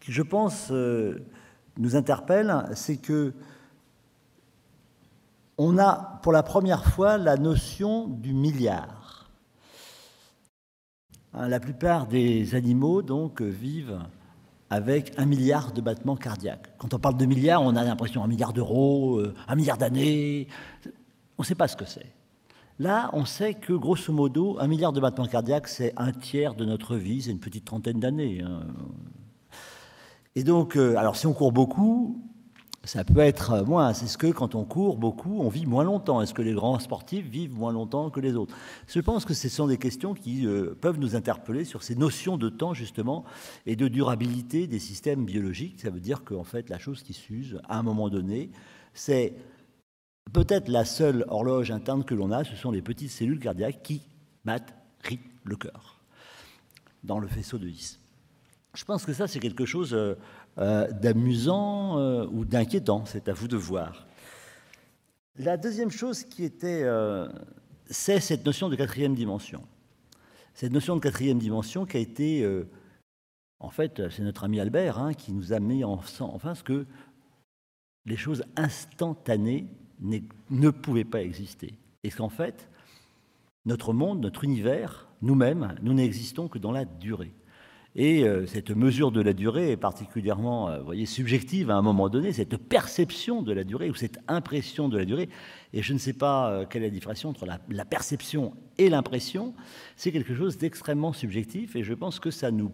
qui 0.00 0.12
je 0.12 0.22
pense 0.22 0.70
nous 0.70 1.96
interpelle, 1.96 2.54
c'est 2.74 2.98
que 2.98 3.32
on 5.56 5.78
a 5.78 6.20
pour 6.22 6.32
la 6.32 6.42
première 6.42 6.84
fois 6.84 7.16
la 7.16 7.36
notion 7.36 8.06
du 8.06 8.34
milliard. 8.34 9.30
Hein, 11.32 11.48
la 11.48 11.59
plupart 11.59 12.06
des 12.06 12.54
animaux 12.54 13.00
donc 13.00 13.40
vivent 13.40 13.98
avec 14.70 15.12
un 15.16 15.26
milliard 15.26 15.72
de 15.72 15.80
battements 15.80 16.16
cardiaques. 16.16 16.68
Quand 16.78 16.92
on 16.94 16.98
parle 16.98 17.16
de 17.16 17.26
milliards, 17.26 17.62
on 17.62 17.74
a 17.76 17.84
l'impression 17.84 18.22
un 18.22 18.26
milliard 18.26 18.52
d'euros, 18.52 19.18
euh, 19.18 19.34
un 19.46 19.54
milliard 19.54 19.78
d'années. 19.78 20.48
On 21.38 21.42
ne 21.42 21.46
sait 21.46 21.54
pas 21.54 21.68
ce 21.68 21.76
que 21.76 21.86
c'est. 21.86 22.12
Là, 22.78 23.10
on 23.12 23.24
sait 23.24 23.54
que 23.54 23.72
grosso 23.72 24.12
modo, 24.12 24.56
un 24.60 24.68
milliard 24.68 24.92
de 24.92 25.00
battements 25.00 25.26
cardiaques, 25.26 25.68
c'est 25.68 25.92
un 25.96 26.12
tiers 26.12 26.54
de 26.54 26.64
notre 26.64 26.96
vie, 26.96 27.22
c'est 27.22 27.30
une 27.30 27.40
petite 27.40 27.64
trentaine 27.64 27.98
d'années. 27.98 28.42
Hein. 28.42 28.60
Et 30.36 30.44
donc, 30.44 30.76
euh, 30.76 30.96
alors 30.96 31.16
si 31.16 31.26
on 31.26 31.32
court 31.32 31.50
beaucoup, 31.50 32.22
ça 32.85 33.05
peut 33.05 33.20
être 33.20 33.64
moins. 33.66 33.93
C'est 33.93 34.07
ce 34.07 34.16
que 34.16 34.29
quand 34.29 34.55
on 34.55 34.64
court 34.64 34.97
beaucoup, 34.97 35.41
on 35.41 35.49
vit 35.49 35.66
moins 35.66 35.85
longtemps. 35.85 36.22
Est-ce 36.22 36.33
que 36.33 36.43
les 36.43 36.55
grands 36.55 36.79
sportifs 36.79 37.26
vivent 37.26 37.53
moins 37.53 37.72
longtemps 37.72 38.09
que 38.11 38.20
les 38.20 38.35
autres? 38.35 38.57
Je 38.87 39.01
pense 39.01 39.24
que 39.24 39.35
ce 39.35 39.49
sont 39.49 39.66
des 39.66 39.79
questions 39.79 40.14
qui 40.14 40.47
euh, 40.47 40.74
peuvent 40.81 40.99
nous 40.99 41.16
interpeller 41.16 41.64
sur 41.64 41.83
ces 41.83 41.97
notions 41.97 42.39
de 42.39 42.49
temps, 42.49 42.74
justement, 42.74 43.24
et 43.66 43.76
de 43.76 43.89
durabilité 43.89 44.66
des 44.66 44.79
systèmes 44.79 45.24
biologiques. 45.24 45.81
Ça 45.81 45.91
veut 45.91 46.01
dire 46.01 46.24
qu'en 46.24 46.45
fait, 46.45 46.70
la 46.70 46.79
chose 46.79 47.03
qui 47.03 47.12
s'use, 47.12 47.61
à 47.68 47.79
un 47.79 47.83
moment 47.83 48.09
donné, 48.09 48.51
c'est 48.95 49.35
peut-être 50.33 50.68
la 50.68 50.85
seule 50.85 51.24
horloge 51.29 51.70
interne 51.70 52.05
que 52.05 52.14
l'on 52.14 52.31
a, 52.31 52.45
ce 52.45 52.57
sont 52.57 52.70
les 52.70 52.83
petites 52.83 53.11
cellules 53.11 53.41
cardiaques 53.41 53.83
qui 53.83 54.03
battent, 54.45 54.74
le 55.45 55.57
cœur 55.57 55.99
dans 57.03 57.18
le 57.18 57.29
faisceau 57.29 57.59
de 57.59 57.68
10. 57.68 57.99
Je 58.74 58.84
pense 58.84 59.04
que 59.04 59.12
ça, 59.12 59.26
c'est 59.26 59.40
quelque 59.40 59.64
chose 59.64 59.96
d'amusant 60.56 62.26
ou 62.26 62.44
d'inquiétant. 62.44 63.04
C'est 63.06 63.28
à 63.28 63.32
vous 63.32 63.48
de 63.48 63.56
voir. 63.56 64.06
La 65.36 65.56
deuxième 65.56 65.90
chose 65.90 66.24
qui 66.24 66.44
était, 66.44 66.84
c'est 67.86 68.20
cette 68.20 68.44
notion 68.44 68.68
de 68.68 68.76
quatrième 68.76 69.14
dimension. 69.14 69.62
Cette 70.54 70.72
notion 70.72 70.96
de 70.96 71.00
quatrième 71.00 71.38
dimension 71.38 71.86
qui 71.86 71.96
a 71.96 72.00
été, 72.00 72.46
en 73.60 73.70
fait, 73.70 74.02
c'est 74.10 74.22
notre 74.22 74.44
ami 74.44 74.60
Albert 74.60 74.98
hein, 74.98 75.14
qui 75.14 75.32
nous 75.32 75.52
a 75.52 75.60
mis 75.60 75.84
en, 75.84 76.00
enfin 76.20 76.54
ce 76.54 76.62
que 76.62 76.86
les 78.04 78.16
choses 78.16 78.44
instantanées 78.56 79.66
ne 80.00 80.70
pouvaient 80.70 81.04
pas 81.04 81.22
exister. 81.22 81.74
Et 82.04 82.10
qu'en 82.10 82.28
fait, 82.28 82.68
notre 83.64 83.92
monde, 83.92 84.20
notre 84.20 84.44
univers, 84.44 85.08
nous-mêmes, 85.20 85.74
nous 85.82 85.94
n'existons 85.94 86.48
que 86.48 86.58
dans 86.58 86.72
la 86.72 86.84
durée. 86.84 87.32
Et 88.01 88.22
euh, 88.22 88.46
cette 88.46 88.70
mesure 88.70 89.11
de 89.11 89.20
la 89.20 89.32
durée 89.32 89.72
est 89.72 89.76
particulièrement 89.76 90.68
euh, 90.68 90.78
voyez, 90.78 91.05
subjective 91.05 91.68
à 91.68 91.74
un 91.74 91.82
moment 91.82 92.09
donné, 92.09 92.32
cette 92.32 92.57
perception 92.57 93.42
de 93.42 93.53
la 93.53 93.64
durée 93.64 93.90
ou 93.90 93.94
cette 93.96 94.20
impression 94.28 94.88
de 94.88 94.96
la 94.96 95.05
durée. 95.05 95.28
Et 95.72 95.82
je 95.82 95.92
ne 95.92 95.99
sais 95.99 96.12
pas 96.12 96.49
euh, 96.49 96.64
quelle 96.64 96.84
est 96.84 96.86
la 96.86 96.92
différence 96.92 97.24
entre 97.24 97.44
la, 97.44 97.84
perception 97.84 98.55
et 98.78 98.88
l'impression. 98.88 99.53
C'est 99.96 100.12
quelque 100.12 100.32
chose 100.32 100.59
d'extrêmement 100.59 101.12
subjectif 101.12 101.74
et 101.74 101.82
je 101.82 101.92
pense 101.92 102.20
que 102.20 102.30
ça 102.30 102.53
nous 102.53 102.70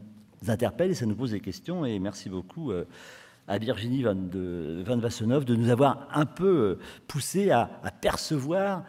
interpelle 0.47 0.91
et 0.91 0.95
ça 0.95 1.07
nous 1.07 1.17
pose 1.17 1.31
des 1.31 1.41
questions. 1.41 1.87
Et 1.87 1.99
merci 1.99 2.29
beaucoup 2.29 2.71
à 3.49 3.57
Virginie 3.57 4.03
Van, 4.03 4.15
Vassenov 4.99 5.47
de 5.47 5.57
nous 5.57 5.71
avoir 5.71 6.07
un 6.13 6.27
peu 6.27 6.79
poussé 7.09 7.51
à, 7.51 7.71
percevoir, 8.03 8.85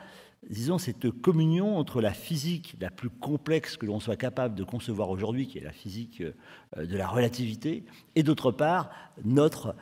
disons, 0.50 0.78
cette 0.78 1.10
communion 1.10 1.78
entre 1.78 2.02
la 2.02 2.14
physique 2.14 2.76
la 2.80 2.92
plus 2.92 3.10
complexe 3.10 3.78
que 3.78 3.86
l'on 3.86 4.00
soit 4.00 4.16
capable 4.16 4.56
de 4.56 4.64
concevoir 4.64 5.10
aujourd'hui, 5.10 5.48
qui 5.48 5.58
est 5.58 5.64
la 5.64 5.72
physique 5.72 6.22
euh, 6.22 6.86
de 6.86 6.98
la 6.98 7.08
relativité, 7.08 7.86
et 8.16 8.24
d'autre 8.24 8.52
part, 8.52 8.92
notre 9.24 9.76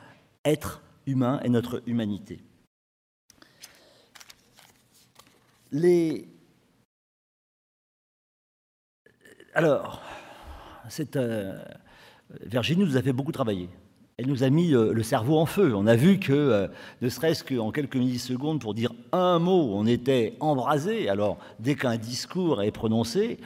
être 0.44 0.82
humain 1.06 1.40
et 1.44 1.48
notre 1.48 1.82
humanité. 1.86 2.42
Les... 5.72 6.28
Alors, 9.54 10.02
cette, 10.88 11.16
euh, 11.16 11.62
Virginie 12.42 12.84
nous 12.84 12.96
a 12.96 13.02
fait 13.02 13.12
beaucoup 13.12 13.32
travailler 13.32 13.68
elle 14.16 14.28
nous 14.28 14.44
a 14.44 14.50
mis 14.50 14.74
euh, 14.74 14.92
le 14.92 15.02
cerveau 15.02 15.38
en 15.38 15.46
feu. 15.46 15.74
On 15.74 15.86
a 15.86 15.96
vu 15.96 16.18
que, 16.18 16.32
euh, 16.32 16.68
ne 17.02 17.08
serait-ce 17.08 17.42
qu'en 17.42 17.72
quelques 17.72 17.96
millisecondes, 17.96 18.60
pour 18.60 18.74
dire 18.74 18.92
un 19.12 19.38
mot, 19.38 19.72
on 19.74 19.86
était 19.86 20.36
embrasé. 20.40 21.08
Alors, 21.08 21.38
dès 21.58 21.74
qu'un 21.74 21.96
discours 21.96 22.62
est 22.62 22.70
prononcé, 22.70 23.38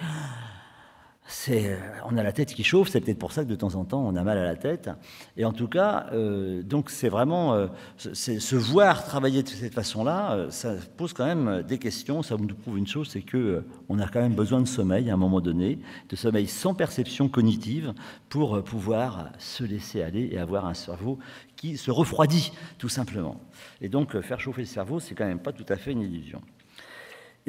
on 2.06 2.16
a 2.16 2.22
la 2.22 2.32
tête 2.32 2.54
qui 2.54 2.64
chauffe, 2.64 2.88
c'est 2.88 3.00
peut-être 3.00 3.18
pour 3.18 3.32
ça 3.32 3.44
que 3.44 3.48
de 3.48 3.54
temps 3.54 3.74
en 3.74 3.84
temps 3.84 4.00
on 4.00 4.16
a 4.16 4.22
mal 4.22 4.38
à 4.38 4.44
la 4.44 4.56
tête. 4.56 4.90
Et 5.36 5.44
en 5.44 5.52
tout 5.52 5.68
cas, 5.68 6.06
euh, 6.12 6.62
donc 6.62 6.90
c'est 6.90 7.08
vraiment 7.08 7.54
euh, 7.54 7.66
se 7.96 8.56
voir 8.56 9.04
travailler 9.04 9.42
de 9.42 9.48
cette 9.48 9.74
façon-là, 9.74 10.46
ça 10.50 10.74
pose 10.96 11.12
quand 11.12 11.26
même 11.26 11.62
des 11.62 11.78
questions. 11.78 12.22
Ça 12.22 12.36
nous 12.36 12.54
prouve 12.54 12.78
une 12.78 12.86
chose, 12.86 13.08
c'est 13.10 13.22
que 13.22 13.64
on 13.88 13.98
a 13.98 14.08
quand 14.08 14.20
même 14.20 14.34
besoin 14.34 14.60
de 14.60 14.68
sommeil 14.68 15.10
à 15.10 15.14
un 15.14 15.18
moment 15.18 15.40
donné, 15.40 15.78
de 16.08 16.16
sommeil 16.16 16.46
sans 16.46 16.74
perception 16.74 17.28
cognitive 17.28 17.92
pour 18.28 18.62
pouvoir 18.64 19.30
se 19.38 19.64
laisser 19.64 20.02
aller 20.02 20.28
et 20.32 20.38
avoir 20.38 20.66
un 20.66 20.74
cerveau 20.74 21.18
qui 21.56 21.76
se 21.76 21.90
refroidit 21.90 22.52
tout 22.78 22.88
simplement. 22.88 23.40
Et 23.80 23.88
donc 23.88 24.18
faire 24.20 24.40
chauffer 24.40 24.62
le 24.62 24.66
cerveau, 24.66 25.00
c'est 25.00 25.14
quand 25.14 25.26
même 25.26 25.40
pas 25.40 25.52
tout 25.52 25.66
à 25.68 25.76
fait 25.76 25.92
une 25.92 26.02
illusion. 26.02 26.40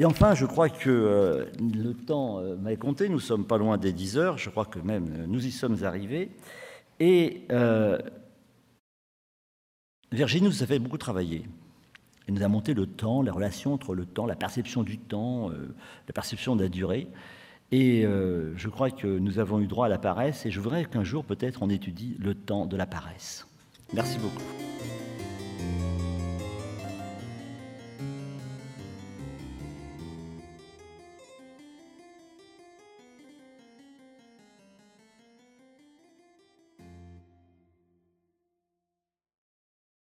Et 0.00 0.06
enfin, 0.06 0.34
je 0.34 0.46
crois 0.46 0.70
que 0.70 0.88
euh, 0.88 1.44
le 1.60 1.92
temps 1.92 2.38
euh, 2.38 2.56
m'a 2.56 2.74
compté, 2.74 3.10
nous 3.10 3.20
sommes 3.20 3.46
pas 3.46 3.58
loin 3.58 3.76
des 3.76 3.92
10 3.92 4.16
heures, 4.16 4.38
je 4.38 4.48
crois 4.48 4.64
que 4.64 4.78
même 4.78 5.06
euh, 5.14 5.26
nous 5.28 5.44
y 5.44 5.50
sommes 5.50 5.84
arrivés. 5.84 6.30
Et 7.00 7.46
Virginie 10.10 10.46
nous 10.46 10.62
a 10.62 10.66
fait 10.66 10.78
beaucoup 10.78 10.96
travailler. 10.96 11.44
Elle 12.26 12.32
nous 12.32 12.42
a 12.42 12.48
monté 12.48 12.72
le 12.72 12.86
temps, 12.86 13.20
la 13.20 13.30
relation 13.30 13.74
entre 13.74 13.94
le 13.94 14.06
temps, 14.06 14.24
la 14.24 14.36
perception 14.36 14.84
du 14.84 14.96
temps, 14.96 15.50
la 15.50 16.12
perception 16.14 16.56
de 16.56 16.62
la 16.62 16.68
durée. 16.70 17.06
Et 17.72 18.02
je 18.02 18.68
crois 18.68 18.90
que 18.90 19.06
nous 19.06 19.38
avons 19.38 19.60
eu 19.60 19.66
droit 19.66 19.86
à 19.86 19.88
la 19.88 19.96
paresse, 19.96 20.44
et 20.44 20.50
je 20.50 20.60
voudrais 20.60 20.84
qu'un 20.84 21.04
jour, 21.04 21.24
peut-être, 21.24 21.62
on 21.62 21.70
étudie 21.70 22.16
le 22.18 22.34
temps 22.34 22.66
de 22.66 22.76
la 22.76 22.86
paresse. 22.86 23.46
Merci 23.94 24.18
beaucoup. 24.18 24.42